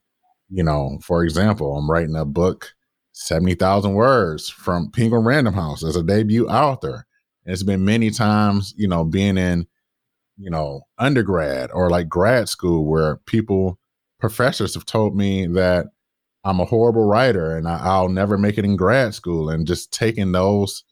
You 0.51 0.63
know, 0.63 0.99
for 1.03 1.25
example, 1.25 1.77
I'm 1.77 1.91
writing 1.91 2.17
a 2.17 2.25
book 2.25 2.73
70,000 3.13 3.95
words 3.95 4.49
from 4.49 4.91
Penguin 4.91 5.25
Random 5.25 5.55
House 5.55 5.85
as 5.85 5.97
a 5.97 6.03
debut 6.03 6.47
author. 6.47 7.07
And 7.45 7.53
it's 7.53 7.63
been 7.63 7.85
many 7.85 8.11
times, 8.11 8.75
you 8.77 8.89
know, 8.89 9.05
being 9.05 9.37
in, 9.37 9.67
you 10.37 10.51
know, 10.51 10.83
undergrad 10.99 11.71
or 11.73 11.91
like 11.91 12.09
grad 12.09 12.49
school 12.49 12.87
where 12.87 13.17
people, 13.27 13.79
professors 14.19 14.75
have 14.75 14.85
told 14.85 15.17
me 15.17 15.47
that 15.47 15.87
I'm 16.45 16.61
a 16.61 16.65
horrible 16.65 17.05
writer 17.05 17.57
and 17.57 17.69
I, 17.69 18.01
will 18.01 18.09
never 18.09 18.39
make 18.39 18.59
it 18.59 18.65
in 18.65 18.77
grad 18.77 19.15
school. 19.15 19.51
And 19.51 19.67
just 19.67 19.93
taking 19.93 20.33
those, 20.33 20.85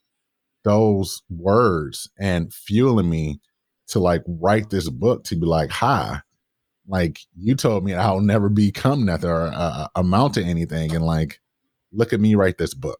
those 0.63 1.21
words 1.29 2.09
and 2.19 2.53
fueling 2.53 3.09
me 3.09 3.39
to 3.87 3.99
like 3.99 4.23
write 4.27 4.69
this 4.69 4.89
book 4.89 5.23
to 5.25 5.35
be 5.35 5.45
like, 5.45 5.71
hi, 5.71 6.19
like 6.87 7.19
you 7.35 7.55
told 7.55 7.83
me 7.85 7.93
I'll 7.93 8.21
never 8.21 8.49
become 8.49 9.05
nothing 9.05 9.29
or 9.29 9.51
uh, 9.53 9.87
amount 9.95 10.35
to 10.35 10.43
anything. 10.43 10.93
And 10.95 11.05
like, 11.05 11.39
look 11.91 12.13
at 12.13 12.19
me 12.19 12.35
write 12.35 12.57
this 12.57 12.73
book. 12.73 12.99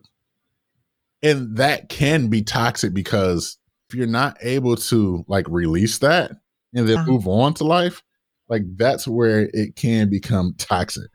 And 1.21 1.57
that 1.57 1.89
can 1.89 2.27
be 2.27 2.41
toxic 2.43 2.93
because 2.93 3.57
if 3.89 3.95
you're 3.95 4.07
not 4.07 4.37
able 4.41 4.75
to 4.75 5.25
like 5.27 5.47
release 5.49 5.97
that 5.99 6.31
and 6.73 6.87
then 6.87 6.97
Uh-huh. 6.99 7.11
move 7.11 7.27
on 7.27 7.53
to 7.55 7.63
life, 7.63 8.03
like 8.49 8.63
that's 8.77 9.07
where 9.07 9.49
it 9.53 9.75
can 9.75 10.09
become 10.09 10.55
toxic. 10.57 11.09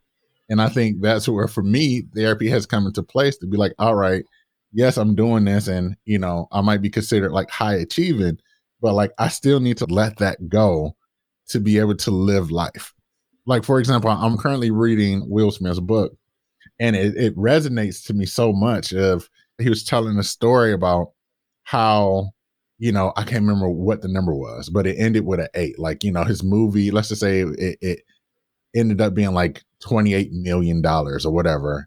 And 0.48 0.60
I 0.60 0.68
think 0.68 1.00
that's 1.00 1.28
where 1.28 1.48
for 1.48 1.62
me, 1.62 2.02
therapy 2.14 2.48
has 2.50 2.66
come 2.66 2.86
into 2.86 3.02
place 3.02 3.36
to 3.38 3.46
be 3.46 3.56
like, 3.56 3.74
all 3.78 3.94
right, 3.94 4.24
yes, 4.72 4.96
I'm 4.96 5.14
doing 5.14 5.44
this 5.44 5.68
and 5.68 5.96
you 6.04 6.18
know, 6.18 6.48
I 6.52 6.60
might 6.60 6.82
be 6.82 6.90
considered 6.90 7.32
like 7.32 7.50
high 7.50 7.76
achieving, 7.76 8.38
but 8.80 8.94
like 8.94 9.12
I 9.18 9.28
still 9.28 9.60
need 9.60 9.78
to 9.78 9.86
let 9.86 10.18
that 10.18 10.48
go 10.48 10.94
to 11.48 11.60
be 11.60 11.78
able 11.78 11.96
to 11.96 12.10
live 12.10 12.50
life. 12.50 12.92
Like, 13.46 13.64
for 13.64 13.78
example, 13.78 14.10
I'm 14.10 14.38
currently 14.38 14.70
reading 14.70 15.28
Will 15.28 15.50
Smith's 15.50 15.80
book, 15.80 16.16
and 16.78 16.94
it, 16.94 17.16
it 17.16 17.36
resonates 17.36 18.04
to 18.06 18.14
me 18.14 18.24
so 18.24 18.52
much. 18.52 18.92
Of 18.92 19.28
he 19.58 19.68
was 19.68 19.84
telling 19.84 20.18
a 20.18 20.22
story 20.22 20.72
about 20.72 21.12
how, 21.64 22.30
you 22.82 22.90
know, 22.90 23.12
I 23.16 23.22
can't 23.22 23.42
remember 23.42 23.70
what 23.70 24.02
the 24.02 24.08
number 24.08 24.34
was, 24.34 24.68
but 24.68 24.88
it 24.88 24.96
ended 24.98 25.24
with 25.24 25.38
an 25.38 25.46
eight. 25.54 25.78
Like, 25.78 26.02
you 26.02 26.10
know, 26.10 26.24
his 26.24 26.42
movie, 26.42 26.90
let's 26.90 27.10
just 27.10 27.20
say 27.20 27.42
it, 27.42 27.78
it 27.80 28.00
ended 28.74 29.00
up 29.00 29.14
being 29.14 29.34
like 29.34 29.62
$28 29.84 30.32
million 30.32 30.84
or 30.84 31.18
whatever, 31.26 31.86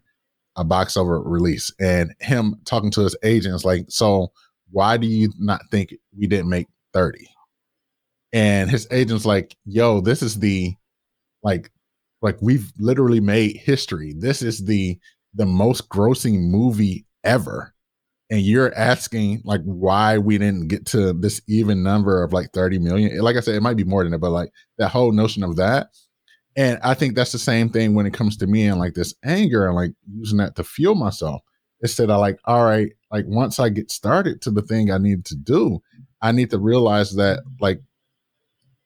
a 0.56 0.64
box 0.64 0.96
over 0.96 1.20
release. 1.20 1.70
And 1.78 2.14
him 2.20 2.62
talking 2.64 2.90
to 2.92 3.02
his 3.02 3.14
agents, 3.22 3.62
like, 3.62 3.84
so 3.90 4.32
why 4.70 4.96
do 4.96 5.06
you 5.06 5.30
not 5.38 5.60
think 5.70 5.92
we 6.18 6.26
didn't 6.26 6.48
make 6.48 6.66
30? 6.94 7.28
And 8.32 8.70
his 8.70 8.88
agent's 8.90 9.26
like, 9.26 9.54
yo, 9.66 10.00
this 10.00 10.22
is 10.22 10.38
the 10.38 10.76
like 11.42 11.70
like 12.22 12.38
we've 12.40 12.72
literally 12.78 13.20
made 13.20 13.58
history. 13.58 14.14
This 14.16 14.40
is 14.40 14.64
the 14.64 14.98
the 15.34 15.44
most 15.44 15.90
grossing 15.90 16.48
movie 16.48 17.04
ever. 17.22 17.74
And 18.28 18.40
you're 18.40 18.74
asking 18.74 19.42
like 19.44 19.62
why 19.62 20.18
we 20.18 20.36
didn't 20.38 20.66
get 20.68 20.84
to 20.86 21.12
this 21.12 21.40
even 21.46 21.82
number 21.84 22.22
of 22.24 22.32
like 22.32 22.52
30 22.52 22.78
million. 22.80 23.18
Like 23.20 23.36
I 23.36 23.40
said, 23.40 23.54
it 23.54 23.62
might 23.62 23.76
be 23.76 23.84
more 23.84 24.02
than 24.02 24.14
it, 24.14 24.20
but 24.20 24.30
like 24.30 24.50
that 24.78 24.88
whole 24.88 25.12
notion 25.12 25.44
of 25.44 25.56
that. 25.56 25.88
And 26.56 26.78
I 26.82 26.94
think 26.94 27.14
that's 27.14 27.32
the 27.32 27.38
same 27.38 27.68
thing 27.68 27.94
when 27.94 28.06
it 28.06 28.14
comes 28.14 28.36
to 28.38 28.46
me 28.46 28.66
and 28.66 28.78
like 28.80 28.94
this 28.94 29.14
anger 29.24 29.66
and 29.66 29.76
like 29.76 29.92
using 30.12 30.38
that 30.38 30.56
to 30.56 30.64
fuel 30.64 30.94
myself. 30.94 31.42
Instead 31.82 32.10
of 32.10 32.18
like, 32.18 32.38
all 32.46 32.64
right, 32.64 32.90
like 33.12 33.26
once 33.28 33.60
I 33.60 33.68
get 33.68 33.90
started 33.92 34.40
to 34.42 34.50
the 34.50 34.62
thing 34.62 34.90
I 34.90 34.98
need 34.98 35.24
to 35.26 35.36
do, 35.36 35.80
I 36.22 36.32
need 36.32 36.50
to 36.50 36.58
realize 36.58 37.14
that 37.16 37.40
like 37.60 37.80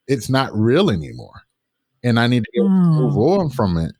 it's 0.06 0.28
not 0.28 0.54
real 0.54 0.90
anymore. 0.90 1.42
And 2.02 2.18
I 2.18 2.26
need 2.26 2.44
to 2.44 2.50
get, 2.52 2.62
Mm. 2.62 2.98
move 2.98 3.16
on 3.16 3.50
from 3.50 3.76
it 3.78 3.94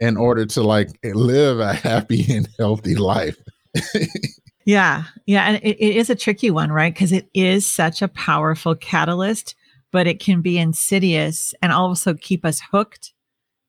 in 0.00 0.16
order 0.16 0.44
to 0.46 0.62
like 0.62 0.90
live 1.02 1.58
a 1.58 1.72
happy 1.88 2.24
and 2.36 2.48
healthy 2.58 2.94
life. 2.94 3.36
Yeah. 4.66 5.04
Yeah. 5.24 5.44
And 5.44 5.56
it, 5.62 5.76
it 5.78 5.96
is 5.96 6.10
a 6.10 6.14
tricky 6.14 6.50
one, 6.50 6.70
right? 6.70 6.92
Because 6.92 7.12
it 7.12 7.30
is 7.32 7.66
such 7.66 8.02
a 8.02 8.08
powerful 8.08 8.74
catalyst, 8.74 9.54
but 9.92 10.06
it 10.06 10.20
can 10.20 10.42
be 10.42 10.58
insidious 10.58 11.54
and 11.62 11.72
also 11.72 12.14
keep 12.14 12.44
us 12.44 12.60
hooked 12.72 13.14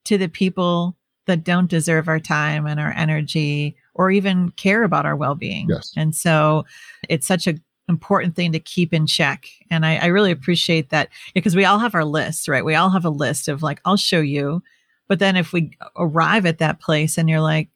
to 0.06 0.18
the 0.18 0.28
people 0.28 0.98
that 1.28 1.44
don't 1.44 1.70
deserve 1.70 2.08
our 2.08 2.20
time 2.20 2.66
and 2.66 2.80
our 2.80 2.94
energy 2.94 3.76
or 3.94 4.10
even 4.10 4.50
care 4.52 4.84
about 4.84 5.06
our 5.06 5.16
well 5.16 5.36
being. 5.36 5.68
Yes. 5.70 5.94
And 5.96 6.16
so 6.16 6.66
it's 7.08 7.28
such 7.28 7.48
a 7.48 7.56
important 7.90 8.36
thing 8.36 8.52
to 8.52 8.60
keep 8.60 8.94
in 8.94 9.06
check. 9.06 9.48
And 9.70 9.86
I, 9.86 9.98
I 9.98 10.06
really 10.08 10.32
appreciate 10.32 10.90
that 10.90 11.10
because 11.34 11.56
we 11.56 11.64
all 11.64 11.80
have 11.80 11.96
our 11.96 12.06
lists, 12.06 12.50
right? 12.50 12.66
We 12.66 12.76
all 12.76 12.90
have 12.90 13.06
a 13.06 13.10
list 13.10 13.48
of 13.48 13.64
like, 13.64 13.80
I'll 13.86 13.98
show 13.98 14.20
you. 14.20 14.62
But 15.08 15.20
then 15.20 15.38
if 15.38 15.54
we 15.54 15.72
arrive 15.96 16.46
at 16.46 16.58
that 16.58 16.82
place 16.82 17.18
and 17.18 17.30
you're 17.30 17.40
like, 17.40 17.70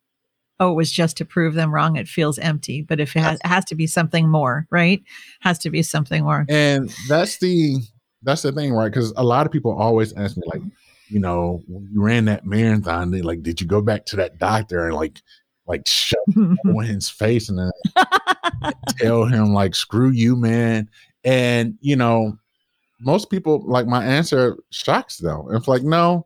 oh, 0.62 0.72
it 0.72 0.76
was 0.76 0.92
just 0.92 1.18
to 1.18 1.26
prove 1.26 1.56
them 1.56 1.74
wrong, 1.74 1.98
it 1.98 2.08
feels 2.08 2.40
empty. 2.40 2.84
But 2.84 3.00
if 3.00 3.16
it 3.16 3.20
has, 3.20 3.40
it 3.44 3.48
has 3.48 3.66
to 3.66 3.76
be 3.76 3.88
something 3.88 4.30
more, 4.30 4.68
right? 4.70 5.04
Has 5.42 5.58
to 5.60 5.72
be 5.72 5.82
something 5.82 6.24
more. 6.24 6.46
And 6.48 6.90
that's 7.10 7.40
the 7.40 7.78
that's 8.22 8.44
the 8.44 8.52
thing, 8.52 8.72
right? 8.72 8.90
Because 8.90 9.12
a 9.18 9.24
lot 9.24 9.48
of 9.48 9.52
people 9.52 9.76
always 9.78 10.14
ask 10.14 10.38
me, 10.38 10.44
like, 10.46 10.62
you 11.10 11.20
know, 11.20 11.64
when 11.68 11.90
you 11.92 12.02
ran 12.02 12.26
that 12.26 12.46
marathon, 12.46 13.10
they 13.10 13.24
like, 13.24 13.42
did 13.42 13.60
you 13.60 13.66
go 13.66 13.82
back 13.82 14.06
to 14.06 14.16
that 14.18 14.38
doctor 14.38 14.86
and 14.86 14.96
like 14.96 15.20
like 15.68 15.88
shove 15.88 16.20
in 16.36 16.84
his 16.86 17.10
face 17.10 17.50
and 17.50 17.58
then 17.58 17.72
tell 19.00 19.26
him 19.26 19.54
like 19.54 19.76
screw 19.76 20.10
you 20.10 20.36
man 20.36 20.90
and 21.24 21.78
you 21.82 21.96
know 21.96 22.36
most 23.00 23.30
people 23.30 23.64
like 23.66 23.86
my 23.86 24.04
answer 24.04 24.58
shocks 24.72 25.18
them 25.18 25.46
it's 25.52 25.68
like 25.68 25.84
no 25.84 26.26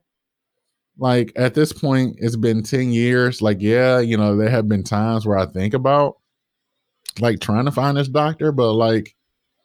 like 0.98 1.32
at 1.36 1.54
this 1.54 1.74
point 1.74 2.16
it's 2.20 2.36
been 2.38 2.64
10 2.64 2.91
years 2.91 3.41
like 3.41 3.58
yeah 3.60 4.00
you 4.00 4.16
know 4.18 4.36
there 4.38 4.50
have 4.50 4.68
been 4.70 4.84
times 4.84 5.26
where 5.26 5.38
i 5.38 5.46
think 5.46 5.74
about 5.74 6.18
like 7.20 7.39
trying 7.39 7.66
to 7.66 7.72
find 7.72 7.98
this 7.98 8.08
doctor 8.08 8.52
but 8.52 8.74
like 8.74 9.16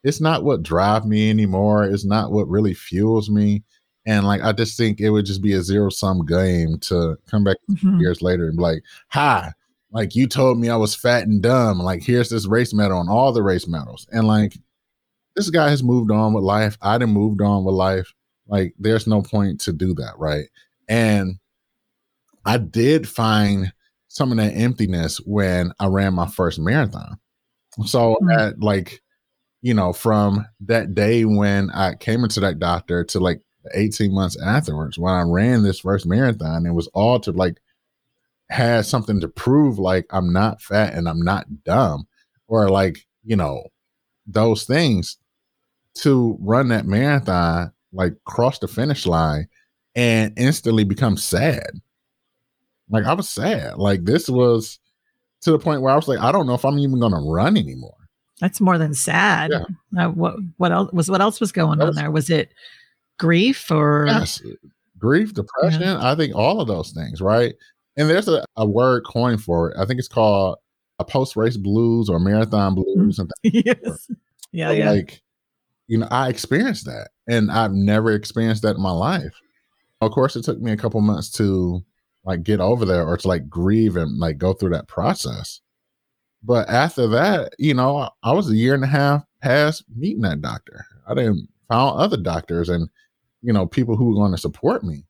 it's 0.03 0.21
not 0.21 0.45
what 0.45 0.63
drive 0.63 1.05
me 1.05 1.31
anymore 1.31 1.85
it's 1.85 2.05
not 2.05 2.33
what 2.33 2.49
really 2.49 2.75
fuels 2.75 3.29
me 3.31 3.63
and 4.07 4.27
like 4.27 4.41
i 4.43 4.51
just 4.53 4.77
think 4.77 5.01
it 5.01 5.11
would 5.11 5.27
just 5.27 5.43
be 5.43 5.53
a 5.53 5.63
zero 5.63 5.89
sum 5.91 6.25
game 6.25 6.79
to 6.81 7.17
come 7.31 7.45
back 7.45 7.57
Mhm. 7.71 8.01
years 8.01 8.23
later 8.23 8.49
and 8.49 8.57
be 8.57 8.63
like, 8.63 8.83
hi, 9.09 9.53
like 9.93 10.15
you 10.17 10.27
told 10.27 10.59
me 10.59 10.69
I 10.69 10.77
was 10.77 10.95
fat 10.95 11.27
and 11.29 11.41
dumb. 11.43 11.79
Like, 11.79 12.03
here's 12.03 12.29
this 12.31 12.47
race 12.47 12.73
medal 12.75 13.01
and 13.01 13.09
all 13.09 13.33
the 13.33 13.43
race 13.43 13.67
medals. 13.69 14.07
And 14.13 14.27
like, 14.27 14.57
this 15.37 15.51
guy 15.51 15.69
has 15.71 15.83
moved 15.83 16.11
on 16.11 16.33
with 16.33 16.45
life. 16.45 16.77
I 16.83 16.99
done 16.99 17.11
moved 17.11 17.41
on 17.43 17.65
with 17.65 17.75
life. 17.75 18.13
Like, 18.49 18.75
there's 18.79 19.07
no 19.07 19.23
point 19.23 19.61
to 19.63 19.73
do 19.73 19.95
that. 19.95 20.15
Right. 20.19 20.47
And 20.91 21.37
I 22.45 22.59
did 22.59 23.09
find 23.09 23.73
some 24.09 24.33
of 24.33 24.39
that 24.39 24.53
emptiness 24.57 25.19
when 25.25 25.73
I 25.79 25.87
ran 25.87 26.15
my 26.15 26.27
first 26.27 26.59
marathon. 26.59 27.19
So, 27.87 28.19
Mm. 28.21 28.37
at 28.39 28.61
like, 28.61 29.01
you 29.63 29.73
know, 29.73 29.93
from 29.93 30.47
that 30.61 30.95
day 30.95 31.25
when 31.25 31.71
I 31.71 31.95
came 31.95 32.25
into 32.25 32.41
that 32.41 32.59
doctor 32.59 33.05
to 33.05 33.21
like 33.21 33.41
18 33.75 34.13
months 34.13 34.37
afterwards, 34.41 34.99
when 34.99 35.13
I 35.15 35.23
ran 35.23 35.63
this 35.63 35.81
first 35.81 36.07
marathon, 36.07 36.67
it 36.67 36.73
was 36.73 36.89
all 36.89 37.21
to 37.21 37.31
like 37.31 37.61
had 38.49 38.85
something 38.87 39.21
to 39.21 39.29
prove 39.29 39.79
like 39.79 40.07
I'm 40.11 40.33
not 40.33 40.61
fat 40.61 40.95
and 40.95 41.09
I'm 41.09 41.23
not 41.23 41.63
dumb 41.65 42.09
or 42.49 42.69
like, 42.69 43.07
you 43.23 43.37
know, 43.37 43.69
those 44.27 44.65
things 44.65 45.19
to 45.97 46.37
run 46.41 46.69
that 46.69 46.87
marathon, 46.87 47.73
like 47.93 48.15
cross 48.25 48.59
the 48.59 48.67
finish 48.69 49.07
line 49.07 49.49
and 50.01 50.33
instantly 50.39 50.83
become 50.83 51.19
sad. 51.19 51.79
Like 52.89 53.05
I 53.05 53.13
was 53.13 53.29
sad. 53.29 53.77
Like 53.77 54.05
this 54.05 54.31
was 54.31 54.79
to 55.43 55.51
the 55.53 55.59
point 55.59 55.83
where 55.83 55.93
I 55.93 55.97
was 55.97 56.09
like, 56.09 56.21
I 56.21 56.33
don't 56.33 56.47
know 56.47 56.55
if 56.55 56.65
I'm 56.65 56.79
even 56.79 57.01
gonna 57.01 57.21
run 57.21 57.59
anymore. 57.59 57.97
That's 58.41 58.63
more 58.63 58.79
than 58.79 58.95
sad. 58.95 59.51
Yeah. 59.51 60.07
Uh, 60.07 60.11
what 60.11 60.37
what 60.57 60.73
else 60.73 60.91
was 60.93 61.11
what 61.11 61.21
else 61.21 61.39
was 61.39 61.53
going 61.53 61.81
That 61.81 61.89
on 61.89 61.95
there? 61.95 62.11
Was 62.11 62.31
it 62.31 62.55
grief 63.19 63.71
or 63.71 64.07
Yes. 64.07 64.43
Grief, 64.99 65.35
depression, 65.35 65.83
I 65.83 66.15
think 66.15 66.35
all 66.35 66.61
of 66.61 66.69
those 66.69 66.93
things, 66.93 67.21
right? 67.21 67.55
And 67.97 68.09
there's 68.09 68.29
a, 68.29 68.45
a 68.57 68.67
word 68.67 69.05
coined 69.05 69.43
for 69.43 69.71
it. 69.71 69.79
I 69.79 69.85
think 69.85 69.99
it's 69.99 70.09
called 70.09 70.57
a 70.99 71.05
post 71.05 71.37
race 71.37 71.59
blues 71.59 72.09
or 72.09 72.19
marathon 72.19 72.75
blues 72.75 73.19
and 73.19 73.31
yes. 73.43 74.11
Yeah, 74.53 74.71
yeah. 74.73 74.91
Like, 74.93 75.21
you 75.89 75.99
know, 75.99 76.09
I 76.11 76.29
experienced 76.31 76.87
that 76.87 77.11
and 77.29 77.51
I've 77.51 77.73
never 77.73 78.13
experienced 78.13 78.63
that 78.63 78.77
in 78.77 78.83
my 78.83 78.91
life. 78.91 79.35
Of 80.01 80.13
course, 80.13 80.37
it 80.37 80.45
took 80.45 80.61
me 80.61 80.73
a 80.73 80.77
couple 80.77 81.01
months 81.01 81.31
to 81.33 81.83
like 82.25 82.43
get 82.43 82.61
over 82.61 82.85
there 82.85 83.07
or 83.07 83.17
to 83.17 83.29
like 83.29 83.49
grieve 83.49 83.97
and 83.97 84.19
like 84.19 84.39
go 84.39 84.53
through 84.53 84.71
that 84.71 84.89
process. 84.89 85.61
But 86.43 86.69
after 86.71 87.07
that, 87.09 87.55
you 87.59 87.75
know, 87.75 88.09
I 88.23 88.33
was 88.33 88.51
a 88.51 88.57
year 88.57 88.75
and 88.75 88.85
a 88.85 88.89
half 88.89 89.25
past 89.43 89.85
meeting 89.95 90.23
that 90.23 90.41
doctor. 90.41 90.87
I 91.07 91.15
didn't 91.15 91.49
found 91.69 91.99
other 91.99 92.17
doctors 92.17 92.69
and, 92.69 92.89
you 93.43 93.53
know, 93.53 93.67
people 93.67 93.97
who 93.97 94.07
were 94.07 94.15
going 94.15 94.33
to 94.33 94.39
support 94.39 94.83
me. 94.85 95.05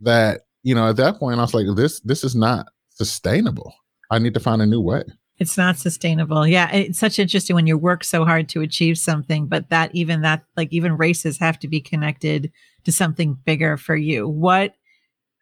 That, 0.00 0.42
you 0.62 0.74
know, 0.74 0.88
at 0.88 0.96
that 0.96 1.18
point 1.18 1.38
I 1.38 1.42
was 1.42 1.54
like, 1.54 1.66
this 1.76 2.00
this 2.00 2.24
is 2.24 2.34
not 2.34 2.66
sustainable. 2.90 3.74
I 4.10 4.18
need 4.18 4.34
to 4.34 4.40
find 4.40 4.62
a 4.62 4.66
new 4.66 4.80
way. 4.80 5.02
It's 5.38 5.56
not 5.56 5.78
sustainable. 5.78 6.46
Yeah, 6.46 6.70
it's 6.72 6.98
such 6.98 7.18
interesting 7.18 7.54
when 7.54 7.66
you 7.66 7.78
work 7.78 8.02
so 8.02 8.24
hard 8.24 8.48
to 8.50 8.60
achieve 8.60 8.98
something, 8.98 9.46
but 9.46 9.70
that 9.70 9.94
even 9.94 10.22
that 10.22 10.44
like 10.56 10.72
even 10.72 10.96
races 10.96 11.38
have 11.38 11.58
to 11.60 11.68
be 11.68 11.80
connected 11.80 12.52
to 12.84 12.92
something 12.92 13.34
bigger 13.44 13.76
for 13.76 13.96
you. 13.96 14.28
What 14.28 14.74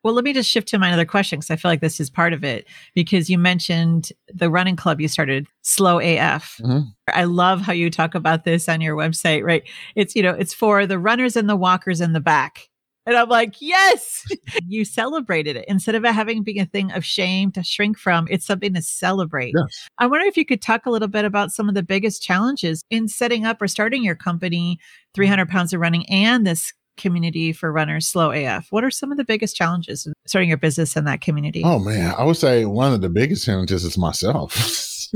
well, 0.04 0.14
let 0.14 0.22
me 0.22 0.32
just 0.32 0.48
shift 0.48 0.68
to 0.68 0.78
my 0.78 0.92
other 0.92 1.04
question 1.04 1.40
because 1.40 1.50
I 1.50 1.56
feel 1.56 1.68
like 1.68 1.80
this 1.80 1.98
is 1.98 2.10
part 2.10 2.32
of 2.32 2.44
it 2.44 2.68
because 2.94 3.28
you 3.28 3.38
mentioned 3.38 4.12
the 4.32 4.48
running 4.48 4.76
club 4.76 5.00
you 5.00 5.08
started, 5.08 5.48
Slow 5.62 5.98
AF. 5.98 6.60
Mhm. 6.62 6.84
I 7.12 7.24
love 7.24 7.60
how 7.62 7.72
you 7.72 7.90
talk 7.90 8.14
about 8.14 8.44
this 8.44 8.68
on 8.68 8.80
your 8.80 8.94
website, 8.94 9.42
right? 9.42 9.64
It's, 9.96 10.14
you 10.14 10.22
know, 10.22 10.30
it's 10.30 10.54
for 10.54 10.86
the 10.86 11.00
runners 11.00 11.34
and 11.34 11.48
the 11.48 11.56
walkers 11.56 12.00
in 12.00 12.12
the 12.12 12.20
back. 12.20 12.68
And 13.06 13.16
I'm 13.16 13.28
like, 13.28 13.56
yes, 13.60 14.24
you 14.66 14.84
celebrated 14.84 15.56
it 15.56 15.64
instead 15.68 15.94
of 15.94 16.04
it 16.04 16.12
having 16.12 16.42
being 16.42 16.60
a 16.60 16.66
thing 16.66 16.90
of 16.92 17.04
shame 17.04 17.52
to 17.52 17.62
shrink 17.62 17.98
from. 17.98 18.26
It's 18.30 18.46
something 18.46 18.74
to 18.74 18.82
celebrate. 18.82 19.54
Yes. 19.56 19.88
I 19.98 20.06
wonder 20.06 20.26
if 20.26 20.36
you 20.36 20.44
could 20.44 20.60
talk 20.60 20.86
a 20.86 20.90
little 20.90 21.08
bit 21.08 21.24
about 21.24 21.52
some 21.52 21.68
of 21.68 21.74
the 21.74 21.82
biggest 21.82 22.22
challenges 22.22 22.84
in 22.90 23.08
setting 23.08 23.44
up 23.44 23.62
or 23.62 23.68
starting 23.68 24.02
your 24.02 24.16
company, 24.16 24.78
300 25.14 25.48
Pounds 25.48 25.72
and 25.72 25.80
Running, 25.80 26.04
and 26.10 26.46
this 26.46 26.72
community 26.96 27.52
for 27.52 27.70
runners, 27.70 28.08
Slow 28.08 28.30
AF. 28.32 28.68
What 28.70 28.82
are 28.82 28.90
some 28.90 29.12
of 29.12 29.18
the 29.18 29.24
biggest 29.24 29.54
challenges 29.54 30.06
in 30.06 30.12
starting 30.26 30.48
your 30.48 30.58
business 30.58 30.96
in 30.96 31.04
that 31.04 31.20
community? 31.20 31.62
Oh 31.64 31.78
man, 31.78 32.14
I 32.16 32.24
would 32.24 32.36
say 32.36 32.64
one 32.64 32.92
of 32.92 33.02
the 33.02 33.08
biggest 33.08 33.44
challenges 33.44 33.84
is 33.84 33.96
myself. 33.96 35.08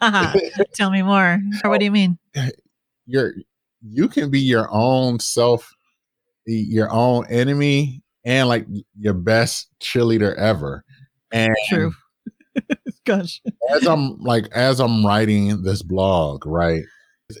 Tell 0.74 0.90
me 0.90 1.02
more. 1.02 1.40
Or 1.64 1.70
what 1.70 1.78
do 1.78 1.84
you 1.84 1.90
mean? 1.90 2.18
you're 3.06 3.34
you 3.82 4.08
can 4.08 4.30
be 4.30 4.40
your 4.40 4.68
own 4.70 5.20
self, 5.20 5.72
your 6.46 6.90
own 6.92 7.26
enemy, 7.28 8.02
and 8.24 8.48
like 8.48 8.66
your 8.98 9.14
best 9.14 9.68
cheerleader 9.80 10.34
ever. 10.36 10.84
And 11.32 11.54
true. 11.68 11.92
Gosh. 13.04 13.40
as 13.70 13.86
I'm 13.86 14.18
like 14.18 14.48
as 14.52 14.80
I'm 14.80 15.06
writing 15.06 15.62
this 15.62 15.82
blog, 15.82 16.44
right? 16.44 16.82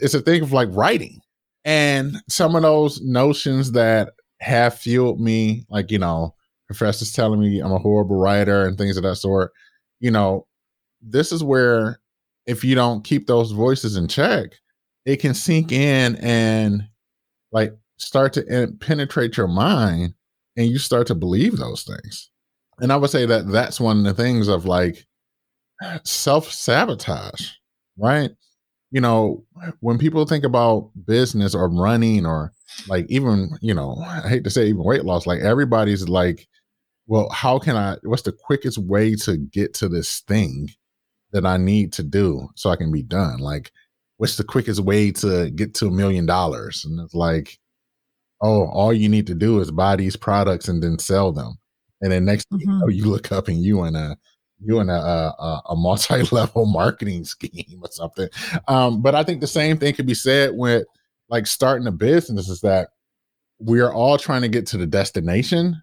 It's 0.00 0.14
a 0.14 0.20
thing 0.20 0.42
of 0.42 0.52
like 0.52 0.68
writing. 0.72 1.20
And 1.64 2.18
some 2.28 2.54
of 2.54 2.62
those 2.62 3.00
notions 3.00 3.72
that 3.72 4.10
have 4.40 4.78
fueled 4.78 5.20
me, 5.20 5.66
like, 5.68 5.90
you 5.90 5.98
know, 5.98 6.34
professors 6.68 7.12
telling 7.12 7.40
me 7.40 7.60
I'm 7.60 7.72
a 7.72 7.78
horrible 7.78 8.16
writer 8.16 8.64
and 8.64 8.78
things 8.78 8.96
of 8.96 9.02
that 9.02 9.16
sort, 9.16 9.52
you 9.98 10.10
know, 10.12 10.46
this 11.02 11.32
is 11.32 11.42
where 11.42 12.00
if 12.46 12.62
you 12.62 12.76
don't 12.76 13.04
keep 13.04 13.26
those 13.26 13.50
voices 13.50 13.96
in 13.96 14.06
check, 14.06 14.52
it 15.04 15.16
can 15.16 15.34
sink 15.34 15.72
in 15.72 16.16
and 16.16 16.84
like 17.50 17.76
start 17.98 18.32
to 18.34 18.72
penetrate 18.80 19.36
your 19.36 19.48
mind 19.48 20.14
and 20.56 20.66
you 20.66 20.78
start 20.78 21.06
to 21.08 21.14
believe 21.14 21.56
those 21.56 21.82
things. 21.82 22.30
And 22.78 22.92
I 22.92 22.96
would 22.96 23.10
say 23.10 23.26
that 23.26 23.48
that's 23.48 23.80
one 23.80 23.98
of 23.98 24.04
the 24.04 24.22
things 24.22 24.48
of 24.48 24.66
like 24.66 25.06
self 26.04 26.50
sabotage, 26.50 27.52
right? 27.98 28.30
You 28.90 29.00
know, 29.00 29.44
when 29.80 29.98
people 29.98 30.24
think 30.26 30.44
about 30.44 30.90
business 31.06 31.54
or 31.54 31.68
running 31.68 32.24
or 32.24 32.52
like 32.88 33.06
even, 33.08 33.50
you 33.60 33.74
know, 33.74 33.96
I 34.06 34.28
hate 34.28 34.44
to 34.44 34.50
say 34.50 34.66
even 34.66 34.84
weight 34.84 35.04
loss, 35.04 35.26
like 35.26 35.40
everybody's 35.40 36.08
like, 36.08 36.46
well, 37.06 37.28
how 37.30 37.58
can 37.58 37.76
I, 37.76 37.96
what's 38.02 38.22
the 38.22 38.32
quickest 38.32 38.78
way 38.78 39.14
to 39.16 39.36
get 39.36 39.74
to 39.74 39.88
this 39.88 40.20
thing 40.20 40.70
that 41.32 41.46
I 41.46 41.56
need 41.56 41.92
to 41.94 42.02
do 42.02 42.48
so 42.54 42.70
I 42.70 42.76
can 42.76 42.92
be 42.92 43.02
done? 43.02 43.38
Like, 43.38 43.72
what's 44.18 44.36
the 44.36 44.44
quickest 44.44 44.80
way 44.80 45.12
to 45.12 45.50
get 45.50 45.74
to 45.74 45.86
a 45.86 45.92
million 45.92 46.26
dollars? 46.26 46.84
And 46.84 47.00
it's 47.00 47.14
like, 47.14 47.58
oh, 48.40 48.66
all 48.68 48.92
you 48.92 49.08
need 49.08 49.26
to 49.28 49.34
do 49.34 49.60
is 49.60 49.70
buy 49.70 49.96
these 49.96 50.16
products 50.16 50.68
and 50.68 50.82
then 50.82 50.98
sell 50.98 51.32
them. 51.32 51.58
And 52.00 52.12
then 52.12 52.24
next 52.24 52.48
mm-hmm. 52.50 52.60
you 52.60 52.78
know, 52.78 52.88
you 52.88 53.04
look 53.06 53.32
up 53.32 53.48
and 53.48 53.62
you 53.62 53.84
in 53.84 53.96
a 53.96 54.16
you 54.60 54.80
in 54.80 54.88
a 54.88 54.92
a, 54.92 55.62
a 55.70 55.76
multi-level 55.76 56.66
marketing 56.72 57.24
scheme 57.24 57.80
or 57.82 57.90
something. 57.90 58.28
Um, 58.68 59.02
but 59.02 59.14
I 59.14 59.22
think 59.22 59.40
the 59.40 59.46
same 59.46 59.78
thing 59.78 59.94
could 59.94 60.06
be 60.06 60.14
said 60.14 60.50
with 60.54 60.84
like 61.28 61.46
starting 61.46 61.86
a 61.86 61.92
business 61.92 62.48
is 62.48 62.60
that 62.60 62.90
we 63.58 63.80
are 63.80 63.92
all 63.92 64.18
trying 64.18 64.42
to 64.42 64.48
get 64.48 64.66
to 64.68 64.76
the 64.76 64.86
destination 64.86 65.82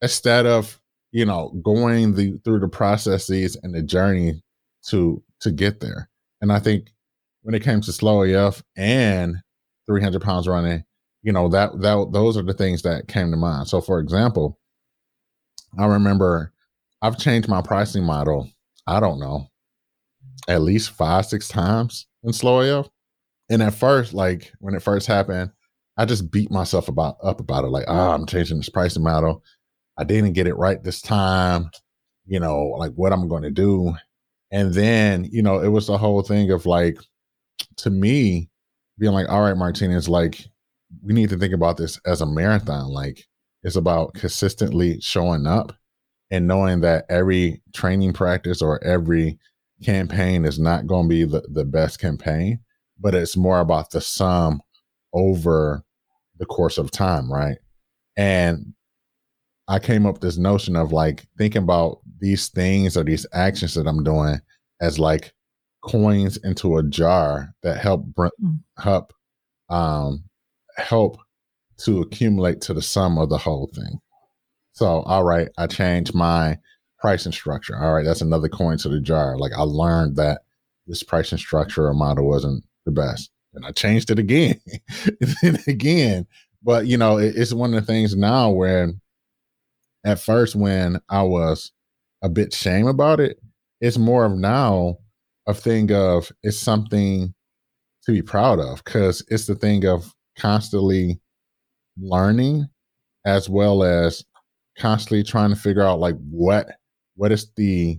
instead 0.00 0.46
of 0.46 0.80
you 1.10 1.24
know 1.24 1.50
going 1.62 2.14
the 2.14 2.38
through 2.44 2.60
the 2.60 2.68
processes 2.68 3.56
and 3.62 3.74
the 3.74 3.82
journey 3.82 4.40
to 4.88 5.22
to 5.40 5.50
get 5.50 5.80
there. 5.80 6.08
And 6.40 6.52
I 6.52 6.60
think 6.60 6.92
when 7.42 7.54
it 7.54 7.62
came 7.62 7.80
to 7.80 7.92
slow 7.92 8.22
AF 8.22 8.62
and 8.76 9.36
300 9.86 10.20
pounds 10.20 10.46
running, 10.46 10.84
you 11.22 11.32
know 11.32 11.48
that 11.48 11.80
that 11.80 12.10
those 12.12 12.36
are 12.36 12.42
the 12.42 12.54
things 12.54 12.82
that 12.82 13.08
came 13.08 13.30
to 13.30 13.36
mind. 13.36 13.68
So, 13.68 13.80
for 13.80 14.00
example, 14.00 14.58
I 15.78 15.86
remember 15.86 16.52
I've 17.02 17.18
changed 17.18 17.48
my 17.48 17.62
pricing 17.62 18.04
model. 18.04 18.50
I 18.86 19.00
don't 19.00 19.20
know, 19.20 19.48
at 20.48 20.62
least 20.62 20.90
five 20.90 21.26
six 21.26 21.48
times 21.48 22.06
in 22.22 22.32
slow 22.32 22.60
AF. 22.60 22.88
And 23.50 23.62
at 23.62 23.74
first, 23.74 24.14
like 24.14 24.52
when 24.60 24.74
it 24.74 24.82
first 24.82 25.06
happened, 25.06 25.50
I 25.96 26.04
just 26.04 26.30
beat 26.30 26.50
myself 26.50 26.88
about 26.88 27.16
up 27.22 27.40
about 27.40 27.64
it. 27.64 27.68
Like, 27.68 27.86
ah, 27.88 28.10
oh, 28.10 28.14
I'm 28.14 28.26
changing 28.26 28.58
this 28.58 28.68
pricing 28.68 29.02
model. 29.02 29.42
I 29.98 30.04
didn't 30.04 30.34
get 30.34 30.46
it 30.46 30.54
right 30.54 30.82
this 30.82 31.00
time. 31.00 31.70
You 32.26 32.40
know, 32.40 32.74
like 32.78 32.92
what 32.92 33.12
I'm 33.12 33.28
going 33.28 33.42
to 33.42 33.50
do. 33.50 33.94
And 34.50 34.72
then, 34.72 35.24
you 35.30 35.42
know, 35.42 35.60
it 35.60 35.68
was 35.68 35.86
the 35.86 35.98
whole 35.98 36.22
thing 36.22 36.50
of 36.50 36.66
like, 36.66 36.98
to 37.78 37.90
me, 37.90 38.48
being 38.98 39.12
like, 39.12 39.28
all 39.28 39.42
right, 39.42 39.56
Martinus, 39.56 40.08
like, 40.08 40.46
we 41.02 41.12
need 41.12 41.30
to 41.30 41.38
think 41.38 41.54
about 41.54 41.76
this 41.76 42.00
as 42.06 42.20
a 42.20 42.26
marathon. 42.26 42.88
Like, 42.88 43.26
it's 43.62 43.76
about 43.76 44.14
consistently 44.14 45.00
showing 45.00 45.46
up 45.46 45.72
and 46.30 46.46
knowing 46.46 46.80
that 46.80 47.06
every 47.08 47.62
training 47.74 48.12
practice 48.12 48.62
or 48.62 48.82
every 48.84 49.38
campaign 49.82 50.44
is 50.44 50.58
not 50.58 50.86
going 50.86 51.04
to 51.04 51.08
be 51.08 51.24
the, 51.24 51.42
the 51.52 51.64
best 51.64 52.00
campaign, 52.00 52.60
but 52.98 53.14
it's 53.14 53.36
more 53.36 53.60
about 53.60 53.90
the 53.90 54.00
sum 54.00 54.60
over 55.12 55.82
the 56.38 56.46
course 56.46 56.78
of 56.78 56.90
time, 56.90 57.32
right? 57.32 57.58
And 58.16 58.74
I 59.68 59.78
came 59.78 60.06
up 60.06 60.20
this 60.20 60.38
notion 60.38 60.76
of 60.76 60.92
like 60.92 61.26
thinking 61.36 61.62
about 61.62 62.00
these 62.20 62.48
things 62.48 62.96
or 62.96 63.04
these 63.04 63.26
actions 63.32 63.74
that 63.74 63.86
I'm 63.86 64.02
doing 64.02 64.40
as 64.80 64.98
like 64.98 65.32
coins 65.82 66.36
into 66.38 66.78
a 66.78 66.82
jar 66.82 67.54
that 67.62 67.78
help 67.78 68.04
hmm. 68.16 68.54
help 68.78 69.12
um 69.68 70.24
help 70.78 71.18
to 71.78 72.00
accumulate 72.00 72.60
to 72.62 72.74
the 72.74 72.82
sum 72.82 73.18
of 73.18 73.28
the 73.28 73.38
whole 73.38 73.70
thing. 73.74 74.00
So, 74.72 75.02
all 75.02 75.24
right, 75.24 75.48
I 75.58 75.66
changed 75.66 76.14
my 76.14 76.58
pricing 76.98 77.32
structure. 77.32 77.76
All 77.76 77.94
right, 77.94 78.04
that's 78.04 78.20
another 78.20 78.48
coin 78.48 78.78
to 78.78 78.88
the 78.88 79.00
jar. 79.00 79.36
Like 79.36 79.52
I 79.52 79.62
learned 79.62 80.16
that 80.16 80.42
this 80.86 81.02
pricing 81.02 81.38
structure 81.38 81.86
or 81.86 81.94
model 81.94 82.26
wasn't 82.26 82.64
the 82.84 82.92
best, 82.92 83.30
and 83.54 83.64
I 83.64 83.72
changed 83.72 84.10
it 84.10 84.18
again, 84.18 84.60
and 85.42 85.58
again. 85.66 86.26
But 86.62 86.86
you 86.86 86.96
know, 86.96 87.18
it, 87.18 87.36
it's 87.36 87.52
one 87.52 87.74
of 87.74 87.80
the 87.80 87.92
things 87.92 88.16
now 88.16 88.50
where, 88.50 88.92
at 90.04 90.20
first, 90.20 90.54
when 90.56 91.00
I 91.08 91.22
was 91.22 91.72
a 92.22 92.28
bit 92.28 92.52
shame 92.52 92.86
about 92.86 93.20
it, 93.20 93.38
it's 93.80 93.98
more 93.98 94.24
of 94.24 94.32
now 94.32 94.98
a 95.46 95.54
thing 95.54 95.92
of 95.92 96.30
it's 96.42 96.58
something 96.58 97.34
to 98.04 98.12
be 98.12 98.22
proud 98.22 98.58
of 98.58 98.84
because 98.84 99.24
it's 99.28 99.46
the 99.46 99.54
thing 99.54 99.84
of 99.84 100.14
constantly 100.38 101.20
learning 102.00 102.68
as 103.24 103.48
well 103.48 103.82
as 103.82 104.24
constantly 104.78 105.22
trying 105.22 105.50
to 105.50 105.56
figure 105.56 105.82
out 105.82 105.98
like 105.98 106.16
what 106.30 106.68
what 107.16 107.32
is 107.32 107.50
the 107.56 107.98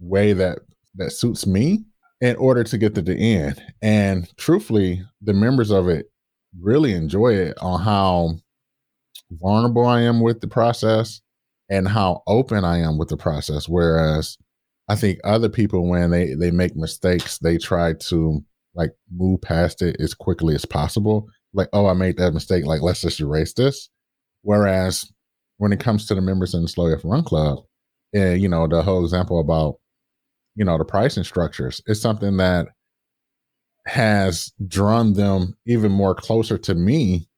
way 0.00 0.32
that 0.32 0.58
that 0.96 1.10
suits 1.10 1.46
me 1.46 1.84
in 2.20 2.36
order 2.36 2.64
to 2.64 2.78
get 2.78 2.94
to 2.94 3.02
the 3.02 3.14
end. 3.14 3.62
And 3.82 4.34
truthfully 4.36 5.02
the 5.20 5.34
members 5.34 5.70
of 5.70 5.88
it 5.88 6.10
really 6.60 6.94
enjoy 6.94 7.34
it 7.34 7.56
on 7.60 7.80
how 7.80 8.36
vulnerable 9.30 9.86
i 9.86 10.00
am 10.00 10.20
with 10.20 10.40
the 10.40 10.46
process 10.46 11.20
and 11.68 11.88
how 11.88 12.22
open 12.26 12.64
i 12.64 12.78
am 12.78 12.98
with 12.98 13.08
the 13.08 13.16
process. 13.16 13.68
Whereas 13.68 14.38
i 14.88 14.96
think 14.96 15.18
other 15.24 15.48
people 15.48 15.88
when 15.88 16.10
they 16.10 16.34
they 16.34 16.50
make 16.50 16.76
mistakes 16.76 17.38
they 17.38 17.58
try 17.58 17.92
to 17.94 18.42
like 18.74 18.92
move 19.14 19.40
past 19.40 19.82
it 19.82 19.96
as 20.00 20.14
quickly 20.14 20.54
as 20.54 20.64
possible 20.64 21.28
like, 21.54 21.68
oh, 21.72 21.86
I 21.86 21.94
made 21.94 22.16
that 22.18 22.34
mistake. 22.34 22.66
Like, 22.66 22.82
let's 22.82 23.00
just 23.00 23.20
erase 23.20 23.52
this. 23.54 23.88
Whereas 24.42 25.10
when 25.58 25.72
it 25.72 25.80
comes 25.80 26.06
to 26.06 26.14
the 26.14 26.20
members 26.20 26.52
in 26.54 26.62
the 26.62 26.68
Slow 26.68 26.86
AF 26.86 27.00
Run 27.04 27.24
Club, 27.24 27.60
and 28.12 28.40
you 28.40 28.48
know, 28.48 28.66
the 28.66 28.82
whole 28.82 29.02
example 29.02 29.40
about, 29.40 29.76
you 30.56 30.64
know, 30.64 30.76
the 30.76 30.84
pricing 30.84 31.24
structures, 31.24 31.80
it's 31.86 32.00
something 32.00 32.36
that 32.36 32.68
has 33.86 34.52
drawn 34.66 35.14
them 35.14 35.56
even 35.66 35.92
more 35.92 36.14
closer 36.14 36.58
to 36.58 36.74
me 36.74 37.28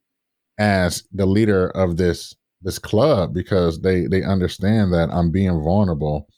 as 0.59 1.05
the 1.13 1.27
leader 1.27 1.69
of 1.71 1.97
this 1.97 2.35
this 2.63 2.79
club 2.79 3.35
because 3.35 3.81
they 3.81 4.07
they 4.07 4.23
understand 4.23 4.93
that 4.93 5.11
I'm 5.11 5.31
being 5.31 5.63
vulnerable 5.63 6.29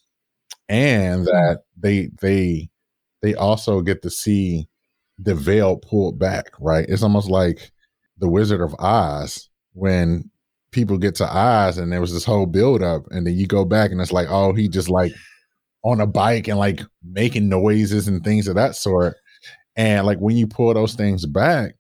and 0.69 1.23
mm. 1.23 1.25
that 1.27 1.63
they 1.77 2.11
they 2.21 2.69
they 3.23 3.35
also 3.35 3.81
get 3.81 4.03
to 4.03 4.11
see 4.11 4.69
the 5.19 5.35
veil 5.35 5.77
pulled 5.77 6.19
back, 6.19 6.51
right? 6.61 6.87
It's 6.89 7.03
almost 7.03 7.29
like 7.29 7.71
the 8.19 8.29
Wizard 8.29 8.61
of 8.61 8.75
Oz 8.79 9.49
when 9.73 10.31
people 10.71 10.99
get 10.99 11.15
to 11.17 11.37
Oz 11.37 11.79
and 11.79 11.91
there 11.91 12.01
was 12.01 12.13
this 12.13 12.25
whole 12.25 12.47
build 12.47 12.83
up, 12.83 13.03
and 13.11 13.27
then 13.27 13.35
you 13.35 13.47
go 13.47 13.65
back 13.65 13.91
and 13.91 14.01
it's 14.01 14.13
like, 14.13 14.29
oh, 14.31 14.53
he 14.53 14.69
just 14.69 14.89
like 14.89 15.13
on 15.83 16.01
a 16.01 16.07
bike 16.07 16.49
and 16.49 16.59
like 16.59 16.81
making 17.05 17.49
noises 17.49 18.09
and 18.09 18.23
things 18.23 18.49
of 18.49 18.55
that 18.57 18.77
sort. 18.77 19.17
And 19.77 20.07
like 20.07 20.19
when 20.19 20.37
you 20.37 20.47
pull 20.47 20.75
those 20.75 20.95
things 20.95 21.25
back 21.25 21.75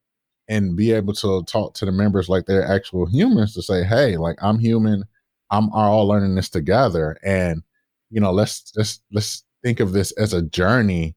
and 0.48 0.76
be 0.76 0.92
able 0.92 1.12
to 1.14 1.42
talk 1.44 1.74
to 1.74 1.84
the 1.84 1.92
members 1.92 2.28
like 2.28 2.46
they're 2.46 2.64
actual 2.64 3.06
humans 3.06 3.54
to 3.54 3.62
say, 3.62 3.84
hey, 3.84 4.16
like 4.16 4.36
I'm 4.40 4.58
human, 4.58 5.04
I'm 5.50 5.68
all 5.70 6.06
learning 6.06 6.34
this 6.36 6.48
together. 6.48 7.18
And 7.22 7.62
you 8.10 8.20
know, 8.20 8.32
let's 8.32 8.72
let's 8.76 9.00
let's 9.12 9.44
think 9.62 9.80
of 9.80 9.92
this 9.92 10.12
as 10.12 10.32
a 10.32 10.42
journey 10.42 11.14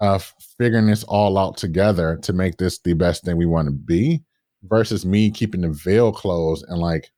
of 0.00 0.34
figuring 0.58 0.86
this 0.86 1.04
all 1.04 1.38
out 1.38 1.56
together 1.56 2.18
to 2.22 2.32
make 2.32 2.58
this 2.58 2.78
the 2.80 2.92
best 2.92 3.24
thing 3.24 3.36
we 3.36 3.46
want 3.46 3.66
to 3.66 3.72
be 3.72 4.22
versus 4.64 5.06
me 5.06 5.30
keeping 5.30 5.62
the 5.62 5.70
veil 5.70 6.12
closed 6.12 6.64
and 6.68 6.78
like 6.78 7.10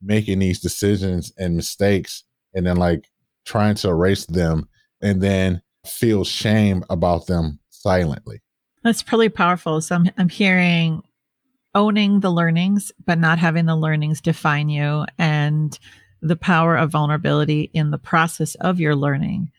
making 0.00 0.38
these 0.38 0.60
decisions 0.60 1.32
and 1.38 1.56
mistakes 1.56 2.24
and 2.54 2.66
then 2.66 2.76
like 2.76 3.08
trying 3.44 3.74
to 3.74 3.88
erase 3.88 4.26
them 4.26 4.68
and 5.00 5.20
then 5.22 5.60
feel 5.86 6.24
shame 6.24 6.84
about 6.90 7.26
them 7.26 7.58
silently. 7.70 8.40
That's 8.82 9.02
pretty 9.02 9.28
powerful. 9.28 9.80
So 9.80 9.96
I'm, 9.96 10.10
I'm 10.16 10.28
hearing 10.28 11.02
owning 11.74 12.20
the 12.20 12.30
learnings, 12.30 12.92
but 13.04 13.18
not 13.18 13.38
having 13.38 13.66
the 13.66 13.76
learnings 13.76 14.20
define 14.20 14.68
you 14.68 15.06
and 15.18 15.78
the 16.20 16.36
power 16.36 16.76
of 16.76 16.90
vulnerability 16.90 17.70
in 17.72 17.90
the 17.90 17.98
process 17.98 18.54
of 18.56 18.78
your 18.78 18.94
learning 18.94 19.50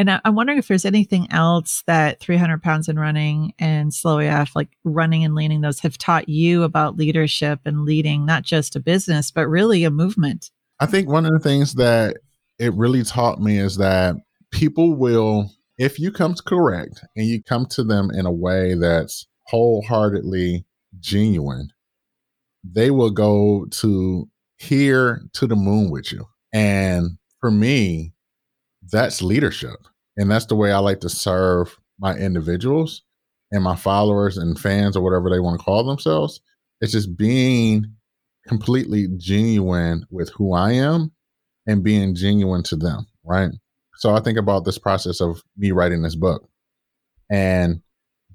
And 0.00 0.10
I, 0.10 0.18
am 0.24 0.34
wondering 0.34 0.58
if 0.58 0.66
there's 0.66 0.86
anything 0.86 1.30
else 1.30 1.82
that 1.86 2.20
300 2.20 2.62
Pounds 2.62 2.88
and 2.88 2.98
Running 2.98 3.52
and 3.58 3.92
slow 3.92 4.18
AF, 4.18 4.56
like 4.56 4.70
running 4.82 5.24
and 5.24 5.34
leaning 5.34 5.60
those, 5.60 5.80
have 5.80 5.98
taught 5.98 6.26
you 6.26 6.62
about 6.62 6.96
leadership 6.96 7.60
and 7.66 7.82
leading 7.82 8.24
not 8.24 8.42
just 8.42 8.74
a 8.74 8.80
business, 8.80 9.30
but 9.30 9.46
really 9.46 9.84
a 9.84 9.90
movement. 9.90 10.52
I 10.80 10.86
think 10.86 11.10
one 11.10 11.26
of 11.26 11.32
the 11.32 11.38
things 11.38 11.74
that 11.74 12.16
it 12.58 12.72
really 12.72 13.02
taught 13.02 13.42
me 13.42 13.58
is 13.58 13.76
that 13.76 14.16
people 14.50 14.94
will, 14.94 15.50
if 15.76 15.98
you 15.98 16.10
come 16.10 16.32
to 16.32 16.42
correct 16.44 17.04
and 17.14 17.26
you 17.26 17.42
come 17.42 17.66
to 17.66 17.84
them 17.84 18.10
in 18.10 18.24
a 18.24 18.32
way 18.32 18.72
that's 18.72 19.26
wholeheartedly 19.48 20.64
genuine, 20.98 21.68
they 22.64 22.90
will 22.90 23.10
go 23.10 23.66
to 23.72 24.26
here 24.56 25.20
to 25.34 25.46
the 25.46 25.56
moon 25.56 25.90
with 25.90 26.10
you. 26.10 26.26
And 26.54 27.18
for 27.38 27.50
me, 27.50 28.14
that's 28.90 29.20
leadership. 29.20 29.76
And 30.20 30.30
that's 30.30 30.44
the 30.44 30.54
way 30.54 30.70
I 30.70 30.78
like 30.80 31.00
to 31.00 31.08
serve 31.08 31.78
my 31.98 32.14
individuals 32.14 33.02
and 33.52 33.64
my 33.64 33.74
followers 33.74 34.36
and 34.36 34.58
fans 34.58 34.94
or 34.94 35.02
whatever 35.02 35.30
they 35.30 35.40
want 35.40 35.58
to 35.58 35.64
call 35.64 35.82
themselves. 35.82 36.42
It's 36.82 36.92
just 36.92 37.16
being 37.16 37.86
completely 38.46 39.08
genuine 39.16 40.04
with 40.10 40.28
who 40.34 40.52
I 40.52 40.72
am 40.72 41.10
and 41.66 41.82
being 41.82 42.14
genuine 42.14 42.62
to 42.64 42.76
them, 42.76 43.06
right? 43.24 43.48
So 43.96 44.14
I 44.14 44.20
think 44.20 44.36
about 44.36 44.66
this 44.66 44.76
process 44.76 45.22
of 45.22 45.42
me 45.56 45.72
writing 45.72 46.02
this 46.02 46.16
book. 46.16 46.46
And 47.30 47.80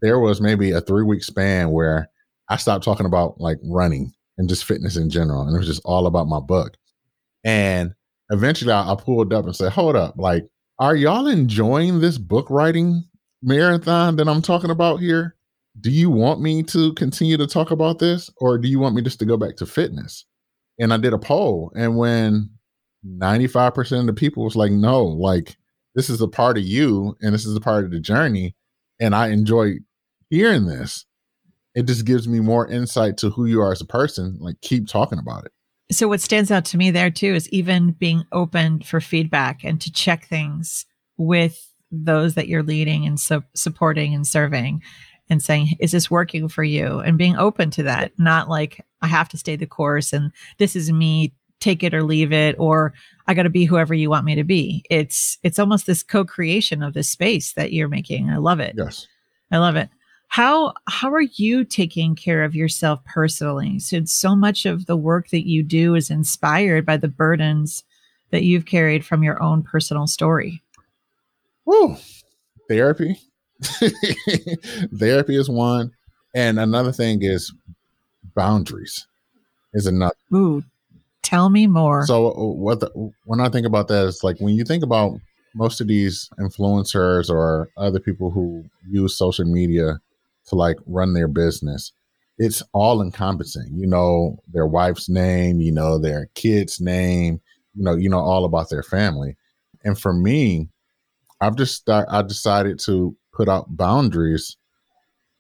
there 0.01 0.19
was 0.19 0.41
maybe 0.41 0.71
a 0.71 0.81
three 0.81 1.03
week 1.03 1.23
span 1.23 1.69
where 1.69 2.09
I 2.49 2.57
stopped 2.57 2.83
talking 2.83 3.05
about 3.05 3.39
like 3.39 3.59
running 3.63 4.11
and 4.39 4.49
just 4.49 4.65
fitness 4.65 4.97
in 4.97 5.11
general. 5.11 5.43
And 5.43 5.55
it 5.55 5.59
was 5.59 5.67
just 5.67 5.83
all 5.86 6.07
about 6.07 6.27
my 6.27 6.39
book. 6.39 6.77
And 7.43 7.93
eventually 8.31 8.71
I, 8.71 8.91
I 8.91 8.95
pulled 8.95 9.31
up 9.33 9.45
and 9.45 9.55
said, 9.55 9.71
hold 9.71 9.95
up, 9.95 10.15
like, 10.17 10.47
are 10.80 10.95
y'all 10.95 11.28
enjoying 11.28 11.99
this 11.99 12.17
book 12.17 12.49
writing 12.49 13.03
marathon 13.41 14.15
that 14.17 14.28
I'm 14.28 14.41
talking 14.41 14.69
about 14.69 14.99
here? 14.99 15.36
Do 15.80 15.89
you 15.89 16.09
want 16.09 16.41
me 16.41 16.63
to 16.63 16.93
continue 16.93 17.38
to 17.38 17.47
talk 17.47 17.71
about 17.71 17.99
this 17.99 18.30
or 18.38 18.57
do 18.57 18.67
you 18.67 18.80
want 18.80 18.95
me 18.95 19.01
just 19.01 19.19
to 19.19 19.26
go 19.26 19.38
back 19.38 19.57
to 19.57 19.65
fitness? 19.65 20.26
And 20.80 20.93
I 20.93 20.97
did 20.97 21.13
a 21.13 21.17
poll. 21.17 21.71
And 21.76 21.97
when 21.97 22.49
95% 23.05 24.01
of 24.01 24.05
the 24.07 24.13
people 24.13 24.43
was 24.43 24.55
like, 24.55 24.71
no, 24.71 25.03
like, 25.03 25.57
this 25.95 26.09
is 26.09 26.21
a 26.21 26.28
part 26.28 26.57
of 26.57 26.63
you 26.63 27.15
and 27.21 27.34
this 27.34 27.45
is 27.45 27.55
a 27.55 27.61
part 27.61 27.86
of 27.86 27.91
the 27.91 27.99
journey. 27.99 28.55
And 28.99 29.15
I 29.15 29.30
enjoy 29.30 29.76
hearing 30.30 30.65
this 30.65 31.05
it 31.76 31.86
just 31.88 32.05
gives 32.05 32.28
me 32.28 32.39
more 32.39 32.67
insight 32.67 33.17
to 33.17 33.30
who 33.30 33.45
you 33.45 33.61
are 33.61 33.73
as 33.73 33.82
a 33.82 33.86
person. 33.86 34.38
Like, 34.39 34.59
keep 34.61 34.88
talking 34.88 35.19
about 35.19 35.45
it. 35.45 35.51
So, 35.91 36.07
what 36.07 36.21
stands 36.21 36.51
out 36.51 36.65
to 36.65 36.77
me 36.77 36.91
there 36.91 37.11
too 37.11 37.33
is 37.33 37.49
even 37.49 37.91
being 37.91 38.23
open 38.31 38.81
for 38.81 38.99
feedback 38.99 39.63
and 39.63 39.79
to 39.81 39.91
check 39.91 40.27
things 40.27 40.86
with 41.17 41.71
those 41.91 42.36
that 42.36 42.47
you're 42.47 42.63
leading 42.63 43.05
and 43.05 43.19
su- 43.19 43.43
supporting 43.53 44.13
and 44.13 44.25
serving 44.25 44.81
and 45.29 45.41
saying, 45.41 45.75
is 45.79 45.91
this 45.91 46.11
working 46.11 46.47
for 46.47 46.63
you? 46.63 46.99
And 46.99 47.17
being 47.17 47.36
open 47.36 47.69
to 47.71 47.83
that, 47.83 48.11
not 48.17 48.49
like, 48.49 48.83
I 49.01 49.07
have 49.07 49.29
to 49.29 49.38
stay 49.38 49.55
the 49.55 49.65
course 49.65 50.13
and 50.13 50.31
this 50.57 50.75
is 50.75 50.91
me, 50.91 51.33
take 51.59 51.83
it 51.83 51.93
or 51.93 52.03
leave 52.03 52.31
it, 52.31 52.55
or 52.59 52.93
I 53.27 53.33
got 53.33 53.43
to 53.43 53.49
be 53.49 53.65
whoever 53.65 53.93
you 53.93 54.09
want 54.09 54.25
me 54.25 54.36
to 54.36 54.43
be. 54.43 54.83
It's, 54.89 55.38
it's 55.43 55.59
almost 55.59 55.86
this 55.86 56.03
co 56.03 56.25
creation 56.25 56.83
of 56.83 56.93
this 56.93 57.09
space 57.09 57.53
that 57.53 57.73
you're 57.73 57.88
making. 57.88 58.29
I 58.29 58.38
love 58.38 58.59
it. 58.59 58.75
Yes. 58.77 59.07
I 59.51 59.59
love 59.59 59.75
it 59.75 59.89
how 60.36 60.73
how 60.89 61.13
are 61.13 61.21
you 61.21 61.63
taking 61.63 62.13
care 62.13 62.43
of 62.43 62.53
yourself 62.53 62.99
personally? 63.05 63.79
So 63.79 64.03
so 64.03 64.36
much 64.36 64.65
of 64.65 64.86
the 64.86 64.97
work 64.97 65.29
that 65.29 65.47
you 65.47 65.63
do 65.63 65.95
is 65.95 66.09
inspired 66.09 66.86
by 66.86 66.97
the 66.97 67.07
burdens 67.07 67.86
that 68.31 68.43
you've 68.43 68.65
carried 68.65 69.05
from 69.05 69.23
your 69.23 69.41
own 69.41 69.63
personal 69.63 70.07
story. 70.07 70.61
Woo. 71.63 71.95
therapy. 72.67 73.17
Therapy 74.99 75.38
is 75.38 75.49
one. 75.49 75.93
And 76.36 76.59
another 76.59 76.91
thing 76.91 77.23
is 77.23 77.53
boundaries 78.36 79.07
is 79.73 79.88
another. 79.88 80.15
Ooh, 80.33 80.65
tell 81.21 81.49
me 81.49 81.65
more. 81.65 82.05
So 82.05 82.31
uh, 82.31 82.43
what 82.43 82.81
the, 82.81 83.13
when 83.23 83.39
i 83.39 83.47
think 83.47 83.65
about 83.65 83.88
that 83.88 84.05
it's 84.05 84.21
like 84.21 84.38
when 84.39 84.55
you 84.55 84.65
think 84.65 84.83
about 84.83 85.17
most 85.53 85.79
of 85.79 85.88
these 85.88 86.29
influencers 86.38 87.29
or 87.29 87.69
other 87.77 88.01
people 88.01 88.31
who 88.31 88.65
use 88.91 89.17
social 89.17 89.45
media 89.45 90.01
to 90.48 90.56
like 90.56 90.78
run 90.86 91.14
their 91.14 91.28
business, 91.28 91.91
it's 92.38 92.62
all 92.74 93.02
encompassing. 93.02 93.70
You 93.74 93.88
know 93.88 94.39
their 94.52 94.68
wife's 94.68 95.10
name, 95.10 95.62
you 95.62 95.72
know 95.72 95.98
their 95.98 96.30
kid's 96.36 96.80
name, 96.80 97.41
you 97.74 97.84
know, 97.84 97.96
you 97.96 98.10
know 98.10 98.20
all 98.20 98.46
about 98.46 98.70
their 98.70 98.84
family. 98.84 99.36
And 99.84 100.00
for 100.00 100.14
me, 100.14 100.70
I've 101.41 101.56
just 101.56 101.89
I 101.89 102.22
decided 102.22 102.80
to 102.82 103.16
put 103.34 103.50
out 103.50 103.76
boundaries 103.76 104.58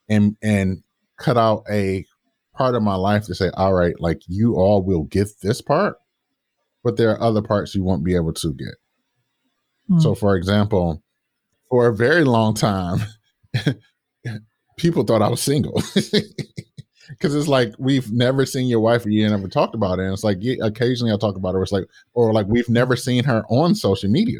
and 0.09 0.35
and 0.41 0.83
cut 1.17 1.37
out 1.37 1.63
a 1.69 2.05
part 2.53 2.75
of 2.75 2.83
my 2.83 2.95
life 2.95 3.25
to 3.25 3.35
say, 3.35 3.49
all 3.55 3.73
right, 3.73 3.99
like 3.99 4.21
you 4.27 4.55
all 4.55 4.81
will 4.81 5.03
get 5.03 5.27
this 5.41 5.61
part, 5.61 5.97
but 6.83 6.97
there 6.97 7.11
are 7.11 7.21
other 7.21 7.41
parts 7.41 7.75
you 7.75 7.83
won't 7.83 8.03
be 8.03 8.15
able 8.15 8.33
to 8.33 8.53
get. 8.53 8.75
Mm. 9.89 10.01
So 10.01 10.15
for 10.15 10.35
example, 10.35 11.01
for 11.69 11.87
a 11.87 11.95
very 11.95 12.23
long 12.23 12.53
time, 12.53 12.99
people 14.77 15.03
thought 15.03 15.21
I 15.21 15.29
was 15.29 15.41
single. 15.41 15.81
Cause 17.19 17.35
it's 17.35 17.47
like 17.47 17.71
we've 17.77 18.11
never 18.11 18.47
seen 18.47 18.67
your 18.67 18.79
wife 18.79 19.05
or 19.05 19.09
you 19.09 19.29
never 19.29 19.47
talked 19.47 19.75
about 19.75 19.99
it. 19.99 20.03
And 20.03 20.13
it's 20.13 20.23
like 20.23 20.37
yeah, 20.41 20.55
occasionally 20.65 21.11
I'll 21.11 21.19
talk 21.19 21.35
about 21.35 21.53
her. 21.53 21.61
It's 21.61 21.71
like 21.71 21.85
or 22.13 22.33
like 22.33 22.47
we've 22.47 22.67
never 22.67 22.95
seen 22.95 23.23
her 23.25 23.43
on 23.47 23.75
social 23.75 24.09
media, 24.09 24.39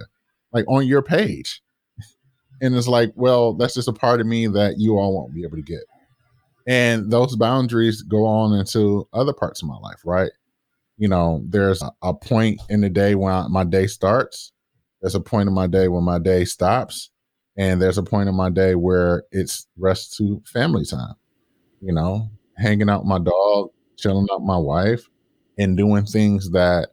like 0.52 0.66
on 0.68 0.88
your 0.88 1.04
page. 1.04 1.62
And 2.62 2.76
it's 2.76 2.88
like, 2.88 3.12
well, 3.16 3.54
that's 3.54 3.76
just 3.76 3.88
a 3.88 3.94
part 3.94 4.20
of 4.20 4.26
me 4.26 4.48
that 4.48 4.80
you 4.80 4.98
all 4.98 5.14
won't 5.14 5.34
be 5.34 5.44
able 5.44 5.58
to 5.58 5.62
get. 5.62 5.84
And 6.66 7.12
those 7.12 7.36
boundaries 7.36 8.02
go 8.02 8.26
on 8.26 8.58
into 8.58 9.08
other 9.14 9.34
parts 9.34 9.62
of 9.62 9.68
my 9.68 9.78
life, 9.78 10.02
right? 10.04 10.32
You 10.98 11.08
know, 11.08 11.44
there's 11.46 11.84
a, 11.84 11.92
a 12.02 12.14
point 12.14 12.62
in 12.70 12.82
the 12.82 12.90
day 12.90 13.14
when 13.14 13.32
I, 13.32 13.48
my 13.48 13.64
day 13.64 13.86
starts. 13.86 14.54
There's 15.02 15.16
a 15.16 15.20
point 15.20 15.48
in 15.48 15.54
my 15.54 15.68
day 15.68 15.88
when 15.88 16.04
my 16.04 16.18
day 16.18 16.46
stops 16.46 17.12
and 17.58 17.82
there's 17.82 17.98
a 17.98 18.04
point 18.04 18.30
in 18.30 18.36
my 18.36 18.50
day 18.50 18.76
where 18.76 19.24
it's 19.32 19.68
rest 19.78 20.16
to 20.18 20.42
family 20.46 20.86
time, 20.86 21.16
you 21.82 21.94
know, 21.94 22.30
hanging 22.58 22.90
out 22.90 23.06
my 23.06 23.20
dog, 23.20 23.72
chilling 23.98 24.28
out 24.34 24.44
my 24.44 24.58
wife, 24.58 25.10
and 25.58 25.78
doing 25.78 26.06
things 26.06 26.52
that 26.52 26.90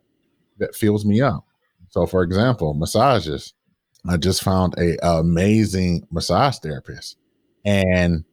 that 0.58 0.74
fills 0.76 1.04
me 1.04 1.20
up. 1.20 1.46
So, 1.90 2.06
for 2.06 2.22
example, 2.22 2.74
massages. 2.74 3.54
I 4.08 4.16
just 4.18 4.42
found 4.42 4.74
a, 4.78 4.96
a 5.06 5.20
amazing 5.20 6.06
massage 6.10 6.58
therapist, 6.58 7.16
and 7.64 8.24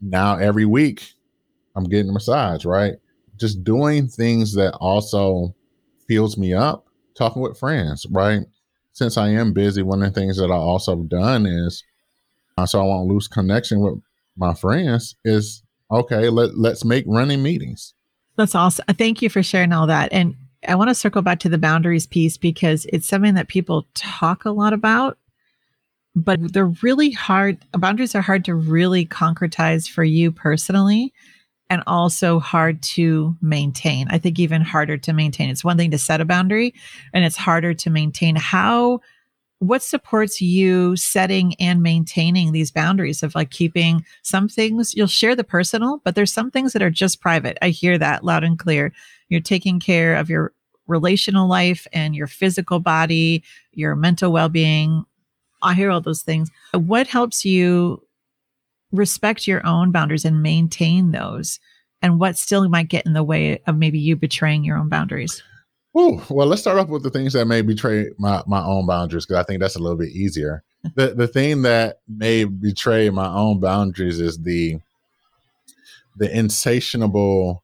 now 0.00 0.36
every 0.36 0.66
week 0.66 1.12
I'm 1.76 1.84
getting 1.84 2.10
a 2.10 2.14
massage. 2.14 2.64
Right, 2.64 2.94
just 3.36 3.64
doing 3.64 4.08
things 4.08 4.54
that 4.54 4.74
also 4.76 5.54
fills 6.08 6.38
me 6.38 6.54
up. 6.54 6.86
Talking 7.16 7.42
with 7.42 7.58
friends, 7.58 8.06
right? 8.10 8.42
Since 8.94 9.18
I 9.18 9.28
am 9.30 9.52
busy, 9.52 9.82
one 9.82 10.02
of 10.02 10.14
the 10.14 10.18
things 10.18 10.38
that 10.38 10.50
I 10.50 10.56
also 10.56 10.96
done 11.02 11.44
is 11.44 11.84
uh, 12.56 12.64
so 12.64 12.80
I 12.80 12.84
won't 12.84 13.08
lose 13.08 13.28
connection 13.28 13.80
with 13.80 14.00
my 14.36 14.54
friends 14.54 15.16
is 15.24 15.62
okay, 15.90 16.28
let 16.28 16.56
let's 16.56 16.84
make 16.84 17.04
running 17.06 17.42
meetings. 17.42 17.92
That's 18.36 18.54
awesome. 18.54 18.86
Thank 18.96 19.20
you 19.20 19.28
for 19.28 19.42
sharing 19.42 19.72
all 19.72 19.86
that. 19.88 20.12
And 20.12 20.36
I 20.66 20.76
want 20.76 20.90
to 20.90 20.94
circle 20.94 21.22
back 21.22 21.40
to 21.40 21.48
the 21.48 21.58
boundaries 21.58 22.06
piece 22.06 22.36
because 22.36 22.86
it's 22.86 23.06
something 23.06 23.34
that 23.34 23.48
people 23.48 23.86
talk 23.94 24.44
a 24.44 24.50
lot 24.50 24.72
about, 24.72 25.18
but 26.16 26.52
they're 26.52 26.66
really 26.66 27.10
hard. 27.10 27.58
Boundaries 27.72 28.14
are 28.14 28.22
hard 28.22 28.44
to 28.46 28.54
really 28.54 29.06
concretize 29.06 29.88
for 29.88 30.04
you 30.04 30.32
personally 30.32 31.12
and 31.70 31.82
also 31.86 32.38
hard 32.38 32.82
to 32.82 33.36
maintain. 33.40 34.06
I 34.10 34.18
think 34.18 34.38
even 34.38 34.62
harder 34.62 34.96
to 34.98 35.12
maintain. 35.12 35.48
It's 35.48 35.64
one 35.64 35.76
thing 35.76 35.90
to 35.92 35.98
set 35.98 36.20
a 36.20 36.24
boundary 36.24 36.74
and 37.12 37.24
it's 37.24 37.36
harder 37.36 37.74
to 37.74 37.90
maintain. 37.90 38.36
How, 38.36 39.00
what 39.60 39.82
supports 39.82 40.40
you 40.40 40.94
setting 40.96 41.54
and 41.54 41.82
maintaining 41.82 42.52
these 42.52 42.70
boundaries 42.70 43.22
of 43.22 43.34
like 43.34 43.50
keeping 43.50 44.04
some 44.22 44.48
things, 44.48 44.94
you'll 44.94 45.06
share 45.06 45.34
the 45.34 45.44
personal, 45.44 46.00
but 46.04 46.14
there's 46.14 46.32
some 46.32 46.50
things 46.50 46.74
that 46.74 46.82
are 46.82 46.90
just 46.90 47.20
private. 47.20 47.56
I 47.62 47.70
hear 47.70 47.96
that 47.98 48.24
loud 48.24 48.44
and 48.44 48.58
clear. 48.58 48.92
You're 49.28 49.40
taking 49.40 49.80
care 49.80 50.16
of 50.16 50.28
your 50.28 50.52
relational 50.86 51.48
life 51.48 51.86
and 51.92 52.14
your 52.14 52.26
physical 52.26 52.78
body, 52.78 53.42
your 53.72 53.96
mental 53.96 54.32
well 54.32 54.50
being. 54.50 55.04
I 55.62 55.72
hear 55.72 55.90
all 55.90 56.02
those 56.02 56.22
things. 56.22 56.50
What 56.72 57.06
helps 57.06 57.44
you 57.44 58.02
respect 58.94 59.46
your 59.46 59.64
own 59.66 59.90
boundaries 59.90 60.24
and 60.24 60.42
maintain 60.42 61.10
those 61.10 61.60
and 62.00 62.20
what 62.20 62.36
still 62.36 62.68
might 62.68 62.88
get 62.88 63.06
in 63.06 63.12
the 63.12 63.22
way 63.22 63.60
of 63.66 63.76
maybe 63.76 63.98
you 63.98 64.16
betraying 64.16 64.64
your 64.64 64.78
own 64.78 64.88
boundaries 64.88 65.42
Oh, 65.96 66.24
well, 66.28 66.48
let's 66.48 66.62
start 66.62 66.78
off 66.78 66.88
with 66.88 67.04
the 67.04 67.10
things 67.10 67.34
that 67.34 67.46
may 67.46 67.62
betray 67.62 68.10
my, 68.18 68.42
my 68.46 68.64
own 68.64 68.86
boundaries 68.86 69.26
because 69.26 69.40
I 69.40 69.44
think 69.44 69.60
that's 69.60 69.76
a 69.76 69.78
little 69.78 69.96
bit 69.96 70.10
easier. 70.10 70.64
the 70.96 71.14
the 71.14 71.28
thing 71.28 71.62
that 71.62 72.00
may 72.08 72.44
betray 72.44 73.10
my 73.10 73.28
own 73.28 73.60
boundaries 73.60 74.20
is 74.20 74.38
the 74.38 74.78
the 76.16 76.36
insatiable 76.36 77.62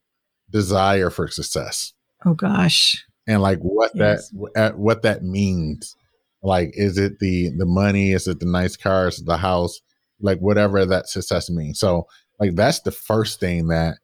desire 0.51 1.11
for 1.11 1.28
success. 1.28 1.93
Oh 2.24 2.35
gosh. 2.35 3.05
And 3.26 3.43
like 3.43 3.59
what 3.59 3.91
yes. 3.95 4.33
that 4.55 4.78
what 4.78 5.03
that 5.03 5.22
means 5.22 5.97
Like, 6.43 6.70
is 6.74 6.99
it 6.99 7.18
the 7.18 7.51
the 7.51 7.66
money? 7.66 8.12
Is 8.12 8.28
it 8.28 8.41
the 8.41 8.47
nice 8.47 8.76
cars, 8.76 9.18
the 9.18 9.37
house? 9.37 9.81
Like 10.21 10.39
whatever 10.39 10.85
that 10.85 11.09
success 11.09 11.51
means. 11.51 11.79
So 11.79 12.07
like 12.39 12.55
that's 12.55 12.81
the 12.81 12.91
first 12.91 13.41
thing 13.41 13.68
that 13.68 13.99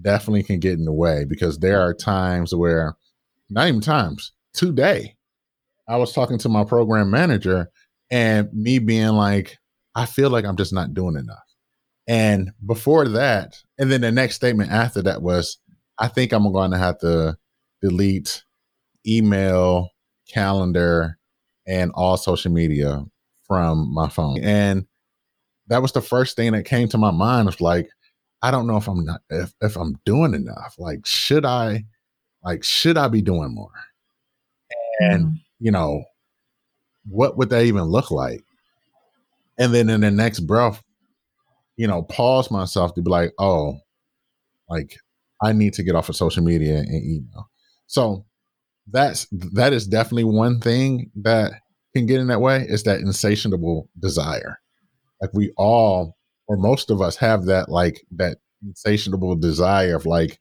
definitely 0.00 0.42
can 0.42 0.60
get 0.60 0.78
in 0.78 0.84
the 0.84 0.92
way 0.92 1.24
because 1.28 1.58
there 1.58 1.80
are 1.80 1.94
times 1.94 2.54
where 2.54 2.96
not 3.50 3.68
even 3.68 3.80
times 3.80 4.32
today 4.54 5.16
I 5.88 5.96
was 5.96 6.12
talking 6.12 6.38
to 6.38 6.48
my 6.48 6.64
program 6.64 7.10
manager 7.10 7.70
and 8.10 8.52
me 8.52 8.78
being 8.78 9.08
like, 9.08 9.58
I 9.94 10.06
feel 10.06 10.30
like 10.30 10.44
I'm 10.44 10.56
just 10.56 10.72
not 10.72 10.94
doing 10.94 11.16
enough. 11.16 11.42
And 12.06 12.52
before 12.66 13.08
that, 13.08 13.56
and 13.78 13.90
then 13.90 14.00
the 14.00 14.12
next 14.12 14.36
statement 14.36 14.70
after 14.70 15.02
that 15.02 15.22
was, 15.22 15.58
I 15.98 16.08
think 16.08 16.32
I'm 16.32 16.50
going 16.52 16.70
to 16.70 16.78
have 16.78 16.98
to 17.00 17.36
delete 17.80 18.44
email, 19.06 19.90
calendar, 20.32 21.18
and 21.66 21.90
all 21.94 22.16
social 22.16 22.52
media 22.52 23.04
from 23.46 23.92
my 23.92 24.08
phone. 24.08 24.38
And 24.42 24.86
that 25.68 25.82
was 25.82 25.92
the 25.92 26.02
first 26.02 26.36
thing 26.36 26.52
that 26.52 26.64
came 26.64 26.88
to 26.88 26.98
my 26.98 27.10
mind 27.10 27.46
was 27.46 27.60
like, 27.60 27.88
I 28.42 28.50
don't 28.50 28.66
know 28.66 28.76
if 28.76 28.88
I'm 28.88 29.04
not 29.04 29.20
if, 29.30 29.52
if 29.60 29.76
I'm 29.76 29.98
doing 30.04 30.34
enough. 30.34 30.74
Like, 30.78 31.06
should 31.06 31.44
I 31.44 31.84
like 32.44 32.64
should 32.64 32.98
I 32.98 33.08
be 33.08 33.22
doing 33.22 33.54
more? 33.54 33.70
And 35.00 35.26
mm. 35.26 35.34
you 35.60 35.70
know, 35.70 36.04
what 37.08 37.36
would 37.38 37.50
that 37.50 37.64
even 37.64 37.84
look 37.84 38.10
like? 38.10 38.42
And 39.58 39.72
then 39.72 39.88
in 39.88 40.00
the 40.00 40.10
next 40.10 40.40
breath, 40.40 40.82
you 41.76 41.86
know, 41.86 42.02
pause 42.02 42.50
myself 42.50 42.94
to 42.94 43.02
be 43.02 43.10
like, 43.10 43.32
oh, 43.38 43.78
like 44.68 44.96
I 45.42 45.52
need 45.52 45.74
to 45.74 45.82
get 45.82 45.94
off 45.94 46.08
of 46.08 46.16
social 46.16 46.42
media 46.42 46.78
and 46.78 47.04
email. 47.04 47.48
So 47.86 48.24
that's 48.90 49.26
that 49.30 49.72
is 49.72 49.86
definitely 49.86 50.24
one 50.24 50.60
thing 50.60 51.10
that 51.22 51.52
can 51.94 52.06
get 52.06 52.20
in 52.20 52.28
that 52.28 52.40
way 52.40 52.66
is 52.68 52.82
that 52.84 53.00
insatiable 53.00 53.88
desire. 53.98 54.58
Like 55.22 55.30
we 55.32 55.52
all 55.56 56.16
or 56.48 56.56
most 56.56 56.90
of 56.90 57.00
us 57.00 57.16
have 57.16 57.46
that 57.46 57.70
like 57.70 58.02
that 58.16 58.38
insatiable 58.62 59.36
desire 59.36 59.96
of 59.96 60.04
like 60.04 60.38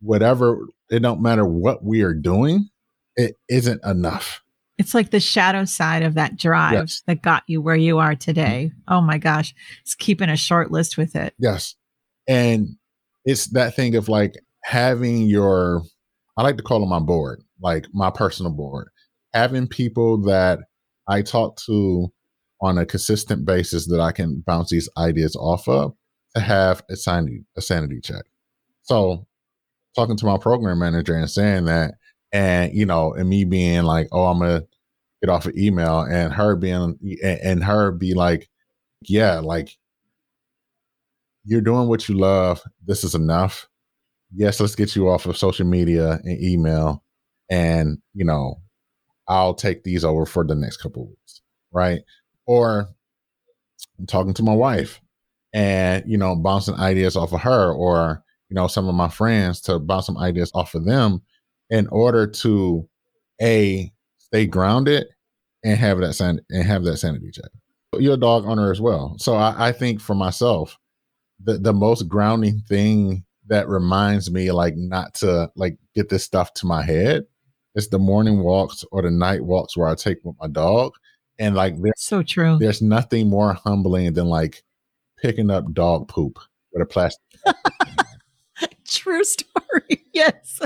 whatever 0.00 0.66
it 0.90 1.00
don't 1.00 1.22
matter 1.22 1.44
what 1.44 1.82
we 1.82 2.02
are 2.02 2.14
doing, 2.14 2.68
it 3.16 3.36
isn't 3.48 3.84
enough. 3.84 4.42
It's 4.78 4.94
like 4.94 5.10
the 5.10 5.20
shadow 5.20 5.64
side 5.64 6.02
of 6.02 6.14
that 6.14 6.36
drive 6.36 6.72
yes. 6.72 7.02
that 7.06 7.22
got 7.22 7.42
you 7.46 7.60
where 7.60 7.76
you 7.76 7.98
are 7.98 8.14
today. 8.14 8.70
Mm-hmm. 8.72 8.94
Oh 8.94 9.00
my 9.00 9.18
gosh. 9.18 9.54
It's 9.82 9.94
keeping 9.94 10.30
a 10.30 10.36
short 10.36 10.70
list 10.70 10.96
with 10.96 11.16
it. 11.16 11.34
Yes. 11.38 11.74
And 12.28 12.76
it's 13.24 13.46
that 13.48 13.74
thing 13.74 13.94
of 13.96 14.08
like 14.08 14.34
having 14.64 15.22
your 15.22 15.82
I 16.36 16.42
like 16.42 16.56
to 16.56 16.62
call 16.62 16.80
them 16.80 16.88
my 16.88 17.00
board, 17.00 17.42
like 17.60 17.86
my 17.92 18.10
personal 18.10 18.52
board. 18.52 18.88
Having 19.34 19.68
people 19.68 20.22
that 20.22 20.60
I 21.06 21.22
talk 21.22 21.56
to 21.66 22.10
on 22.62 22.78
a 22.78 22.86
consistent 22.86 23.44
basis 23.44 23.86
that 23.88 24.00
I 24.00 24.12
can 24.12 24.42
bounce 24.46 24.70
these 24.70 24.88
ideas 24.96 25.34
off 25.36 25.68
of 25.68 25.94
to 26.34 26.40
have 26.40 26.82
a 26.90 26.96
sanity, 26.96 27.44
a 27.56 27.62
sanity 27.62 28.00
check. 28.00 28.24
So 28.82 29.26
talking 29.94 30.16
to 30.16 30.26
my 30.26 30.38
program 30.38 30.78
manager 30.78 31.14
and 31.14 31.30
saying 31.30 31.64
that, 31.66 31.94
and 32.32 32.72
you 32.74 32.86
know, 32.86 33.12
and 33.14 33.28
me 33.28 33.44
being 33.44 33.82
like, 33.84 34.08
oh, 34.12 34.26
I'm 34.26 34.38
gonna 34.38 34.64
get 35.22 35.30
off 35.30 35.46
an 35.46 35.58
email, 35.58 36.00
and 36.00 36.32
her 36.32 36.56
being 36.56 36.98
and 37.22 37.64
her 37.64 37.90
be 37.90 38.14
like, 38.14 38.48
yeah, 39.02 39.40
like 39.40 39.76
you're 41.44 41.60
doing 41.60 41.88
what 41.88 42.08
you 42.08 42.16
love. 42.16 42.62
This 42.84 43.04
is 43.04 43.14
enough. 43.14 43.68
Yes, 44.34 44.60
let's 44.60 44.76
get 44.76 44.94
you 44.94 45.08
off 45.08 45.26
of 45.26 45.36
social 45.36 45.66
media 45.66 46.20
and 46.24 46.42
email, 46.42 47.02
and 47.50 47.98
you 48.14 48.24
know, 48.24 48.60
I'll 49.26 49.54
take 49.54 49.82
these 49.82 50.04
over 50.04 50.26
for 50.26 50.44
the 50.44 50.54
next 50.54 50.76
couple 50.78 51.08
weeks, 51.08 51.42
right? 51.72 52.00
Or 52.50 52.88
I'm 53.96 54.06
talking 54.06 54.34
to 54.34 54.42
my 54.42 54.54
wife 54.54 55.00
and 55.52 56.02
you 56.04 56.18
know 56.18 56.34
bouncing 56.34 56.74
ideas 56.74 57.16
off 57.16 57.32
of 57.32 57.40
her 57.42 57.72
or 57.72 58.24
you 58.48 58.56
know 58.56 58.66
some 58.66 58.88
of 58.88 58.94
my 58.96 59.08
friends 59.08 59.60
to 59.60 59.78
bounce 59.78 60.06
some 60.06 60.18
ideas 60.18 60.50
off 60.52 60.74
of 60.74 60.84
them 60.84 61.22
in 61.70 61.86
order 61.92 62.26
to 62.26 62.88
a 63.40 63.92
stay 64.18 64.46
grounded 64.46 65.06
and 65.62 65.78
have 65.78 66.00
that 66.00 66.14
san- 66.14 66.40
and 66.50 66.64
have 66.64 66.82
that 66.82 66.96
sanity 66.96 67.30
check. 67.30 67.50
You're 67.96 68.14
a 68.14 68.16
dog 68.16 68.46
owner 68.46 68.72
as 68.72 68.80
well, 68.80 69.14
so 69.18 69.34
I, 69.34 69.68
I 69.68 69.72
think 69.72 70.00
for 70.00 70.16
myself, 70.16 70.76
the 71.40 71.56
the 71.56 71.72
most 71.72 72.08
grounding 72.08 72.62
thing 72.68 73.24
that 73.46 73.68
reminds 73.68 74.28
me 74.28 74.50
like 74.50 74.74
not 74.76 75.14
to 75.14 75.52
like 75.54 75.78
get 75.94 76.08
this 76.08 76.24
stuff 76.24 76.52
to 76.54 76.66
my 76.66 76.82
head 76.82 77.26
is 77.76 77.90
the 77.90 77.98
morning 78.00 78.42
walks 78.42 78.84
or 78.90 79.02
the 79.02 79.10
night 79.12 79.44
walks 79.44 79.76
where 79.76 79.86
I 79.86 79.94
take 79.94 80.18
with 80.24 80.34
my 80.40 80.48
dog. 80.48 80.94
And 81.40 81.54
like 81.56 81.80
there's 81.80 81.94
so 81.96 82.22
true. 82.22 82.58
There's 82.60 82.82
nothing 82.82 83.28
more 83.28 83.54
humbling 83.54 84.12
than 84.12 84.26
like 84.26 84.62
picking 85.16 85.50
up 85.50 85.72
dog 85.72 86.06
poop 86.06 86.38
with 86.72 86.82
a 86.82 86.86
plastic. 86.86 87.22
True 88.86 89.24
story. 89.24 89.46
Yes. 90.12 90.60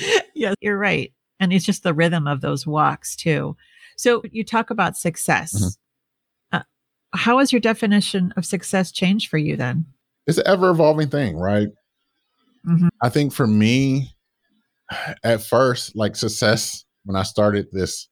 yes, 0.34 0.54
you're 0.60 0.78
right. 0.78 1.12
And 1.40 1.52
it's 1.52 1.64
just 1.64 1.82
the 1.82 1.92
rhythm 1.92 2.28
of 2.28 2.40
those 2.40 2.68
walks 2.68 3.16
too. 3.16 3.56
So 3.96 4.22
you 4.30 4.44
talk 4.44 4.70
about 4.70 4.96
success. 4.96 5.52
Mm-hmm. 5.54 6.56
Uh, 6.56 6.62
how 7.12 7.40
has 7.40 7.52
your 7.52 7.60
definition 7.60 8.32
of 8.36 8.46
success 8.46 8.92
changed 8.92 9.28
for 9.28 9.38
you 9.38 9.56
then? 9.56 9.86
It's 10.28 10.38
an 10.38 10.46
ever 10.46 10.70
evolving 10.70 11.08
thing, 11.08 11.36
right? 11.36 11.68
Mm-hmm. 12.64 12.88
I 13.02 13.08
think 13.08 13.32
for 13.32 13.46
me, 13.46 14.14
at 15.24 15.42
first, 15.42 15.96
like 15.96 16.14
success, 16.14 16.84
when 17.04 17.16
I 17.16 17.24
started 17.24 17.66
this 17.72 18.08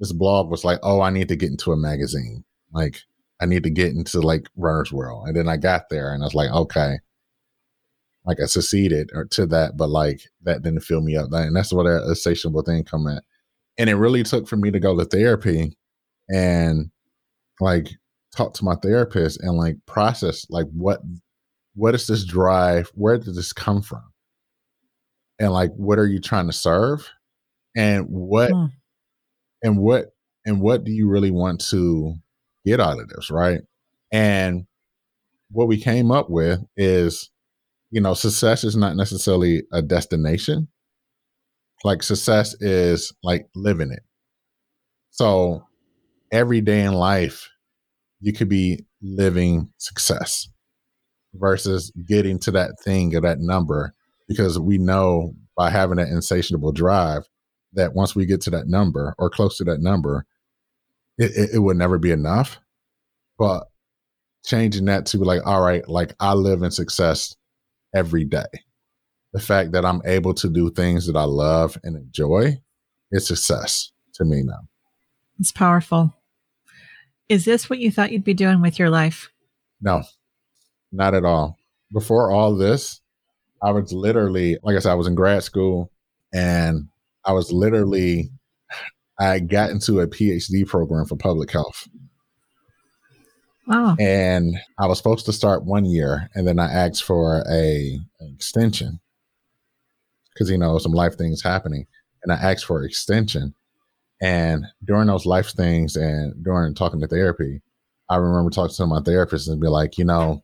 this 0.00 0.12
blog 0.12 0.50
was 0.50 0.64
like, 0.64 0.80
oh, 0.82 1.02
I 1.02 1.10
need 1.10 1.28
to 1.28 1.36
get 1.36 1.50
into 1.50 1.72
a 1.72 1.76
magazine. 1.76 2.42
Like 2.72 3.02
I 3.40 3.46
need 3.46 3.62
to 3.64 3.70
get 3.70 3.94
into 3.94 4.20
like 4.20 4.48
runner's 4.56 4.92
world. 4.92 5.28
And 5.28 5.36
then 5.36 5.48
I 5.48 5.58
got 5.58 5.90
there 5.90 6.12
and 6.12 6.22
I 6.22 6.26
was 6.26 6.34
like, 6.34 6.50
okay, 6.50 6.98
like 8.24 8.38
I 8.42 8.46
succeeded 8.46 9.10
or 9.14 9.26
to 9.26 9.46
that, 9.46 9.76
but 9.76 9.90
like 9.90 10.22
that 10.42 10.62
didn't 10.62 10.80
fill 10.80 11.02
me 11.02 11.16
up. 11.16 11.30
And 11.32 11.54
that's 11.54 11.72
what 11.72 11.86
a 11.86 12.08
insatiable 12.08 12.62
thing 12.62 12.82
come 12.82 13.06
at. 13.06 13.22
And 13.78 13.88
it 13.88 13.94
really 13.94 14.22
took 14.22 14.48
for 14.48 14.56
me 14.56 14.70
to 14.70 14.80
go 14.80 14.98
to 14.98 15.04
therapy 15.04 15.76
and 16.28 16.90
like 17.60 17.90
talk 18.34 18.54
to 18.54 18.64
my 18.64 18.76
therapist 18.76 19.40
and 19.42 19.56
like 19.56 19.76
process 19.86 20.46
like 20.50 20.66
what 20.72 21.00
what 21.74 21.94
is 21.94 22.06
this 22.06 22.24
drive? 22.24 22.90
Where 22.94 23.18
did 23.18 23.34
this 23.34 23.52
come 23.52 23.82
from? 23.82 24.04
And 25.38 25.52
like 25.52 25.72
what 25.74 25.98
are 25.98 26.06
you 26.06 26.20
trying 26.20 26.46
to 26.46 26.52
serve? 26.52 27.08
And 27.76 28.06
what 28.08 28.50
hmm. 28.50 28.66
And 29.62 29.78
what 29.78 30.06
and 30.44 30.60
what 30.60 30.84
do 30.84 30.92
you 30.92 31.08
really 31.08 31.30
want 31.30 31.60
to 31.70 32.14
get 32.64 32.80
out 32.80 32.98
of 32.98 33.08
this, 33.08 33.30
right? 33.30 33.60
And 34.12 34.66
what 35.50 35.68
we 35.68 35.80
came 35.80 36.10
up 36.10 36.30
with 36.30 36.60
is, 36.76 37.30
you 37.90 38.00
know, 38.00 38.14
success 38.14 38.64
is 38.64 38.76
not 38.76 38.96
necessarily 38.96 39.64
a 39.72 39.82
destination. 39.82 40.68
Like 41.84 42.02
success 42.02 42.54
is 42.60 43.12
like 43.22 43.46
living 43.54 43.90
it. 43.90 44.02
So 45.10 45.64
every 46.32 46.60
day 46.60 46.80
in 46.80 46.92
life, 46.92 47.48
you 48.20 48.32
could 48.32 48.48
be 48.48 48.84
living 49.02 49.72
success 49.78 50.48
versus 51.34 51.92
getting 52.06 52.38
to 52.40 52.50
that 52.50 52.72
thing 52.84 53.14
or 53.14 53.20
that 53.20 53.38
number 53.40 53.94
because 54.28 54.58
we 54.58 54.78
know 54.78 55.32
by 55.56 55.70
having 55.70 55.96
that 55.96 56.08
insatiable 56.08 56.72
drive 56.72 57.22
that 57.74 57.94
once 57.94 58.14
we 58.14 58.26
get 58.26 58.40
to 58.42 58.50
that 58.50 58.66
number 58.66 59.14
or 59.18 59.30
close 59.30 59.56
to 59.58 59.64
that 59.64 59.80
number, 59.80 60.26
it, 61.18 61.30
it, 61.36 61.50
it 61.54 61.58
would 61.58 61.76
never 61.76 61.98
be 61.98 62.10
enough. 62.10 62.58
But 63.38 63.64
changing 64.44 64.86
that 64.86 65.06
to 65.06 65.18
like, 65.18 65.46
all 65.46 65.60
right, 65.60 65.86
like 65.88 66.14
I 66.20 66.34
live 66.34 66.62
in 66.62 66.70
success 66.70 67.36
every 67.94 68.24
day. 68.24 68.46
The 69.32 69.40
fact 69.40 69.72
that 69.72 69.84
I'm 69.84 70.02
able 70.04 70.34
to 70.34 70.48
do 70.48 70.70
things 70.70 71.06
that 71.06 71.16
I 71.16 71.24
love 71.24 71.78
and 71.84 71.96
enjoy 71.96 72.60
is 73.12 73.26
success 73.26 73.92
to 74.14 74.24
me 74.24 74.42
now. 74.42 74.60
It's 75.38 75.52
powerful. 75.52 76.12
Is 77.28 77.44
this 77.44 77.70
what 77.70 77.78
you 77.78 77.92
thought 77.92 78.10
you'd 78.10 78.24
be 78.24 78.34
doing 78.34 78.60
with 78.60 78.78
your 78.78 78.90
life? 78.90 79.30
No, 79.80 80.02
not 80.90 81.14
at 81.14 81.24
all. 81.24 81.56
Before 81.92 82.30
all 82.30 82.56
this, 82.56 83.00
I 83.62 83.70
was 83.70 83.92
literally, 83.92 84.58
like 84.62 84.76
I 84.76 84.80
said, 84.80 84.92
I 84.92 84.96
was 84.96 85.06
in 85.06 85.14
grad 85.14 85.42
school 85.42 85.90
and 86.32 86.88
I 87.24 87.32
was 87.32 87.52
literally 87.52 88.30
I 89.18 89.38
got 89.38 89.70
into 89.70 90.00
a 90.00 90.06
PhD 90.06 90.66
program 90.66 91.04
for 91.04 91.16
public 91.16 91.50
health. 91.50 91.86
Wow. 93.66 93.94
And 94.00 94.56
I 94.78 94.86
was 94.86 94.96
supposed 94.96 95.26
to 95.26 95.32
start 95.32 95.64
one 95.64 95.84
year, 95.84 96.28
and 96.34 96.48
then 96.48 96.58
I 96.58 96.72
asked 96.72 97.04
for 97.04 97.44
a 97.48 97.98
an 98.20 98.34
extension 98.34 98.98
because 100.32 100.50
you 100.50 100.58
know 100.58 100.78
some 100.78 100.92
life 100.92 101.16
things 101.16 101.42
happening, 101.42 101.86
and 102.22 102.32
I 102.32 102.36
asked 102.36 102.64
for 102.64 102.82
extension. 102.82 103.54
And 104.22 104.66
during 104.84 105.06
those 105.06 105.26
life 105.26 105.50
things, 105.50 105.96
and 105.96 106.34
during 106.42 106.74
talking 106.74 107.00
to 107.00 107.06
therapy, 107.06 107.60
I 108.08 108.16
remember 108.16 108.50
talking 108.50 108.74
to 108.74 108.86
my 108.86 109.00
therapist 109.00 109.48
and 109.48 109.60
be 109.60 109.68
like, 109.68 109.98
you 109.98 110.04
know, 110.04 110.42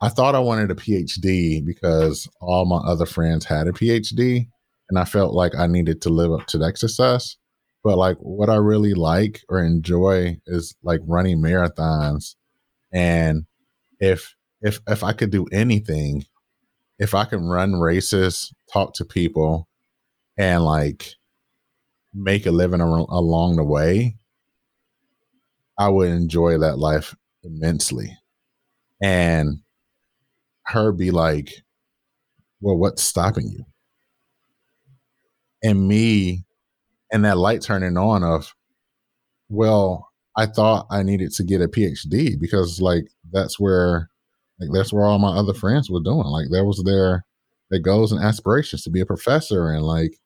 I 0.00 0.08
thought 0.08 0.34
I 0.34 0.40
wanted 0.40 0.70
a 0.70 0.74
PhD 0.74 1.64
because 1.64 2.28
all 2.40 2.64
my 2.64 2.78
other 2.78 3.06
friends 3.06 3.44
had 3.44 3.66
a 3.66 3.72
PhD, 3.72 4.48
and 4.92 4.98
I 4.98 5.06
felt 5.06 5.32
like 5.32 5.54
I 5.56 5.66
needed 5.66 6.02
to 6.02 6.10
live 6.10 6.32
up 6.32 6.46
to 6.48 6.58
that 6.58 6.76
success. 6.76 7.36
But 7.82 7.96
like 7.96 8.18
what 8.18 8.50
I 8.50 8.56
really 8.56 8.92
like 8.92 9.40
or 9.48 9.64
enjoy 9.64 10.36
is 10.46 10.74
like 10.82 11.00
running 11.06 11.38
marathons. 11.38 12.34
And 12.92 13.46
if 14.00 14.34
if 14.60 14.80
if 14.86 15.02
I 15.02 15.14
could 15.14 15.30
do 15.30 15.46
anything, 15.50 16.26
if 16.98 17.14
I 17.14 17.24
can 17.24 17.48
run 17.48 17.80
races, 17.80 18.52
talk 18.70 18.92
to 18.96 19.06
people, 19.06 19.66
and 20.38 20.62
like 20.62 21.14
make 22.12 22.44
a 22.44 22.50
living 22.50 22.82
ar- 22.82 23.06
along 23.08 23.56
the 23.56 23.64
way, 23.64 24.18
I 25.78 25.88
would 25.88 26.10
enjoy 26.10 26.58
that 26.58 26.78
life 26.78 27.16
immensely. 27.42 28.18
And 29.02 29.60
her 30.66 30.92
be 30.92 31.10
like, 31.10 31.62
well, 32.60 32.76
what's 32.76 33.02
stopping 33.02 33.48
you? 33.48 33.64
And 35.62 35.86
me, 35.86 36.44
and 37.12 37.24
that 37.24 37.38
light 37.38 37.62
turning 37.62 37.96
on 37.96 38.24
of, 38.24 38.54
well, 39.48 40.08
I 40.36 40.46
thought 40.46 40.86
I 40.90 41.02
needed 41.02 41.32
to 41.34 41.44
get 41.44 41.60
a 41.60 41.68
PhD 41.68 42.40
because 42.40 42.80
like 42.80 43.04
that's 43.32 43.60
where 43.60 44.08
like 44.58 44.70
that's 44.72 44.92
where 44.92 45.04
all 45.04 45.18
my 45.18 45.36
other 45.36 45.54
friends 45.54 45.90
were 45.90 46.00
doing. 46.00 46.24
Like 46.24 46.46
that 46.50 46.64
was 46.64 46.82
their 46.84 47.24
their 47.70 47.80
goals 47.80 48.12
and 48.12 48.22
aspirations 48.22 48.82
to 48.84 48.90
be 48.90 49.00
a 49.00 49.06
professor 49.06 49.68
and 49.70 49.84
like 49.84 50.18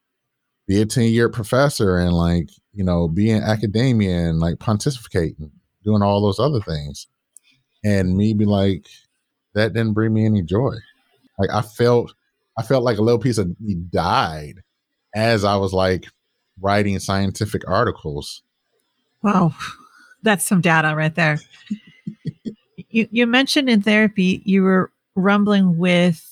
be 0.67 0.81
a 0.81 0.87
tenure 0.87 1.29
professor 1.29 1.97
and 1.97 2.13
like, 2.13 2.51
you 2.73 2.85
know, 2.85 3.09
be 3.09 3.31
in 3.31 3.43
academia 3.43 4.29
and 4.29 4.41
like 4.41 4.59
pontificate 4.59 5.39
and 5.39 5.51
doing 5.85 6.03
all 6.03 6.21
those 6.21 6.41
other 6.41 6.61
things. 6.61 7.07
And 7.85 8.17
me 8.17 8.35
be 8.35 8.45
like, 8.45 8.87
that 9.55 9.73
didn't 9.73 9.95
bring 9.95 10.13
me 10.13 10.25
any 10.27 10.43
joy. 10.43 10.75
Like 11.39 11.51
I 11.51 11.63
felt 11.63 12.15
I 12.59 12.63
felt 12.63 12.85
like 12.85 12.99
a 12.99 13.03
little 13.03 13.21
piece 13.21 13.39
of 13.39 13.55
me 13.61 13.75
died 13.75 14.63
as 15.17 15.45
I 15.45 15.57
was 15.57 15.73
like 15.73 16.07
writing 16.61 16.99
scientific 17.01 17.69
articles. 17.69 18.43
Wow. 19.23 19.55
That's 20.23 20.45
some 20.45 20.61
data 20.61 20.95
right 20.95 21.15
there. 21.15 21.41
you 22.91 23.09
you 23.11 23.27
mentioned 23.27 23.69
in 23.69 23.83
therapy 23.83 24.43
you 24.45 24.63
were 24.63 24.93
rumbling 25.17 25.79
with 25.79 26.23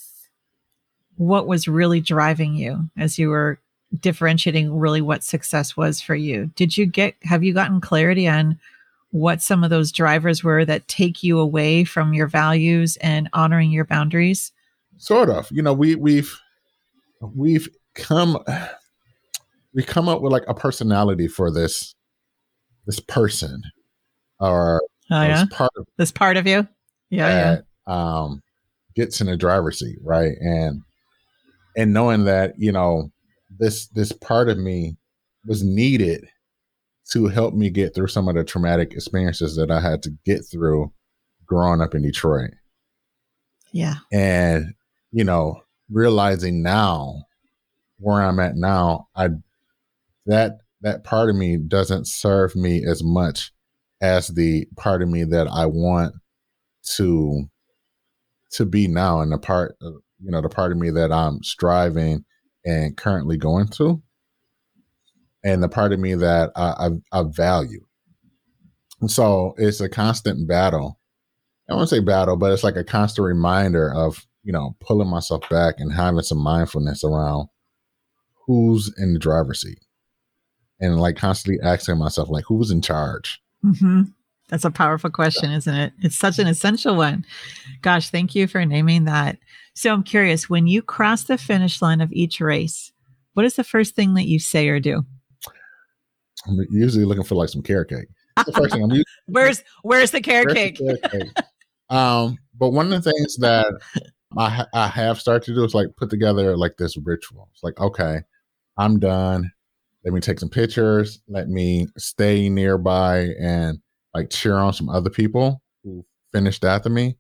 what 1.16 1.47
was 1.47 1.66
really 1.66 2.01
driving 2.01 2.55
you 2.55 2.91
as 2.97 3.18
you 3.18 3.30
were 3.30 3.59
differentiating 4.01 4.76
really 4.76 5.01
what 5.01 5.24
success 5.24 5.76
was 5.76 6.01
for 6.01 6.14
you. 6.14 6.51
Did 6.55 6.76
you 6.76 6.85
get 6.85 7.14
have 7.22 7.43
you 7.43 7.55
gotten 7.55 7.80
clarity 7.80 8.28
on 8.28 8.59
what 9.11 9.41
some 9.41 9.64
of 9.64 9.70
those 9.70 9.93
drivers 9.93 10.45
were 10.45 10.64
that 10.64 10.89
take 10.89 11.22
you 11.22 11.39
away 11.39 11.85
from 11.85 12.12
your 12.12 12.26
values 12.26 12.99
and 12.99 13.30
honoring 13.32 13.70
your 13.70 13.85
boundaries? 13.85 14.53
Sort 14.99 15.30
of. 15.30 15.51
You 15.51 15.62
know, 15.62 15.72
we 15.72 15.95
we've 15.95 16.39
we've 17.20 17.68
come 17.95 18.38
we 19.74 19.82
come 19.82 20.09
up 20.09 20.20
with 20.20 20.32
like 20.32 20.45
a 20.49 20.55
personality 20.55 21.28
for 21.28 21.51
this 21.51 21.95
this 22.86 23.01
person 23.01 23.62
or 24.40 24.82
oh, 25.11 25.22
yeah? 25.22 25.45
part 25.51 25.70
of 25.76 25.86
this 25.97 26.12
part 26.12 26.36
of 26.36 26.47
you 26.47 26.66
yeah 27.11 27.28
that, 27.28 27.64
yeah 27.88 28.22
um 28.22 28.42
gets 28.95 29.20
in 29.20 29.26
the 29.26 29.36
driver's 29.36 29.78
seat 29.78 29.99
right 30.03 30.36
and 30.40 30.82
and 31.76 31.92
knowing 31.92 32.24
that 32.24 32.55
you 32.59 32.72
know 32.72 33.11
this 33.59 33.86
this 33.88 34.12
part 34.12 34.49
of 34.49 34.59
me 34.59 34.97
was 35.47 35.62
needed 35.62 36.26
to 37.11 37.26
help 37.26 37.55
me 37.55 37.70
get 37.70 37.95
through 37.95 38.09
some 38.09 38.28
of 38.28 38.34
the 38.34 38.45
traumatic 38.45 38.92
experiences 38.92 39.57
that 39.57 39.70
I 39.70 39.80
had 39.80 40.03
to 40.05 40.11
get 40.24 40.42
through 40.51 40.92
growing 41.47 41.82
up 41.82 41.95
in 41.95 42.03
Detroit. 42.03 42.53
Yeah. 43.72 43.97
And 44.12 44.74
you 45.12 45.24
know, 45.24 45.61
realizing 45.90 46.62
now 46.62 47.24
where 47.99 48.20
I'm 48.20 48.40
at 48.40 48.57
now, 48.57 49.09
I 49.14 49.28
that 50.26 50.59
that 50.80 51.05
part 51.05 51.30
of 51.30 51.36
me 51.36 51.57
doesn't 51.57 52.07
serve 52.07 52.55
me 52.55 52.84
as 52.84 53.03
much 53.03 53.53
as 54.01 54.28
the 54.28 54.66
part 54.76 55.03
of 55.03 55.09
me 55.09 55.24
that 55.24 55.49
I 55.49 55.66
want 55.66 56.14
to 56.97 57.45
to 58.53 58.66
be 58.66 58.86
now 58.86 59.20
and 59.20 59.32
the 59.32 59.38
part 59.38 59.76
you 59.80 60.30
know 60.30 60.40
the 60.40 60.49
part 60.49 60.72
of 60.72 60.78
me 60.78 60.90
that 60.90 61.11
I'm 61.11 61.42
striving 61.42 62.24
and 62.64 62.97
currently 62.97 63.36
going 63.36 63.66
through 63.66 64.03
and 65.45 65.62
the 65.62 65.68
part 65.68 65.92
of 65.92 66.01
me 66.01 66.14
that 66.14 66.51
I, 66.57 66.88
I, 67.12 67.20
I 67.20 67.24
value. 67.28 67.84
so 69.07 69.55
it's 69.59 69.80
a 69.80 69.88
constant 69.88 70.49
battle. 70.49 70.99
I 71.70 71.74
won't 71.74 71.90
say 71.90 72.01
battle, 72.01 72.36
but 72.36 72.53
it's 72.53 72.64
like 72.64 72.76
a 72.76 72.84
constant 72.84 73.26
reminder 73.26 73.92
of, 73.92 74.26
you 74.42 74.53
know, 74.53 74.76
pulling 74.80 75.09
myself 75.09 75.49
back 75.51 75.76
and 75.78 75.92
having 75.92 76.22
some 76.22 76.38
mindfulness 76.38 77.05
around 77.05 77.49
who's 78.47 78.92
in 78.99 79.12
the 79.12 79.18
driver's 79.18 79.62
seat 79.62 79.80
and 80.80 81.01
like 81.01 81.16
constantly 81.16 81.62
asking 81.62 81.99
myself, 81.99 82.28
like, 82.28 82.45
who's 82.47 82.70
in 82.70 82.82
charge? 82.82 83.42
Mm-hmm. 83.64 84.03
That's 84.49 84.64
a 84.64 84.70
powerful 84.70 85.11
question, 85.11 85.51
yeah. 85.51 85.57
isn't 85.57 85.74
it? 85.74 85.92
It's 86.03 86.18
such 86.18 86.38
an 86.38 86.47
essential 86.47 86.97
one. 86.97 87.24
Gosh, 87.80 88.11
thank 88.11 88.34
you 88.34 88.47
for 88.47 88.64
naming 88.64 89.05
that. 89.05 89.38
So 89.74 89.92
I'm 89.92 90.03
curious 90.03 90.51
when 90.51 90.66
you 90.66 90.82
cross 90.82 91.24
the 91.24 91.38
finish 91.38 91.80
line 91.80 92.01
of 92.01 92.12
each 92.12 92.40
race, 92.40 92.92
what 93.32 93.47
is 93.47 93.57
the 93.57 93.64
first 93.64 93.95
thing 93.95 94.14
that 94.14 94.26
you 94.26 94.38
say 94.38 94.68
or 94.68 94.80
do? 94.80 95.05
I'm 96.47 96.66
usually 96.70 97.05
looking 97.05 97.24
for 97.24 97.34
like 97.34 97.49
some 97.49 97.62
carrot 97.62 97.88
cake. 97.88 98.09
the 98.45 98.53
first 98.53 98.72
thing 98.72 98.82
I'm 98.82 98.90
usually, 98.90 99.05
where's 99.26 99.62
where's 99.82 100.11
the 100.11 100.20
carrot 100.20 100.49
where's 100.49 100.59
cake? 100.59 100.76
The 100.76 100.99
carrot 100.99 101.34
cake? 101.34 101.45
um, 101.90 102.38
but 102.59 102.70
one 102.70 102.92
of 102.92 103.03
the 103.03 103.11
things 103.12 103.36
that 103.38 103.72
I 104.36 104.66
I 104.74 104.88
have 104.88 105.20
started 105.20 105.45
to 105.47 105.55
do 105.55 105.64
is 105.64 105.74
like 105.74 105.88
put 105.97 106.11
together 106.11 106.57
like 106.57 106.76
this 106.76 106.97
ritual. 106.97 107.49
It's 107.53 107.62
like 107.62 107.80
okay, 107.80 108.20
I'm 108.76 108.98
done. 108.98 109.52
Let 110.04 110.12
me 110.12 110.20
take 110.20 110.40
some 110.40 110.50
pictures. 110.50 111.20
Let 111.28 111.48
me 111.48 111.88
stay 111.96 112.48
nearby 112.48 113.28
and 113.40 113.78
like 114.12 114.30
cheer 114.30 114.56
on 114.56 114.72
some 114.72 114.88
other 114.88 115.10
people 115.10 115.62
who 115.82 116.04
finished 116.32 116.64
after 116.64 116.90
me. 116.90 117.16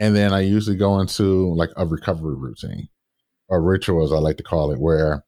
And 0.00 0.14
then 0.14 0.32
I 0.32 0.40
usually 0.40 0.76
go 0.76 1.00
into 1.00 1.52
like 1.54 1.70
a 1.76 1.84
recovery 1.84 2.36
routine 2.36 2.88
or 3.48 3.62
ritual, 3.62 4.04
as 4.04 4.12
I 4.12 4.18
like 4.18 4.36
to 4.36 4.42
call 4.42 4.70
it, 4.70 4.80
where 4.80 5.24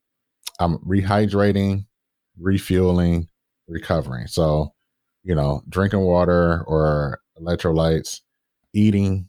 I'm 0.61 0.79
rehydrating, 0.79 1.87
refueling, 2.39 3.29
recovering. 3.67 4.27
So, 4.27 4.75
you 5.25 5.35
know, 5.35 5.63
drinking 5.69 6.01
water 6.01 6.63
or 6.67 7.21
electrolytes, 7.41 8.21
eating. 8.73 9.29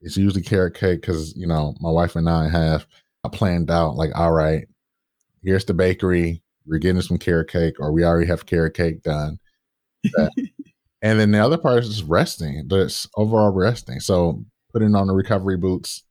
It's 0.00 0.16
usually 0.16 0.42
carrot 0.42 0.74
cake 0.74 1.00
because, 1.00 1.36
you 1.36 1.46
know, 1.46 1.74
my 1.80 1.90
wife 1.90 2.16
and 2.16 2.30
I 2.30 2.48
have 2.48 2.86
a 3.24 3.28
planned 3.28 3.70
out 3.70 3.96
like, 3.96 4.10
all 4.14 4.32
right, 4.32 4.66
here's 5.48 5.64
the 5.64 5.74
bakery. 5.74 6.42
We're 6.66 6.78
getting 6.78 7.00
some 7.00 7.16
carrot 7.16 7.50
cake, 7.50 7.76
or 7.80 7.90
we 7.90 8.04
already 8.04 8.26
have 8.26 8.44
carrot 8.44 8.74
cake 8.74 9.02
done. 9.02 9.38
and 11.02 11.18
then 11.18 11.30
the 11.30 11.42
other 11.42 11.56
part 11.56 11.82
is 11.82 11.88
just 11.88 12.08
resting, 12.08 12.64
but 12.66 12.80
it's 12.80 13.08
overall 13.16 13.50
resting. 13.50 14.00
So 14.00 14.44
putting 14.72 14.94
on 14.94 15.06
the 15.06 15.14
recovery 15.14 15.56
boots, 15.56 16.04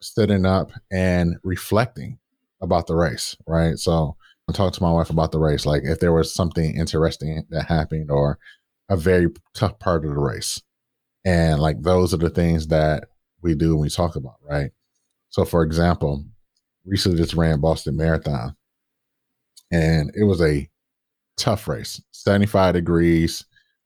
sitting 0.00 0.44
up 0.44 0.72
and 0.90 1.36
reflecting 1.44 2.18
about 2.60 2.88
the 2.88 2.96
race, 2.96 3.36
right? 3.46 3.78
So 3.78 4.16
I'll 4.48 4.54
talk 4.54 4.72
to 4.72 4.82
my 4.82 4.90
wife 4.90 5.10
about 5.10 5.30
the 5.30 5.38
race. 5.38 5.64
Like 5.64 5.82
if 5.84 6.00
there 6.00 6.12
was 6.12 6.34
something 6.34 6.76
interesting 6.76 7.46
that 7.50 7.66
happened 7.66 8.10
or 8.10 8.38
a 8.88 8.96
very 8.96 9.28
tough 9.54 9.78
part 9.78 10.04
of 10.04 10.10
the 10.10 10.20
race. 10.20 10.60
And 11.24 11.60
like 11.60 11.80
those 11.82 12.12
are 12.12 12.18
the 12.18 12.30
things 12.30 12.66
that 12.68 13.04
we 13.40 13.54
do 13.54 13.76
when 13.76 13.82
we 13.82 13.90
talk 13.90 14.16
about, 14.16 14.38
right? 14.42 14.72
So 15.28 15.44
for 15.44 15.62
example, 15.62 16.24
recently 16.84 17.18
just 17.18 17.34
ran 17.34 17.60
Boston 17.60 17.96
Marathon 17.96 18.56
and 19.70 20.10
it 20.14 20.24
was 20.24 20.40
a 20.40 20.68
tough 21.36 21.68
race 21.68 22.00
75 22.12 22.74
degrees, 22.74 23.44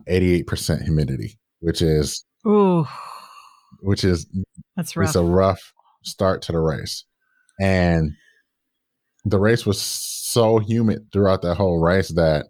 88% 0.09 0.83
humidity, 0.83 1.39
which 1.61 1.83
is, 1.83 2.25
Ooh. 2.47 2.87
which 3.81 4.05
is, 4.05 4.27
that's 4.77 4.97
rough. 4.97 5.09
It's 5.09 5.17
a 5.17 5.23
rough 5.23 5.73
start 6.03 6.43
to 6.43 6.53
the 6.53 6.61
race. 6.61 7.05
And 7.61 8.13
the 9.25 9.39
race 9.39 9.65
was 9.65 9.81
so 9.81 10.59
humid 10.59 11.07
throughout 11.13 11.43
that 11.43 11.55
whole 11.55 11.79
race 11.79 12.09
that 12.15 12.47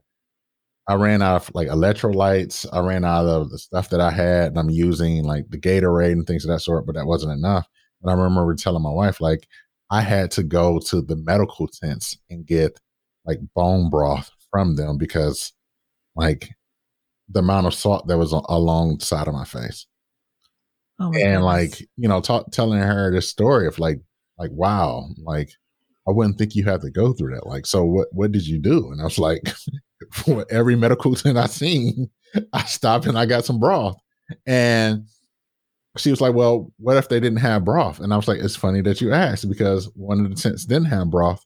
I 0.88 0.94
ran 0.94 1.22
out 1.22 1.36
of 1.48 1.54
like 1.54 1.68
electrolytes. 1.68 2.66
I 2.72 2.80
ran 2.80 3.04
out 3.04 3.26
of 3.26 3.50
the 3.50 3.58
stuff 3.58 3.90
that 3.90 4.00
I 4.00 4.10
had, 4.10 4.48
and 4.48 4.58
I'm 4.58 4.70
using 4.70 5.24
like 5.24 5.48
the 5.48 5.58
Gatorade 5.58 6.12
and 6.12 6.26
things 6.26 6.44
of 6.44 6.50
that 6.50 6.60
sort, 6.60 6.86
but 6.86 6.94
that 6.94 7.06
wasn't 7.06 7.32
enough. 7.32 7.66
And 8.02 8.10
I 8.10 8.14
remember 8.14 8.54
telling 8.54 8.82
my 8.82 8.90
wife, 8.90 9.20
like, 9.20 9.46
I 9.90 10.00
had 10.00 10.30
to 10.32 10.42
go 10.42 10.78
to 10.86 11.00
the 11.00 11.16
medical 11.16 11.68
tents 11.68 12.18
and 12.28 12.46
get 12.46 12.80
like 13.26 13.38
bone 13.54 13.90
broth 13.90 14.30
from 14.50 14.76
them 14.76 14.98
because, 14.98 15.52
like, 16.16 16.50
the 17.28 17.40
amount 17.40 17.66
of 17.66 17.74
salt 17.74 18.06
that 18.08 18.18
was 18.18 18.32
alongside 18.32 19.28
of 19.28 19.34
my 19.34 19.44
face. 19.44 19.86
Oh 21.00 21.10
my 21.10 21.18
and 21.18 21.42
goodness. 21.42 21.44
like, 21.44 21.88
you 21.96 22.08
know, 22.08 22.20
t- 22.20 22.40
telling 22.52 22.80
her 22.80 23.10
this 23.10 23.28
story 23.28 23.66
of 23.66 23.78
like, 23.78 24.00
like, 24.38 24.50
wow, 24.52 25.08
like, 25.18 25.50
I 26.06 26.12
wouldn't 26.12 26.38
think 26.38 26.54
you 26.54 26.64
had 26.64 26.82
to 26.82 26.90
go 26.90 27.12
through 27.12 27.34
that. 27.34 27.46
Like, 27.46 27.66
so 27.66 27.84
what 27.84 28.08
what 28.12 28.32
did 28.32 28.46
you 28.46 28.58
do? 28.58 28.90
And 28.92 29.00
I 29.00 29.04
was 29.04 29.18
like, 29.18 29.42
for 30.12 30.46
every 30.50 30.76
medical 30.76 31.14
tent 31.16 31.38
I 31.38 31.46
seen, 31.46 32.10
I 32.52 32.64
stopped 32.64 33.06
and 33.06 33.18
I 33.18 33.26
got 33.26 33.44
some 33.44 33.58
broth. 33.58 33.96
And 34.46 35.06
she 35.96 36.10
was 36.10 36.20
like, 36.20 36.34
Well, 36.34 36.72
what 36.78 36.96
if 36.96 37.08
they 37.08 37.20
didn't 37.20 37.38
have 37.40 37.64
broth? 37.64 38.00
And 38.00 38.12
I 38.12 38.16
was 38.16 38.28
like, 38.28 38.40
It's 38.40 38.56
funny 38.56 38.80
that 38.82 39.00
you 39.00 39.12
asked 39.12 39.48
because 39.48 39.90
one 39.94 40.20
of 40.20 40.30
the 40.30 40.36
tents 40.36 40.64
didn't 40.66 40.86
have 40.86 41.10
broth. 41.10 41.44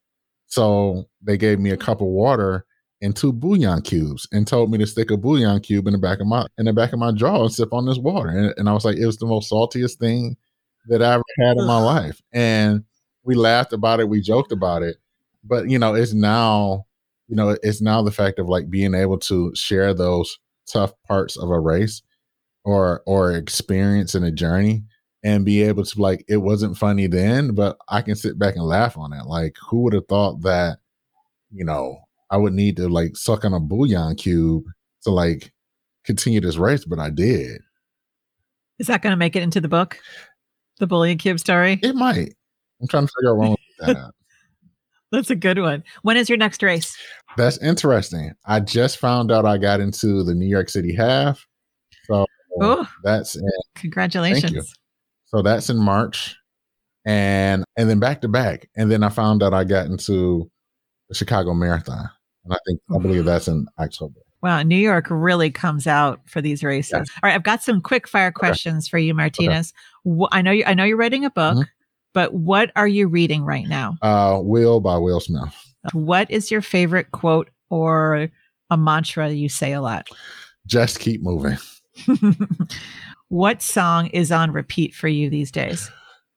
So 0.48 1.08
they 1.22 1.36
gave 1.36 1.60
me 1.60 1.70
a 1.70 1.76
cup 1.76 2.00
of 2.00 2.08
water 2.08 2.64
and 3.00 3.14
two 3.14 3.32
bouillon 3.32 3.82
cubes 3.82 4.26
and 4.32 4.46
told 4.46 4.70
me 4.70 4.78
to 4.78 4.86
stick 4.86 5.10
a 5.10 5.16
bouillon 5.16 5.60
cube 5.60 5.86
in 5.86 5.92
the 5.92 5.98
back 5.98 6.20
of 6.20 6.26
my 6.26 6.46
in 6.58 6.64
the 6.64 6.72
back 6.72 6.92
of 6.92 6.98
my 6.98 7.12
jaw 7.12 7.42
and 7.42 7.52
sip 7.52 7.72
on 7.72 7.86
this 7.86 7.98
water. 7.98 8.28
And, 8.28 8.54
and 8.56 8.68
I 8.68 8.72
was 8.72 8.84
like, 8.84 8.96
it 8.96 9.06
was 9.06 9.18
the 9.18 9.26
most 9.26 9.50
saltiest 9.50 9.98
thing 9.98 10.36
that 10.88 11.02
I 11.02 11.14
ever 11.14 11.24
had 11.38 11.56
in 11.58 11.66
my 11.66 11.80
life. 11.80 12.20
And 12.32 12.84
we 13.22 13.34
laughed 13.34 13.72
about 13.72 14.00
it, 14.00 14.08
we 14.08 14.20
joked 14.20 14.50
about 14.52 14.82
it. 14.82 14.96
But 15.44 15.68
you 15.70 15.78
know, 15.78 15.94
it's 15.94 16.14
now, 16.14 16.86
you 17.28 17.36
know, 17.36 17.56
it's 17.62 17.80
now 17.80 18.02
the 18.02 18.10
fact 18.10 18.38
of 18.38 18.48
like 18.48 18.70
being 18.70 18.94
able 18.94 19.18
to 19.20 19.54
share 19.54 19.94
those 19.94 20.38
tough 20.66 20.92
parts 21.06 21.36
of 21.36 21.50
a 21.50 21.60
race 21.60 22.02
or 22.64 23.02
or 23.06 23.32
experience 23.32 24.14
in 24.14 24.24
a 24.24 24.30
journey 24.30 24.82
and 25.24 25.44
be 25.44 25.62
able 25.62 25.84
to 25.84 26.00
like 26.00 26.24
it 26.28 26.38
wasn't 26.38 26.78
funny 26.78 27.06
then, 27.06 27.54
but 27.54 27.76
I 27.88 28.02
can 28.02 28.14
sit 28.14 28.38
back 28.38 28.56
and 28.56 28.64
laugh 28.64 28.96
on 28.96 29.12
it. 29.12 29.26
Like 29.26 29.56
who 29.68 29.82
would 29.82 29.92
have 29.92 30.06
thought 30.06 30.42
that, 30.42 30.78
you 31.50 31.64
know, 31.64 31.98
I 32.30 32.36
would 32.36 32.52
need 32.52 32.76
to 32.76 32.88
like 32.88 33.16
suck 33.16 33.44
on 33.44 33.54
a 33.54 33.60
bouillon 33.60 34.14
cube 34.16 34.64
to 35.02 35.10
like 35.10 35.52
continue 36.04 36.40
this 36.40 36.56
race, 36.56 36.84
but 36.84 36.98
I 36.98 37.10
did. 37.10 37.60
Is 38.78 38.86
that 38.86 39.02
going 39.02 39.12
to 39.12 39.16
make 39.16 39.34
it 39.34 39.42
into 39.42 39.60
the 39.60 39.68
book? 39.68 39.98
The 40.78 40.86
bouillon 40.86 41.18
cube 41.18 41.40
story? 41.40 41.80
It 41.82 41.96
might. 41.96 42.34
I'm 42.80 42.88
trying 42.88 43.06
to 43.06 43.12
figure 43.18 43.32
out 43.32 43.38
when 43.38 43.56
that. 43.80 44.12
That's 45.10 45.30
a 45.30 45.36
good 45.36 45.58
one. 45.58 45.84
When 46.02 46.18
is 46.18 46.28
your 46.28 46.36
next 46.36 46.62
race? 46.62 46.94
That's 47.36 47.56
interesting. 47.62 48.32
I 48.44 48.60
just 48.60 48.98
found 48.98 49.32
out 49.32 49.46
I 49.46 49.56
got 49.56 49.80
into 49.80 50.22
the 50.22 50.34
New 50.34 50.46
York 50.46 50.68
City 50.68 50.94
half. 50.94 51.46
So 52.04 52.26
oh, 52.60 52.86
that's 53.04 53.36
in, 53.36 53.42
congratulations. 53.74 54.74
So 55.28 55.42
that's 55.42 55.70
in 55.70 55.78
March. 55.78 56.36
And 57.04 57.64
and 57.76 57.88
then 57.88 58.00
back 58.00 58.20
to 58.22 58.28
back. 58.28 58.68
And 58.76 58.90
then 58.90 59.02
I 59.02 59.08
found 59.08 59.42
out 59.42 59.54
I 59.54 59.64
got 59.64 59.86
into 59.86 60.50
the 61.08 61.14
Chicago 61.14 61.54
Marathon. 61.54 62.10
And 62.44 62.54
I 62.54 62.58
think 62.66 62.80
I 62.94 62.98
believe 62.98 63.24
that's 63.24 63.48
in 63.48 63.66
October. 63.78 64.20
Wow, 64.40 64.62
New 64.62 64.76
York 64.76 65.06
really 65.10 65.50
comes 65.50 65.86
out 65.86 66.20
for 66.26 66.40
these 66.40 66.62
races. 66.62 66.92
All 66.92 67.02
right, 67.24 67.34
I've 67.34 67.42
got 67.42 67.62
some 67.62 67.80
quick 67.80 68.06
fire 68.06 68.30
questions 68.30 68.84
okay. 68.84 68.90
for 68.90 68.98
you, 68.98 69.12
Martinus. 69.12 69.72
Okay. 70.06 70.28
I 70.30 70.42
know 70.42 70.52
you. 70.52 70.64
I 70.64 70.74
know 70.74 70.84
you're 70.84 70.96
writing 70.96 71.24
a 71.24 71.30
book, 71.30 71.54
mm-hmm. 71.54 71.62
but 72.14 72.34
what 72.34 72.70
are 72.76 72.86
you 72.86 73.08
reading 73.08 73.44
right 73.44 73.66
now? 73.66 73.96
Uh, 74.00 74.38
Will 74.40 74.80
by 74.80 74.96
Will 74.96 75.18
Smith. 75.18 75.54
What 75.92 76.30
is 76.30 76.50
your 76.50 76.62
favorite 76.62 77.10
quote 77.10 77.50
or 77.68 78.28
a 78.70 78.76
mantra 78.76 79.30
you 79.30 79.48
say 79.48 79.72
a 79.72 79.80
lot? 79.80 80.08
Just 80.66 81.00
keep 81.00 81.20
moving. 81.22 81.58
what 83.28 83.62
song 83.62 84.08
is 84.08 84.32
on 84.32 84.52
repeat 84.52 84.94
for 84.94 85.08
you 85.08 85.30
these 85.30 85.50
days? 85.50 85.90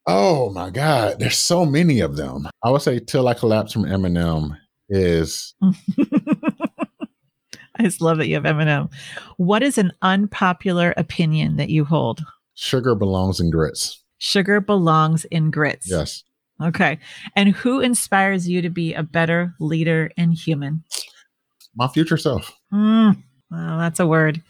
Oh 0.08 0.50
my 0.52 0.70
God, 0.70 1.20
there's 1.20 1.38
so 1.38 1.66
many 1.66 2.00
of 2.00 2.16
them. 2.16 2.48
I 2.64 2.70
would 2.70 2.82
say 2.82 3.00
"Till 3.00 3.28
I 3.28 3.34
Collapse" 3.34 3.74
from 3.74 3.84
Eminem 3.84 4.58
is 4.89 5.54
I 7.82 7.84
just 7.84 8.02
love 8.02 8.18
that 8.18 8.28
you 8.28 8.36
have 8.36 8.44
Eminem. 8.44 8.92
What 9.38 9.64
is 9.64 9.78
an 9.78 9.92
unpopular 10.02 10.94
opinion 10.98 11.58
that 11.58 11.70
you 11.70 11.86
hold? 11.86 12.22
Sugar 12.54 12.96
belongs 12.96 13.39
in 13.39 13.50
grits. 13.50 14.04
Sugar 14.18 14.60
belongs 14.62 15.26
in 15.26 15.50
grits. 15.50 15.89
Yes. 15.89 16.24
Okay. 16.62 17.00
And 17.36 17.50
who 17.50 17.80
inspires 17.80 18.48
you 18.48 18.62
to 18.62 18.70
be 18.70 18.94
a 18.94 19.02
better 19.02 19.56
leader 19.60 20.12
and 20.16 20.34
human? 20.34 20.84
My 21.76 21.88
future 21.88 22.18
self. 22.18 22.52
Mm, 22.72 23.24
well, 23.50 23.78
that's 23.80 24.00
a 24.00 24.06
word. 24.06 24.44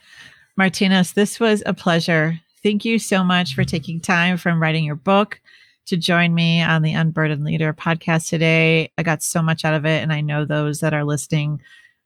Martinus, 0.58 1.14
this 1.14 1.40
was 1.40 1.64
a 1.66 1.74
pleasure. 1.74 2.40
Thank 2.64 2.86
you 2.86 3.00
so 3.00 3.24
much 3.24 3.56
for 3.56 3.64
taking 3.64 4.00
time 4.00 4.38
from 4.38 4.62
writing 4.62 4.84
your 4.84 4.96
book 4.96 5.42
to 5.88 5.98
join 5.98 6.34
me 6.34 6.62
on 6.62 6.82
the 6.82 6.94
Unburdened 6.94 7.44
Leader 7.44 7.74
podcast 7.74 8.30
today. 8.30 8.92
I 8.98 9.04
got 9.04 9.24
so 9.24 9.42
much 9.42 9.66
out 9.66 9.74
of 9.74 9.86
it, 9.86 10.02
and 10.04 10.14
I 10.14 10.22
know 10.22 10.46
those 10.46 10.80
that 10.82 10.94
are 10.94 11.04
listening 11.04 11.62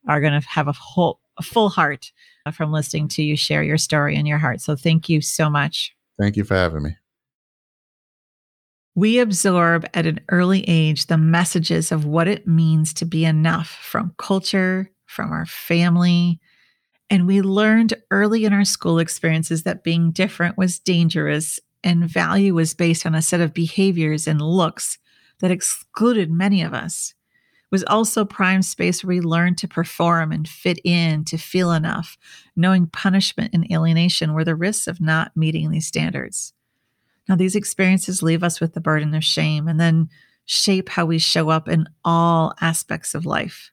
are 0.08 0.20
going 0.20 0.40
to 0.40 0.48
have 0.48 0.68
a 0.68 0.72
whole 0.72 1.20
a 1.38 1.42
full 1.42 1.68
heart 1.68 2.12
from 2.52 2.72
listening 2.72 3.08
to 3.08 3.22
you 3.22 3.36
share 3.36 3.62
your 3.62 3.76
story 3.76 4.16
and 4.16 4.26
your 4.26 4.38
heart. 4.38 4.60
So 4.60 4.76
thank 4.76 5.08
you 5.08 5.20
so 5.20 5.50
much. 5.50 5.94
Thank 6.18 6.36
you 6.36 6.44
for 6.44 6.54
having 6.54 6.82
me. 6.82 6.96
We 8.94 9.18
absorb 9.18 9.86
at 9.92 10.06
an 10.06 10.20
early 10.30 10.64
age 10.66 11.06
the 11.06 11.18
messages 11.18 11.92
of 11.92 12.06
what 12.06 12.28
it 12.28 12.46
means 12.46 12.94
to 12.94 13.04
be 13.04 13.26
enough 13.26 13.68
from 13.68 14.14
culture, 14.16 14.90
from 15.04 15.30
our 15.32 15.44
family. 15.44 16.40
And 17.08 17.26
we 17.26 17.40
learned 17.40 17.94
early 18.10 18.44
in 18.44 18.52
our 18.52 18.64
school 18.64 18.98
experiences 18.98 19.62
that 19.62 19.84
being 19.84 20.10
different 20.10 20.58
was 20.58 20.78
dangerous 20.78 21.60
and 21.84 22.08
value 22.08 22.54
was 22.54 22.74
based 22.74 23.06
on 23.06 23.14
a 23.14 23.22
set 23.22 23.40
of 23.40 23.54
behaviors 23.54 24.26
and 24.26 24.40
looks 24.40 24.98
that 25.38 25.50
excluded 25.50 26.30
many 26.30 26.62
of 26.62 26.74
us 26.74 27.14
It 27.66 27.70
was 27.70 27.84
also 27.84 28.24
prime 28.24 28.62
space 28.62 29.04
where 29.04 29.16
we 29.16 29.20
learned 29.20 29.58
to 29.58 29.68
perform 29.68 30.32
and 30.32 30.48
fit 30.48 30.80
in, 30.84 31.24
to 31.26 31.36
feel 31.36 31.72
enough, 31.72 32.16
knowing 32.56 32.86
punishment 32.86 33.50
and 33.52 33.70
alienation 33.70 34.34
were 34.34 34.44
the 34.44 34.54
risks 34.54 34.86
of 34.86 35.00
not 35.00 35.36
meeting 35.36 35.70
these 35.70 35.86
standards. 35.86 36.54
Now, 37.28 37.36
these 37.36 37.56
experiences 37.56 38.22
leave 38.22 38.42
us 38.42 38.60
with 38.60 38.74
the 38.74 38.80
burden 38.80 39.14
of 39.14 39.24
shame 39.24 39.68
and 39.68 39.80
then 39.80 40.08
shape 40.44 40.88
how 40.88 41.06
we 41.06 41.18
show 41.18 41.50
up 41.50 41.68
in 41.68 41.88
all 42.04 42.54
aspects 42.60 43.14
of 43.14 43.26
life. 43.26 43.72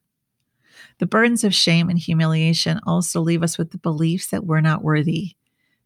The 1.04 1.08
burdens 1.08 1.43
of 1.43 1.54
shame 1.54 1.89
and 1.89 1.99
humiliation 1.99 2.80
also 2.88 3.20
leave 3.20 3.43
us 3.43 3.58
with 3.58 3.72
the 3.72 3.78
beliefs 3.78 4.28
that 4.28 4.45
we're 4.45 4.62
not 4.62 4.86
worthy, 4.86 5.36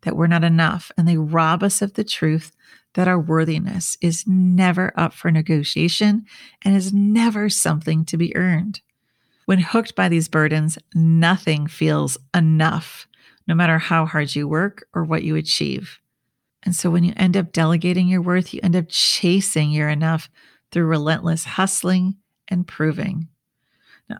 that 0.04 0.16
we're 0.16 0.28
not 0.28 0.44
enough, 0.44 0.92
and 0.96 1.08
they 1.08 1.18
rob 1.18 1.64
us 1.64 1.82
of 1.82 1.96
the 1.96 2.04
truth 2.04 2.56
that 2.94 3.08
our 3.08 3.20
worthiness 3.20 3.98
is 4.00 4.26
never 4.28 4.94
up 4.96 5.16
for 5.16 5.32
negotiation 5.32 6.28
and 6.64 6.76
is 6.76 6.94
never 6.94 7.50
something 7.50 8.06
to 8.06 8.16
be 8.16 8.36
earned. 8.36 8.82
When 9.46 9.58
hooked 9.58 9.96
by 9.96 10.08
these 10.08 10.28
burdens, 10.28 10.78
nothing 10.94 11.66
feels 11.66 12.20
enough, 12.36 13.08
no 13.48 13.56
matter 13.56 13.80
how 13.80 14.06
hard 14.06 14.36
you 14.36 14.48
work 14.48 14.86
or 14.94 15.04
what 15.04 15.24
you 15.24 15.36
achieve. 15.36 15.98
And 16.62 16.76
so 16.76 16.92
when 16.92 17.04
you 17.04 17.14
end 17.18 17.36
up 17.36 17.52
delegating 17.52 18.08
your 18.08 18.22
worth, 18.22 18.54
you 18.54 18.60
end 18.62 18.76
up 18.76 18.86
chasing 18.88 19.72
your 19.72 19.90
enough 19.90 20.30
through 20.72 20.86
relentless 20.86 21.44
hustling 21.44 22.18
and 22.48 22.68
proving. 22.68 23.30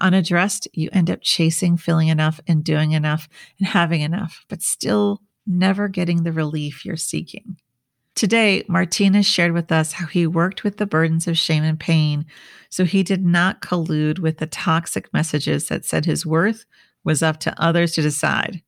Unaddressed, 0.02 0.68
you 0.74 0.90
end 0.92 1.10
up 1.10 1.20
chasing 1.22 1.78
feeling 1.78 2.10
enough 2.10 2.40
and 2.48 2.64
doing 2.64 2.92
enough 2.92 3.30
and 3.58 3.68
having 3.68 4.02
enough, 4.02 4.46
but 4.50 4.62
still 4.62 5.22
never 5.46 5.88
getting 5.88 6.24
the 6.24 6.34
relief 6.34 6.86
you're 6.86 6.98
seeking. 6.98 7.58
Today, 8.16 8.64
Martinus 8.68 9.28
shared 9.28 9.54
with 9.54 9.72
us 9.72 9.94
how 9.94 10.08
he 10.08 10.26
worked 10.26 10.64
with 10.64 10.78
the 10.78 10.88
burdens 10.88 11.28
of 11.28 11.38
shame 11.38 11.64
and 11.64 11.80
pain 11.80 12.26
so 12.70 12.84
he 12.84 13.04
did 13.04 13.24
not 13.24 13.62
collude 13.62 14.20
with 14.20 14.40
the 14.40 14.48
toxic 14.48 15.14
messages 15.14 15.68
that 15.68 15.86
said 15.86 16.06
his 16.06 16.26
worth 16.26 16.66
was 17.04 17.22
up 17.22 17.40
to 17.42 17.62
others 17.62 17.94
to 17.94 18.02
decide. 18.02 18.62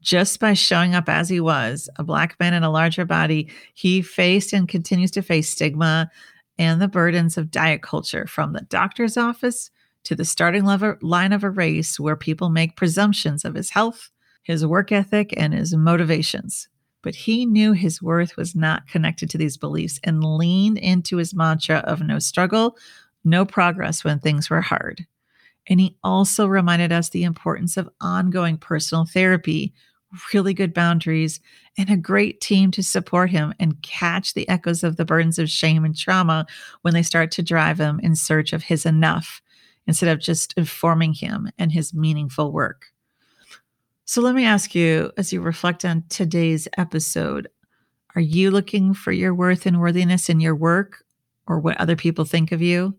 Just 0.00 0.38
by 0.38 0.52
showing 0.52 0.94
up 0.94 1.08
as 1.08 1.28
he 1.28 1.40
was, 1.40 1.88
a 1.96 2.04
black 2.04 2.38
man 2.38 2.54
in 2.54 2.62
a 2.62 2.70
larger 2.70 3.04
body, 3.04 3.50
he 3.74 4.00
faced 4.02 4.52
and 4.52 4.68
continues 4.68 5.10
to 5.12 5.22
face 5.22 5.48
stigma 5.48 6.10
and 6.58 6.80
the 6.80 6.88
burdens 6.88 7.36
of 7.36 7.50
diet 7.50 7.82
culture 7.82 8.26
from 8.26 8.52
the 8.52 8.60
doctor's 8.62 9.16
office 9.16 9.70
to 10.08 10.16
the 10.16 10.24
starting 10.24 10.64
line 10.64 11.34
of 11.34 11.44
a 11.44 11.50
race 11.50 12.00
where 12.00 12.16
people 12.16 12.48
make 12.48 12.76
presumptions 12.76 13.44
of 13.44 13.54
his 13.54 13.68
health, 13.68 14.08
his 14.42 14.64
work 14.64 14.90
ethic, 14.90 15.34
and 15.36 15.52
his 15.52 15.76
motivations. 15.76 16.66
But 17.02 17.14
he 17.14 17.44
knew 17.44 17.74
his 17.74 18.00
worth 18.00 18.34
was 18.34 18.56
not 18.56 18.88
connected 18.88 19.28
to 19.28 19.36
these 19.36 19.58
beliefs 19.58 20.00
and 20.02 20.24
leaned 20.24 20.78
into 20.78 21.18
his 21.18 21.34
mantra 21.34 21.80
of 21.80 22.00
no 22.00 22.18
struggle, 22.20 22.78
no 23.22 23.44
progress 23.44 24.02
when 24.02 24.18
things 24.18 24.48
were 24.48 24.62
hard. 24.62 25.06
And 25.68 25.78
he 25.78 25.98
also 26.02 26.46
reminded 26.46 26.90
us 26.90 27.10
the 27.10 27.24
importance 27.24 27.76
of 27.76 27.90
ongoing 28.00 28.56
personal 28.56 29.04
therapy, 29.04 29.74
really 30.32 30.54
good 30.54 30.72
boundaries, 30.72 31.38
and 31.76 31.90
a 31.90 31.98
great 31.98 32.40
team 32.40 32.70
to 32.70 32.82
support 32.82 33.28
him 33.28 33.52
and 33.60 33.82
catch 33.82 34.32
the 34.32 34.48
echoes 34.48 34.82
of 34.82 34.96
the 34.96 35.04
burdens 35.04 35.38
of 35.38 35.50
shame 35.50 35.84
and 35.84 35.94
trauma 35.94 36.46
when 36.80 36.94
they 36.94 37.02
start 37.02 37.30
to 37.32 37.42
drive 37.42 37.78
him 37.78 38.00
in 38.02 38.16
search 38.16 38.54
of 38.54 38.62
his 38.62 38.86
enough 38.86 39.42
instead 39.88 40.10
of 40.10 40.20
just 40.20 40.52
informing 40.52 41.14
him 41.14 41.50
and 41.58 41.72
his 41.72 41.94
meaningful 41.94 42.52
work. 42.52 42.92
So 44.04 44.20
let 44.20 44.34
me 44.34 44.44
ask 44.44 44.74
you 44.74 45.10
as 45.16 45.32
you 45.32 45.40
reflect 45.40 45.84
on 45.84 46.04
today's 46.08 46.68
episode 46.76 47.48
are 48.14 48.22
you 48.22 48.50
looking 48.50 48.94
for 48.94 49.12
your 49.12 49.34
worth 49.34 49.66
and 49.66 49.80
worthiness 49.80 50.28
in 50.28 50.40
your 50.40 50.54
work 50.54 51.04
or 51.46 51.60
what 51.60 51.76
other 51.78 51.94
people 51.94 52.24
think 52.24 52.52
of 52.52 52.60
you? 52.60 52.96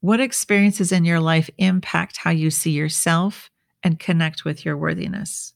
What 0.00 0.20
experiences 0.20 0.92
in 0.92 1.04
your 1.04 1.20
life 1.20 1.48
impact 1.58 2.18
how 2.18 2.30
you 2.30 2.50
see 2.50 2.72
yourself 2.72 3.50
and 3.82 3.98
connect 3.98 4.44
with 4.44 4.64
your 4.64 4.76
worthiness? 4.76 5.54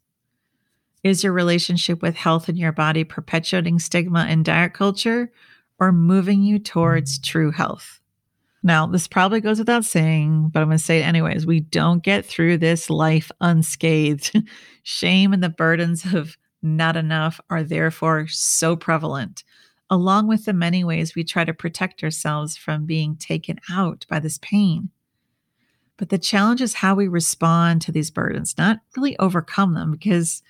Is 1.02 1.22
your 1.22 1.32
relationship 1.32 2.02
with 2.02 2.16
health 2.16 2.48
in 2.48 2.56
your 2.56 2.72
body 2.72 3.04
perpetuating 3.04 3.78
stigma 3.78 4.26
and 4.28 4.44
diet 4.44 4.74
culture 4.74 5.30
or 5.78 5.92
moving 5.92 6.42
you 6.42 6.58
towards 6.58 7.18
true 7.18 7.50
health? 7.50 7.99
Now, 8.62 8.86
this 8.86 9.08
probably 9.08 9.40
goes 9.40 9.58
without 9.58 9.86
saying, 9.86 10.50
but 10.52 10.60
I'm 10.60 10.68
going 10.68 10.78
to 10.78 10.84
say 10.84 11.00
it 11.00 11.06
anyways. 11.06 11.46
We 11.46 11.60
don't 11.60 12.02
get 12.02 12.26
through 12.26 12.58
this 12.58 12.90
life 12.90 13.30
unscathed. 13.40 14.36
Shame 14.82 15.32
and 15.32 15.42
the 15.42 15.48
burdens 15.48 16.04
of 16.12 16.36
not 16.62 16.96
enough 16.96 17.40
are 17.48 17.62
therefore 17.62 18.26
so 18.28 18.76
prevalent, 18.76 19.44
along 19.88 20.26
with 20.26 20.44
the 20.44 20.52
many 20.52 20.84
ways 20.84 21.14
we 21.14 21.24
try 21.24 21.44
to 21.44 21.54
protect 21.54 22.04
ourselves 22.04 22.58
from 22.58 22.84
being 22.84 23.16
taken 23.16 23.58
out 23.70 24.04
by 24.10 24.18
this 24.18 24.38
pain. 24.42 24.90
But 25.96 26.10
the 26.10 26.18
challenge 26.18 26.60
is 26.60 26.74
how 26.74 26.94
we 26.94 27.08
respond 27.08 27.80
to 27.82 27.92
these 27.92 28.10
burdens, 28.10 28.58
not 28.58 28.80
really 28.94 29.18
overcome 29.18 29.72
them, 29.72 29.90
because 29.90 30.42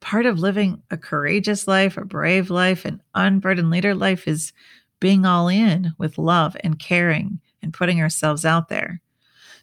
part 0.00 0.24
of 0.24 0.38
living 0.38 0.82
a 0.90 0.96
courageous 0.96 1.68
life, 1.68 1.98
a 1.98 2.06
brave 2.06 2.48
life, 2.48 2.86
an 2.86 3.02
unburdened 3.14 3.70
leader 3.70 3.94
life 3.94 4.26
is 4.26 4.54
being 4.98 5.26
all 5.26 5.48
in 5.48 5.92
with 5.98 6.16
love 6.16 6.56
and 6.62 6.78
caring 6.78 7.40
and 7.62 7.72
putting 7.72 8.00
ourselves 8.00 8.44
out 8.44 8.68
there. 8.68 9.00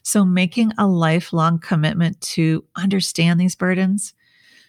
So, 0.02 0.24
making 0.24 0.72
a 0.78 0.86
lifelong 0.86 1.58
commitment 1.58 2.20
to 2.22 2.64
understand 2.76 3.40
these 3.40 3.54
burdens 3.54 4.14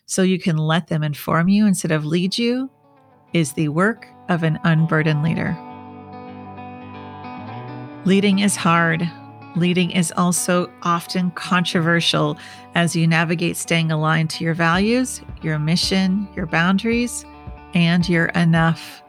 so 0.06 0.22
you 0.24 0.40
can 0.40 0.58
let 0.58 0.88
them 0.88 1.04
inform 1.04 1.50
you 1.50 1.68
instead 1.68 1.92
of 1.92 2.06
lead 2.06 2.38
you 2.38 2.70
is 3.34 3.54
the 3.54 3.70
work 3.70 4.08
of 4.28 4.44
an 4.44 4.60
unburdened 4.64 5.24
leader. 5.24 5.58
Leading 8.06 8.40
is 8.40 8.56
hard. 8.56 9.10
Leading 9.56 9.92
is 9.92 10.12
also 10.16 10.72
often 10.84 11.32
controversial 11.32 12.38
as 12.76 12.96
you 12.96 13.06
navigate 13.06 13.58
staying 13.58 13.92
aligned 13.92 14.30
to 14.32 14.44
your 14.44 14.54
values, 14.54 15.22
your 15.42 15.60
mission, 15.60 16.28
your 16.36 16.46
boundaries, 16.46 17.26
and 17.74 18.08
your 18.08 18.26
enough. 18.28 19.04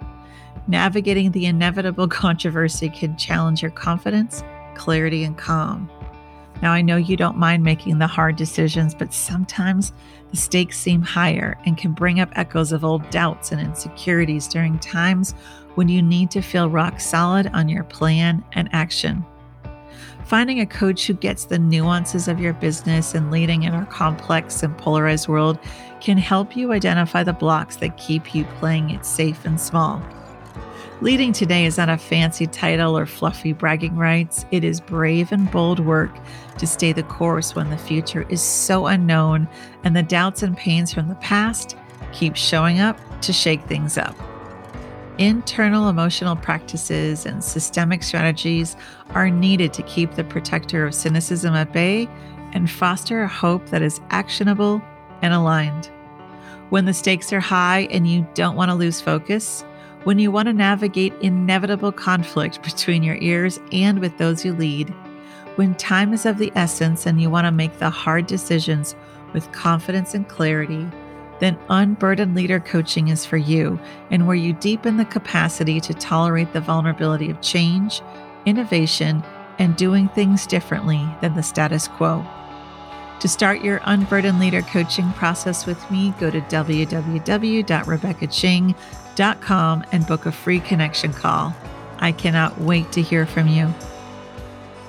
Navigating 0.70 1.32
the 1.32 1.46
inevitable 1.46 2.06
controversy 2.08 2.88
can 2.90 3.16
challenge 3.16 3.60
your 3.60 3.72
confidence, 3.72 4.44
clarity, 4.76 5.24
and 5.24 5.36
calm. 5.36 5.90
Now, 6.62 6.70
I 6.72 6.80
know 6.80 6.96
you 6.96 7.16
don't 7.16 7.38
mind 7.38 7.64
making 7.64 7.98
the 7.98 8.06
hard 8.06 8.36
decisions, 8.36 8.94
but 8.94 9.12
sometimes 9.12 9.92
the 10.30 10.36
stakes 10.36 10.78
seem 10.78 11.02
higher 11.02 11.58
and 11.66 11.76
can 11.76 11.92
bring 11.92 12.20
up 12.20 12.30
echoes 12.36 12.70
of 12.70 12.84
old 12.84 13.08
doubts 13.10 13.50
and 13.50 13.60
insecurities 13.60 14.46
during 14.46 14.78
times 14.78 15.32
when 15.74 15.88
you 15.88 16.02
need 16.02 16.30
to 16.30 16.40
feel 16.40 16.70
rock 16.70 17.00
solid 17.00 17.48
on 17.48 17.68
your 17.68 17.82
plan 17.82 18.44
and 18.52 18.68
action. 18.72 19.24
Finding 20.24 20.60
a 20.60 20.66
coach 20.66 21.04
who 21.04 21.14
gets 21.14 21.46
the 21.46 21.58
nuances 21.58 22.28
of 22.28 22.38
your 22.38 22.52
business 22.52 23.16
and 23.16 23.32
leading 23.32 23.64
in 23.64 23.74
our 23.74 23.86
complex 23.86 24.62
and 24.62 24.78
polarized 24.78 25.26
world 25.26 25.58
can 26.00 26.16
help 26.16 26.56
you 26.56 26.70
identify 26.72 27.24
the 27.24 27.32
blocks 27.32 27.76
that 27.76 27.96
keep 27.96 28.36
you 28.36 28.44
playing 28.60 28.90
it 28.90 29.04
safe 29.04 29.44
and 29.44 29.60
small. 29.60 30.00
Leading 31.03 31.32
today 31.32 31.64
is 31.64 31.78
not 31.78 31.88
a 31.88 31.96
fancy 31.96 32.46
title 32.46 32.96
or 32.96 33.07
fluffy 33.07 33.55
bragging 33.55 33.96
rights. 33.96 34.44
It 34.51 34.64
is 34.64 34.82
brave 34.82 35.32
and 35.32 35.51
bold 35.51 35.80
work 35.80 36.14
to 36.59 36.66
stay 36.66 36.92
the 36.92 37.03
course 37.05 37.55
when 37.55 37.70
the 37.70 37.78
future 37.78 38.26
is 38.28 38.42
so 38.42 38.86
unknown 38.86 39.48
and 39.82 39.96
the 39.96 40.03
doubts 40.03 40.42
and 40.42 40.55
pains 40.55 40.92
from 40.92 41.09
the 41.09 41.14
past 41.14 41.74
keep 42.12 42.36
showing 42.36 42.80
up 42.80 42.98
to 43.22 43.32
shake 43.32 43.62
things 43.62 43.96
up. 43.96 44.14
Internal 45.16 45.88
emotional 45.88 46.36
practices 46.36 47.24
and 47.24 47.42
systemic 47.42 48.03
strategies 48.03 48.76
are 49.11 49.30
needed 49.30 49.72
to 49.72 49.82
keep 49.84 50.16
the 50.16 50.24
protector 50.24 50.86
of 50.86 50.94
cynicism 50.94 51.55
at 51.55 51.72
bay 51.72 52.11
and 52.53 52.70
foster 52.70 53.22
a 53.22 53.28
hope 53.28 53.70
that 53.70 53.80
is 53.80 54.03
actionable 54.11 54.82
and 55.22 55.32
aligned. 55.32 55.86
When 56.68 56.84
the 56.84 56.92
stakes 56.92 57.32
are 57.32 57.40
high 57.40 57.88
and 57.90 58.07
you 58.07 58.28
don't 58.34 58.55
want 58.55 58.70
to 58.70 58.74
lose 58.74 59.01
focus, 59.01 59.64
when 60.05 60.18
you 60.18 60.30
want 60.30 60.46
to 60.46 60.55
navigate 60.55 61.12
inevitable 61.20 61.92
conflict 61.92 62.62
between 62.62 63.03
your 63.03 63.16
ears 63.16 63.61
and 63.70 63.98
with 63.98 64.16
those 64.16 64.42
you 64.44 64.55
lead, 64.55 64.88
when 65.57 65.74
time 65.74 66.14
is 66.14 66.24
of 66.24 66.38
the 66.38 66.51
essence 66.55 67.05
and 67.05 67.20
you 67.20 67.28
want 67.28 67.44
to 67.44 67.51
make 67.51 67.78
the 67.78 67.90
hard 67.90 68.26
decisions 68.26 68.94
with 69.34 69.53
confidence 69.53 70.14
and 70.14 70.26
clarity, 70.26 70.88
then 71.38 71.59
Unburdened 71.68 72.34
Leader 72.34 72.61
Coaching 72.61 73.09
is 73.09 73.26
for 73.26 73.36
you 73.36 73.78
and 74.11 74.26
where 74.26 74.36
you 74.36 74.55
deepen 74.55 74.96
the 74.96 75.05
capacity 75.05 75.80
to 75.80 75.92
tolerate 75.92 76.55
the 76.55 76.62
vulnerability 76.62 77.28
of 77.30 77.42
change, 77.42 78.01
innovation, 78.46 79.22
and 79.59 79.76
doing 79.76 80.09
things 80.09 80.46
differently 80.46 81.07
than 81.20 81.34
the 81.34 81.42
status 81.42 81.88
quo. 81.88 82.24
To 83.20 83.28
start 83.28 83.62
your 83.62 83.82
Unburdened 83.84 84.40
Leader 84.40 84.62
coaching 84.62 85.12
process 85.12 85.66
with 85.66 85.90
me, 85.90 86.14
go 86.18 86.30
to 86.30 86.40
www.rebeccaching.com 86.40 88.74
and 89.20 90.06
book 90.06 90.26
a 90.26 90.32
free 90.32 90.60
connection 90.60 91.12
call. 91.12 91.54
I 91.98 92.12
cannot 92.12 92.60
wait 92.60 92.92
to 92.92 93.02
hear 93.02 93.26
from 93.26 93.48
you. 93.48 93.72